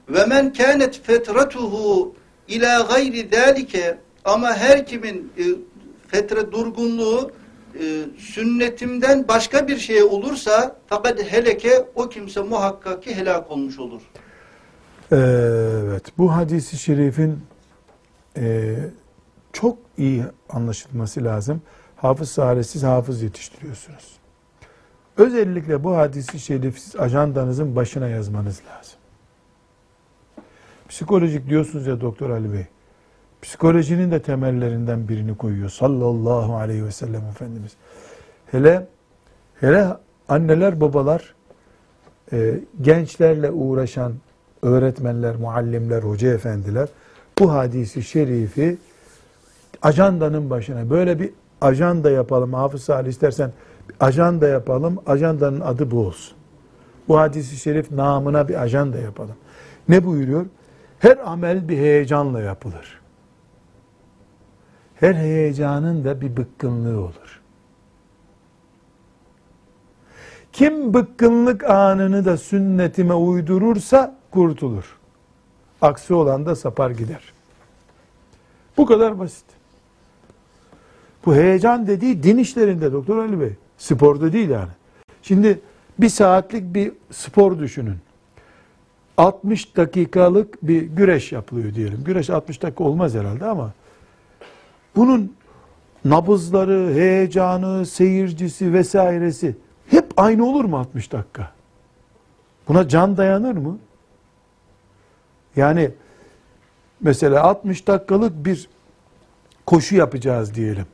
Ve 0.08 0.26
men 0.26 0.52
kânet 0.52 1.00
fetratuhu 1.02 2.14
ila 2.48 2.80
gayri 2.80 3.28
zâlike 3.32 3.98
ama 4.26 4.54
her 4.54 4.86
kimin 4.86 5.32
e, 5.38 5.44
fetre 6.08 6.52
durgunluğu 6.52 7.30
e, 7.74 8.04
sünnetimden 8.18 9.28
başka 9.28 9.68
bir 9.68 9.78
şeye 9.78 10.04
olursa 10.04 10.76
fakat 10.86 11.32
heleke 11.32 11.88
o 11.94 12.08
kimse 12.08 12.40
muhakkak 12.40 13.02
ki 13.02 13.14
helak 13.14 13.50
olmuş 13.50 13.78
olur. 13.78 14.02
Evet. 15.12 16.18
Bu 16.18 16.32
hadisi 16.32 16.78
şerifin 16.78 17.38
e, 18.36 18.76
çok 19.52 19.78
iyi 19.98 20.24
anlaşılması 20.48 21.24
lazım. 21.24 21.62
Hafız 21.96 22.30
Sare 22.30 22.62
siz 22.62 22.82
hafız 22.82 23.22
yetiştiriyorsunuz. 23.22 24.16
Özellikle 25.16 25.84
bu 25.84 25.96
hadisi 25.96 26.38
şerifi 26.38 26.80
siz 26.80 26.96
ajandanızın 26.96 27.76
başına 27.76 28.08
yazmanız 28.08 28.60
lazım. 28.70 28.98
Psikolojik 30.88 31.48
diyorsunuz 31.48 31.86
ya 31.86 32.00
Doktor 32.00 32.30
Ali 32.30 32.52
Bey. 32.52 32.66
Psikolojinin 33.46 34.10
de 34.10 34.22
temellerinden 34.22 35.08
birini 35.08 35.36
koyuyor 35.36 35.68
sallallahu 35.68 36.54
aleyhi 36.54 36.84
ve 36.84 36.90
sellem 36.90 37.24
Efendimiz. 37.30 37.72
Hele 38.50 38.86
hele 39.60 39.88
anneler 40.28 40.80
babalar 40.80 41.34
e, 42.32 42.60
gençlerle 42.80 43.50
uğraşan 43.50 44.12
öğretmenler, 44.62 45.36
muallimler, 45.36 46.02
hoca 46.02 46.32
efendiler 46.32 46.88
bu 47.38 47.52
hadisi 47.52 48.02
şerifi 48.02 48.78
ajandanın 49.82 50.50
başına 50.50 50.90
böyle 50.90 51.20
bir 51.20 51.30
ajanda 51.60 52.10
yapalım. 52.10 52.52
Hafız 52.52 52.82
Salih 52.82 53.08
istersen 53.08 53.52
ajanda 54.00 54.48
yapalım. 54.48 54.98
Ajandanın 55.06 55.60
adı 55.60 55.90
bu 55.90 56.06
olsun. 56.06 56.36
Bu 57.08 57.18
hadisi 57.18 57.56
şerif 57.56 57.90
namına 57.90 58.48
bir 58.48 58.62
ajanda 58.62 58.98
yapalım. 58.98 59.36
Ne 59.88 60.04
buyuruyor? 60.04 60.46
Her 60.98 61.16
amel 61.24 61.68
bir 61.68 61.76
heyecanla 61.76 62.40
yapılır. 62.40 63.05
Her 65.00 65.14
heyecanın 65.14 66.04
da 66.04 66.20
bir 66.20 66.36
bıkkınlığı 66.36 67.00
olur. 67.00 67.40
Kim 70.52 70.94
bıkkınlık 70.94 71.70
anını 71.70 72.24
da 72.24 72.36
sünnetime 72.36 73.14
uydurursa 73.14 74.16
kurtulur. 74.30 74.98
Aksi 75.80 76.14
olan 76.14 76.46
da 76.46 76.56
sapar 76.56 76.90
gider. 76.90 77.32
Bu 78.76 78.86
kadar 78.86 79.18
basit. 79.18 79.44
Bu 81.26 81.34
heyecan 81.34 81.86
dediği 81.86 82.22
din 82.22 82.38
işlerinde 82.38 82.92
Doktor 82.92 83.18
Ali 83.18 83.40
Bey. 83.40 83.52
Sporda 83.78 84.32
değil 84.32 84.48
yani. 84.48 84.70
Şimdi 85.22 85.60
bir 85.98 86.08
saatlik 86.08 86.74
bir 86.74 86.92
spor 87.10 87.58
düşünün. 87.58 87.96
60 89.16 89.76
dakikalık 89.76 90.62
bir 90.62 90.82
güreş 90.82 91.32
yapılıyor 91.32 91.74
diyelim. 91.74 92.04
Güreş 92.04 92.30
60 92.30 92.62
dakika 92.62 92.84
olmaz 92.84 93.14
herhalde 93.14 93.44
ama 93.44 93.72
bunun 94.96 95.36
nabızları, 96.04 96.94
heyecanı, 96.94 97.86
seyircisi 97.86 98.72
vesairesi 98.72 99.56
hep 99.90 100.06
aynı 100.16 100.46
olur 100.46 100.64
mu 100.64 100.78
60 100.78 101.12
dakika? 101.12 101.52
Buna 102.68 102.88
can 102.88 103.16
dayanır 103.16 103.56
mı? 103.56 103.78
Yani 105.56 105.90
mesela 107.00 107.42
60 107.42 107.86
dakikalık 107.86 108.44
bir 108.44 108.68
koşu 109.66 109.96
yapacağız 109.96 110.54
diyelim. 110.54 110.86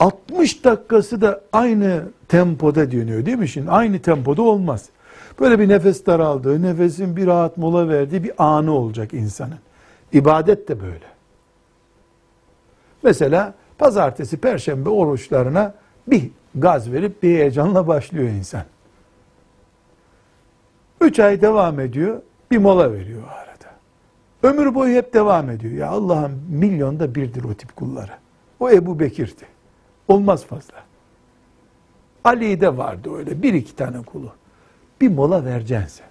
60 0.00 0.64
dakikası 0.64 1.20
da 1.20 1.40
aynı 1.52 2.02
tempoda 2.28 2.90
dönüyor 2.90 3.26
değil 3.26 3.38
mi 3.38 3.48
şimdi? 3.48 3.70
Aynı 3.70 3.98
tempoda 4.02 4.42
olmaz. 4.42 4.88
Böyle 5.40 5.58
bir 5.58 5.68
nefes 5.68 6.06
daraldığı, 6.06 6.62
nefesin 6.62 7.16
bir 7.16 7.26
rahat 7.26 7.56
mola 7.56 7.88
verdiği 7.88 8.24
bir 8.24 8.32
anı 8.38 8.72
olacak 8.72 9.14
insanın. 9.14 9.58
İbadet 10.12 10.68
de 10.68 10.80
böyle. 10.80 11.17
Mesela 13.02 13.54
pazartesi, 13.78 14.36
perşembe 14.36 14.88
oruçlarına 14.88 15.74
bir 16.06 16.30
gaz 16.54 16.92
verip 16.92 17.22
bir 17.22 17.28
heyecanla 17.28 17.86
başlıyor 17.86 18.28
insan. 18.28 18.62
Üç 21.00 21.18
ay 21.18 21.40
devam 21.40 21.80
ediyor, 21.80 22.22
bir 22.50 22.58
mola 22.58 22.92
veriyor 22.92 23.22
arada. 23.22 23.70
Ömür 24.42 24.74
boyu 24.74 24.96
hep 24.96 25.14
devam 25.14 25.50
ediyor. 25.50 25.74
Ya 25.74 25.88
Allah'ın 25.88 26.32
milyonda 26.48 27.14
birdir 27.14 27.44
o 27.44 27.54
tip 27.54 27.76
kulları. 27.76 28.12
O 28.60 28.70
Ebu 28.70 28.98
Bekir'di. 28.98 29.44
Olmaz 30.08 30.44
fazla. 30.44 30.74
Ali'de 32.24 32.76
vardı 32.76 33.16
öyle 33.16 33.42
bir 33.42 33.54
iki 33.54 33.76
tane 33.76 34.02
kulu. 34.02 34.32
Bir 35.00 35.08
mola 35.08 35.44
vereceksin 35.44 35.86
sen. 35.86 36.06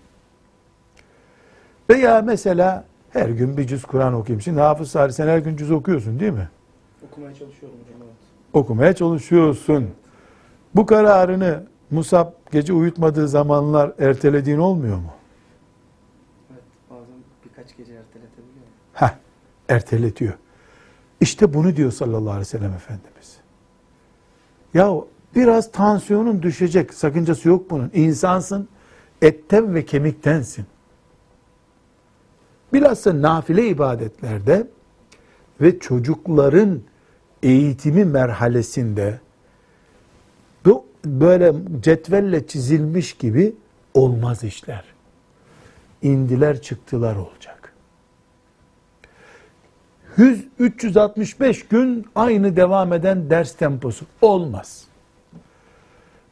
Veya 1.89 2.21
mesela 2.21 2.85
her 3.09 3.29
gün 3.29 3.57
bir 3.57 3.67
cüz 3.67 3.85
Kur'an 3.85 4.13
okuyayım. 4.13 4.41
Şimdi 4.41 4.59
Hafız 4.59 4.91
Salih 4.91 5.13
sen 5.13 5.27
her 5.27 5.37
gün 5.37 5.57
cüz 5.57 5.71
okuyorsun 5.71 6.19
değil 6.19 6.33
mi? 6.33 6.49
Okumaya 7.05 7.35
çalışıyorum 7.35 7.79
hocam 7.83 8.01
evet. 8.03 8.15
Okumaya 8.53 8.95
çalışıyorsun. 8.95 9.89
Bu 10.75 10.85
kararını 10.85 11.63
Musab 11.91 12.31
gece 12.51 12.73
uyutmadığı 12.73 13.27
zamanlar 13.27 13.93
ertelediğin 13.99 14.57
olmuyor 14.57 14.97
mu? 14.97 15.13
Evet 16.51 16.63
bazen 16.89 17.15
birkaç 17.45 17.77
gece 17.77 17.93
erteletebiliyor. 17.93 18.65
Heh, 18.93 19.13
erteletiyor. 19.69 20.33
İşte 21.21 21.53
bunu 21.53 21.75
diyor 21.75 21.91
sallallahu 21.91 22.29
aleyhi 22.29 22.39
ve 22.39 22.45
sellem 22.45 22.73
Efendimiz. 22.73 23.37
Ya 24.73 24.93
biraz 25.35 25.71
tansiyonun 25.71 26.41
düşecek, 26.43 26.93
sakıncası 26.93 27.47
yok 27.49 27.69
bunun. 27.69 27.91
İnsansın, 27.93 28.67
etten 29.21 29.75
ve 29.75 29.85
kemiktensin. 29.85 30.65
Bilhassa 32.73 33.21
nafile 33.21 33.67
ibadetlerde 33.67 34.67
ve 35.61 35.79
çocukların 35.79 36.81
eğitimi 37.43 38.05
merhalesinde 38.05 39.19
bu 40.65 40.85
böyle 41.05 41.53
cetvelle 41.81 42.47
çizilmiş 42.47 43.13
gibi 43.13 43.55
olmaz 43.93 44.43
işler. 44.43 44.83
İndiler 46.01 46.61
çıktılar 46.61 47.15
olacak. 47.15 47.73
100 50.17 50.47
365 50.59 51.67
gün 51.67 52.05
aynı 52.15 52.55
devam 52.55 52.93
eden 52.93 53.29
ders 53.29 53.55
temposu 53.55 54.05
olmaz. 54.21 54.87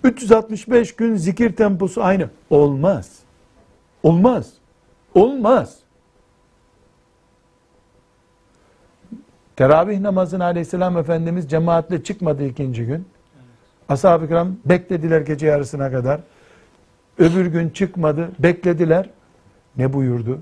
365 0.03 0.95
gün 0.95 1.15
zikir 1.15 1.55
temposu 1.55 2.03
aynı 2.03 2.29
olmaz. 2.49 3.19
Olmaz. 4.03 4.53
Olmaz. 5.13 5.84
Teravih 9.55 9.99
namazına 9.99 10.45
aleyhisselam 10.45 10.97
Efendimiz 10.97 11.49
cemaatle 11.49 12.03
çıkmadı 12.03 12.45
ikinci 12.45 12.85
gün. 12.85 13.07
Ashab-ı 13.89 14.27
kiram 14.27 14.55
beklediler 14.65 15.21
gece 15.21 15.47
yarısına 15.47 15.91
kadar. 15.91 16.19
Öbür 17.17 17.45
gün 17.45 17.69
çıkmadı, 17.69 18.29
beklediler. 18.39 19.09
Ne 19.77 19.93
buyurdu? 19.93 20.41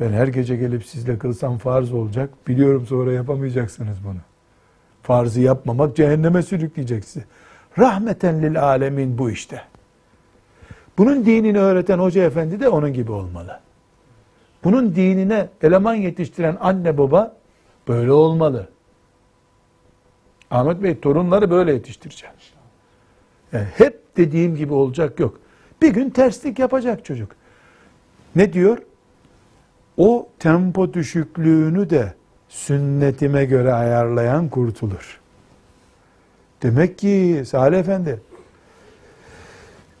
Ben 0.00 0.12
her 0.12 0.28
gece 0.28 0.56
gelip 0.56 0.86
sizle 0.86 1.18
kılsam 1.18 1.58
farz 1.58 1.92
olacak. 1.92 2.30
Biliyorum 2.48 2.86
sonra 2.86 3.12
yapamayacaksınız 3.12 3.96
bunu. 4.04 4.18
Farzı 5.02 5.40
yapmamak 5.40 5.96
cehenneme 5.96 6.42
sürükleyecek 6.42 7.04
sizi. 7.04 7.24
Rahmeten 7.78 8.42
lil 8.42 8.62
alemin 8.62 9.18
bu 9.18 9.30
işte. 9.30 9.60
Bunun 10.98 11.26
dinini 11.26 11.58
öğreten 11.58 11.98
hoca 11.98 12.22
efendi 12.22 12.60
de 12.60 12.68
onun 12.68 12.92
gibi 12.92 13.12
olmalı. 13.12 13.60
Bunun 14.64 14.94
dinine 14.94 15.48
eleman 15.62 15.94
yetiştiren 15.94 16.56
anne 16.60 16.98
baba 16.98 17.36
böyle 17.88 18.12
olmalı. 18.12 18.68
Ahmet 20.50 20.82
Bey 20.82 21.00
torunları 21.00 21.50
böyle 21.50 21.72
yetiştireceğim. 21.72 22.34
Yani 23.52 23.66
hep 23.76 24.16
dediğim 24.16 24.56
gibi 24.56 24.72
olacak 24.72 25.20
yok. 25.20 25.40
Bir 25.82 25.88
gün 25.88 26.10
terslik 26.10 26.58
yapacak 26.58 27.04
çocuk. 27.04 27.32
Ne 28.36 28.52
diyor? 28.52 28.78
O 29.96 30.28
tempo 30.38 30.92
düşüklüğünü 30.92 31.90
de 31.90 32.14
sünnetime 32.48 33.44
göre 33.44 33.72
ayarlayan 33.72 34.48
kurtulur. 34.48 35.20
Demek 36.62 36.98
ki 36.98 37.42
Salih 37.46 37.78
Efendi 37.78 38.20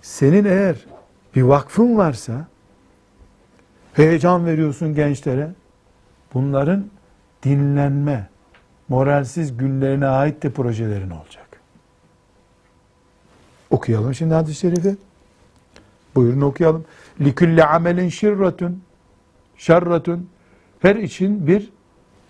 senin 0.02 0.44
eğer 0.44 0.86
bir 1.36 1.42
vakfın 1.42 1.96
varsa 1.96 2.46
heyecan 3.92 4.46
veriyorsun 4.46 4.94
gençlere 4.94 5.50
bunların 6.34 6.84
dinlenme 7.44 8.28
moralsiz 8.88 9.56
günlerine 9.56 10.06
ait 10.06 10.42
de 10.42 10.50
projelerin 10.50 11.10
olacak. 11.10 11.46
Okuyalım 13.70 14.14
şimdi 14.14 14.34
hadis-i 14.34 14.60
şerifi. 14.60 14.96
Buyurun 16.14 16.40
okuyalım. 16.40 16.84
Likulli 17.20 17.64
amelin 17.64 18.08
şirratun 18.08 18.82
şerratun 19.56 20.28
her 20.80 20.96
için 20.96 21.46
bir 21.46 21.72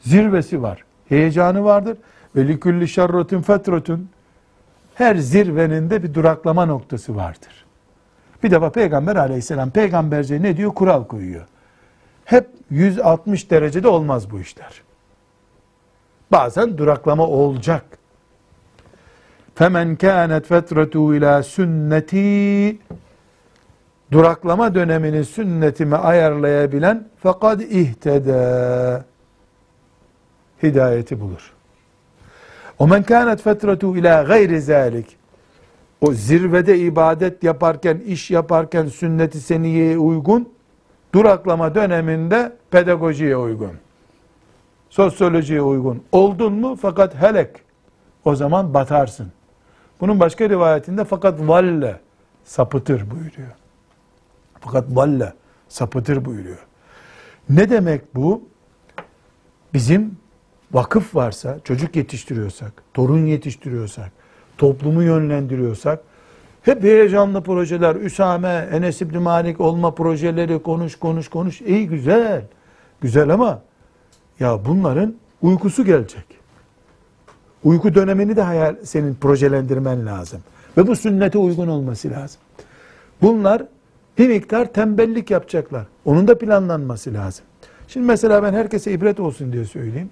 zirvesi 0.01 0.63
var. 0.63 0.85
Heyecanı 1.09 1.65
vardır. 1.65 1.97
Ve 2.37 2.49
likulli 2.49 2.89
şerratun 2.89 3.43
fetratun 3.43 4.09
her 4.95 5.17
zirvenin 5.17 5.91
de 5.91 6.03
bir 6.03 6.15
duraklama 6.15 6.67
noktası 6.67 7.17
vardır. 7.17 7.65
Bir 8.43 8.51
defa 8.51 8.73
Peygamber 8.73 9.17
aleyhisselam 9.17 9.71
peygamberce 9.71 10.43
ne 10.43 10.57
diyor? 10.57 10.75
Kural 10.75 11.05
koyuyor. 11.05 11.47
Hep 12.25 12.49
160 12.71 13.51
derecede 13.51 13.89
olmaz 13.89 14.31
bu 14.31 14.41
işler. 14.41 14.83
Bazen 16.35 16.79
duraklama 16.79 17.27
olacak. 17.27 17.85
Femen 19.55 19.97
kânet 19.97 20.47
fetretu 20.47 21.15
ila 21.15 21.43
sünneti 21.43 22.79
duraklama 24.13 24.75
dönemini 24.75 25.25
sünnetime 25.25 25.97
ayarlayabilen 25.97 27.09
fakat 27.23 27.63
ihteda 27.63 29.05
hidayeti 30.63 31.21
bulur. 31.21 31.53
O 32.79 32.87
men 32.87 33.03
kânet 33.03 33.43
fetretu 33.43 33.97
ila 33.97 34.23
gayri 34.23 34.61
zalik 34.61 35.17
o 36.01 36.13
zirvede 36.13 36.79
ibadet 36.79 37.43
yaparken, 37.43 37.99
iş 38.07 38.31
yaparken 38.31 38.87
sünneti 38.87 39.41
seniyeye 39.41 39.99
uygun, 39.99 40.49
duraklama 41.15 41.75
döneminde 41.75 42.53
pedagojiye 42.71 43.37
uygun. 43.37 43.84
Sosyolojiye 44.95 45.63
uygun 45.63 46.03
oldun 46.13 46.53
mu 46.53 46.77
fakat 46.83 47.15
helek 47.15 47.51
o 48.25 48.35
zaman 48.35 48.75
batarsın. 48.75 49.33
Bunun 50.01 50.21
başka 50.21 50.49
rivayetinde 50.49 51.05
fakat 51.05 51.41
valle 51.41 52.01
sapıtır 52.45 53.11
buyuruyor. 53.11 53.55
Fakat 54.61 54.85
valle 54.91 55.33
sapıtır 55.69 56.25
buyuruyor. 56.25 56.59
Ne 57.49 57.71
demek 57.71 58.15
bu? 58.15 58.43
Bizim 59.75 60.17
vakıf 60.73 61.15
varsa, 61.15 61.59
çocuk 61.65 61.97
yetiştiriyorsak, 61.97 62.73
torun 62.95 63.27
yetiştiriyorsak, 63.27 64.13
toplumu 64.59 65.03
yönlendiriyorsak, 65.03 66.01
hep 66.63 66.83
heyecanlı 66.83 67.43
projeler, 67.43 67.95
Üsame, 67.95 68.69
Enes 68.73 69.03
İbni 69.03 69.19
Malik 69.19 69.61
olma 69.61 69.95
projeleri, 69.95 70.63
konuş, 70.63 70.97
konuş, 70.97 71.29
konuş. 71.29 71.61
İyi 71.61 71.89
güzel, 71.89 72.43
güzel 73.01 73.31
ama 73.31 73.63
ya 74.41 74.65
bunların 74.65 75.15
uykusu 75.43 75.85
gelecek. 75.85 76.25
Uyku 77.65 77.95
dönemini 77.95 78.37
de 78.37 78.43
hayal, 78.43 78.77
senin 78.85 79.15
projelendirmen 79.15 80.07
lazım. 80.07 80.41
Ve 80.77 80.87
bu 80.87 80.97
sünnete 80.97 81.39
uygun 81.39 81.69
olması 81.69 82.11
lazım. 82.11 82.41
Bunlar 83.23 83.63
bir 84.19 84.29
miktar 84.29 84.73
tembellik 84.73 85.31
yapacaklar. 85.31 85.87
Onun 86.05 86.29
da 86.29 86.39
planlanması 86.39 87.15
lazım. 87.15 87.45
Şimdi 87.89 88.07
mesela 88.07 88.43
ben 88.43 88.53
herkese 88.53 88.93
ibret 88.93 89.21
olsun 89.21 89.53
diye 89.53 89.65
söyleyeyim. 89.65 90.11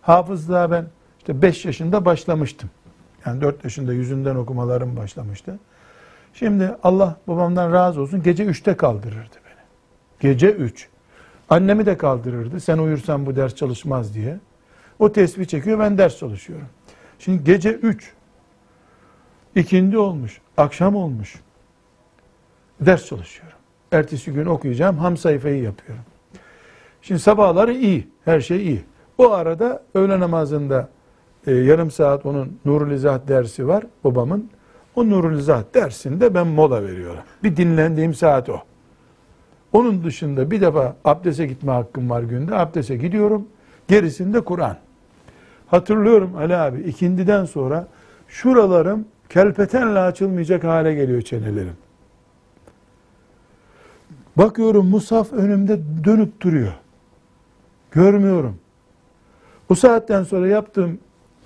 Hafızlığa 0.00 0.70
ben 0.70 0.86
işte 1.18 1.42
5 1.42 1.64
yaşında 1.64 2.04
başlamıştım. 2.04 2.70
Yani 3.26 3.40
4 3.40 3.64
yaşında 3.64 3.92
yüzünden 3.92 4.36
okumalarım 4.36 4.96
başlamıştı. 4.96 5.58
Şimdi 6.34 6.76
Allah 6.82 7.16
babamdan 7.28 7.72
razı 7.72 8.00
olsun 8.00 8.22
gece 8.22 8.44
3'te 8.44 8.76
kaldırırdı 8.76 9.36
beni. 9.44 9.64
Gece 10.20 10.50
3. 10.50 10.88
Annemi 11.50 11.86
de 11.86 11.96
kaldırırdı. 11.96 12.60
Sen 12.60 12.78
uyursan 12.78 13.26
bu 13.26 13.36
ders 13.36 13.54
çalışmaz 13.54 14.14
diye. 14.14 14.38
O 14.98 15.12
tesbih 15.12 15.44
çekiyor 15.44 15.78
ben 15.78 15.98
ders 15.98 16.18
çalışıyorum. 16.18 16.66
Şimdi 17.18 17.44
gece 17.44 17.70
3. 17.70 18.12
ikindi 19.54 19.98
olmuş. 19.98 20.40
Akşam 20.56 20.96
olmuş. 20.96 21.40
Ders 22.80 23.06
çalışıyorum. 23.06 23.58
Ertesi 23.92 24.32
gün 24.32 24.46
okuyacağım. 24.46 24.98
Ham 24.98 25.16
sayfayı 25.16 25.62
yapıyorum. 25.62 26.04
Şimdi 27.02 27.20
sabahları 27.20 27.74
iyi. 27.74 28.08
Her 28.24 28.40
şey 28.40 28.66
iyi. 28.66 28.84
O 29.18 29.30
arada 29.30 29.82
öğle 29.94 30.20
namazında 30.20 30.88
e, 31.46 31.54
yarım 31.54 31.90
saat 31.90 32.26
onun 32.26 32.58
Nurul 32.64 32.90
İzah 32.90 33.28
dersi 33.28 33.68
var 33.68 33.84
babamın. 34.04 34.50
O 34.94 35.10
Nurul 35.10 35.38
İzah 35.38 35.62
dersinde 35.74 36.34
ben 36.34 36.46
mola 36.46 36.82
veriyorum. 36.82 37.22
Bir 37.42 37.56
dinlendiğim 37.56 38.14
saat 38.14 38.48
o. 38.48 38.62
Onun 39.76 40.04
dışında 40.04 40.50
bir 40.50 40.60
defa 40.60 40.96
abdese 41.04 41.46
gitme 41.46 41.72
hakkım 41.72 42.10
var 42.10 42.22
günde. 42.22 42.54
Abdese 42.54 42.96
gidiyorum. 42.96 43.48
Gerisinde 43.88 44.40
Kur'an. 44.40 44.76
Hatırlıyorum 45.66 46.36
Ali 46.36 46.56
abi 46.56 46.80
ikindiden 46.80 47.44
sonra 47.44 47.88
şuralarım 48.28 49.04
kelpetenle 49.28 49.98
açılmayacak 49.98 50.64
hale 50.64 50.94
geliyor 50.94 51.22
çenelerim. 51.22 51.76
Bakıyorum 54.36 54.86
musaf 54.86 55.32
önümde 55.32 55.78
dönüp 56.04 56.40
duruyor. 56.40 56.72
Görmüyorum. 57.90 58.58
Bu 59.68 59.76
saatten 59.76 60.22
sonra 60.22 60.48
yaptığım 60.48 60.98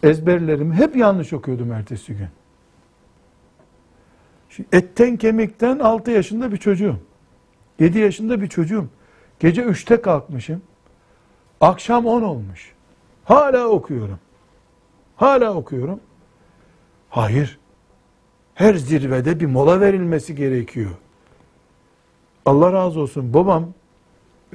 ezberlerimi 0.03 0.75
hep 0.75 0.97
yanlış 0.97 1.33
okuyordum 1.33 1.73
ertesi 1.73 2.15
gün. 2.15 2.29
Şimdi 4.51 4.69
etten 4.73 5.17
kemikten 5.17 5.79
6 5.79 6.11
yaşında 6.11 6.53
bir 6.53 6.57
çocuğum. 6.57 7.10
7 7.81 7.99
yaşında 7.99 8.41
bir 8.41 8.49
çocuğum. 8.49 8.87
Gece 9.41 9.63
3'te 9.63 10.01
kalkmışım. 10.01 10.63
Akşam 11.61 12.07
10 12.07 12.23
olmuş. 12.23 12.73
Hala 13.25 13.69
okuyorum. 13.69 14.19
Hala 15.17 15.55
okuyorum. 15.55 16.01
Hayır. 17.11 17.59
Her 18.55 18.75
zirvede 18.75 19.41
bir 19.41 19.47
mola 19.47 19.81
verilmesi 19.81 20.35
gerekiyor. 20.35 20.91
Allah 22.47 22.73
razı 22.73 23.01
olsun 23.01 23.35
babam 23.35 23.67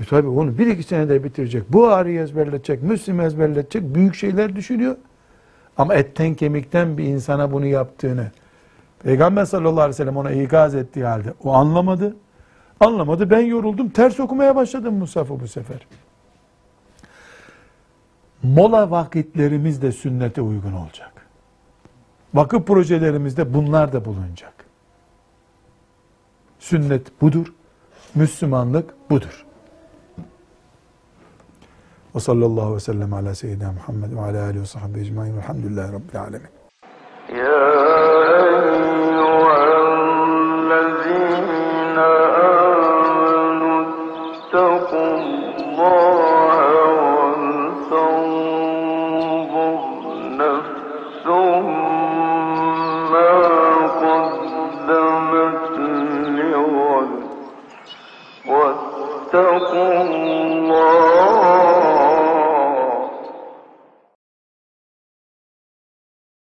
e 0.01 0.05
tabi 0.05 0.27
onu 0.27 0.57
bir 0.57 0.67
iki 0.67 0.83
senede 0.83 1.23
bitirecek. 1.23 1.73
Buhari'yi 1.73 2.19
ezberletecek, 2.19 2.83
Müslim 2.83 3.19
ezberletecek, 3.19 3.95
büyük 3.95 4.15
şeyler 4.15 4.55
düşünüyor. 4.55 4.95
Ama 5.77 5.95
etten 5.95 6.33
kemikten 6.33 6.97
bir 6.97 7.03
insana 7.03 7.51
bunu 7.51 7.65
yaptığını 7.65 8.31
Peygamber 9.03 9.45
sallallahu 9.45 9.81
aleyhi 9.81 9.89
ve 9.89 9.93
sellem 9.93 10.17
ona 10.17 10.31
ikaz 10.31 10.75
ettiği 10.75 11.05
halde 11.05 11.33
o 11.43 11.53
anlamadı. 11.53 12.15
Anlamadı. 12.79 13.29
Ben 13.29 13.41
yoruldum. 13.41 13.89
Ters 13.89 14.19
okumaya 14.19 14.55
başladım 14.55 14.95
Musaf'ı 14.95 15.39
bu 15.39 15.47
sefer. 15.47 15.87
Mola 18.43 18.91
vakitlerimiz 18.91 19.81
de 19.81 19.91
sünnete 19.91 20.41
uygun 20.41 20.73
olacak. 20.73 21.11
Vakıf 22.33 22.67
projelerimizde 22.67 23.53
bunlar 23.53 23.93
da 23.93 24.05
bulunacak. 24.05 24.53
Sünnet 26.59 27.21
budur. 27.21 27.53
Müslümanlık 28.15 29.09
budur. 29.09 29.45
Ve 32.15 32.19
sallallahu 32.19 32.75
ve 32.75 32.79
sellem 32.79 33.13
ala 33.13 33.35
seyyidina 33.35 33.71
Muhammed 33.71 34.15
ve 34.15 34.21
ala 34.21 34.43
alihi 34.43 34.61
ve 34.61 34.65
sahbihi 34.65 35.01
ecmaîn. 35.05 35.37
Elhamdülillahi 35.37 35.93
rabbil 35.93 36.21
alemin. 36.21 36.49
يا 37.29 38.54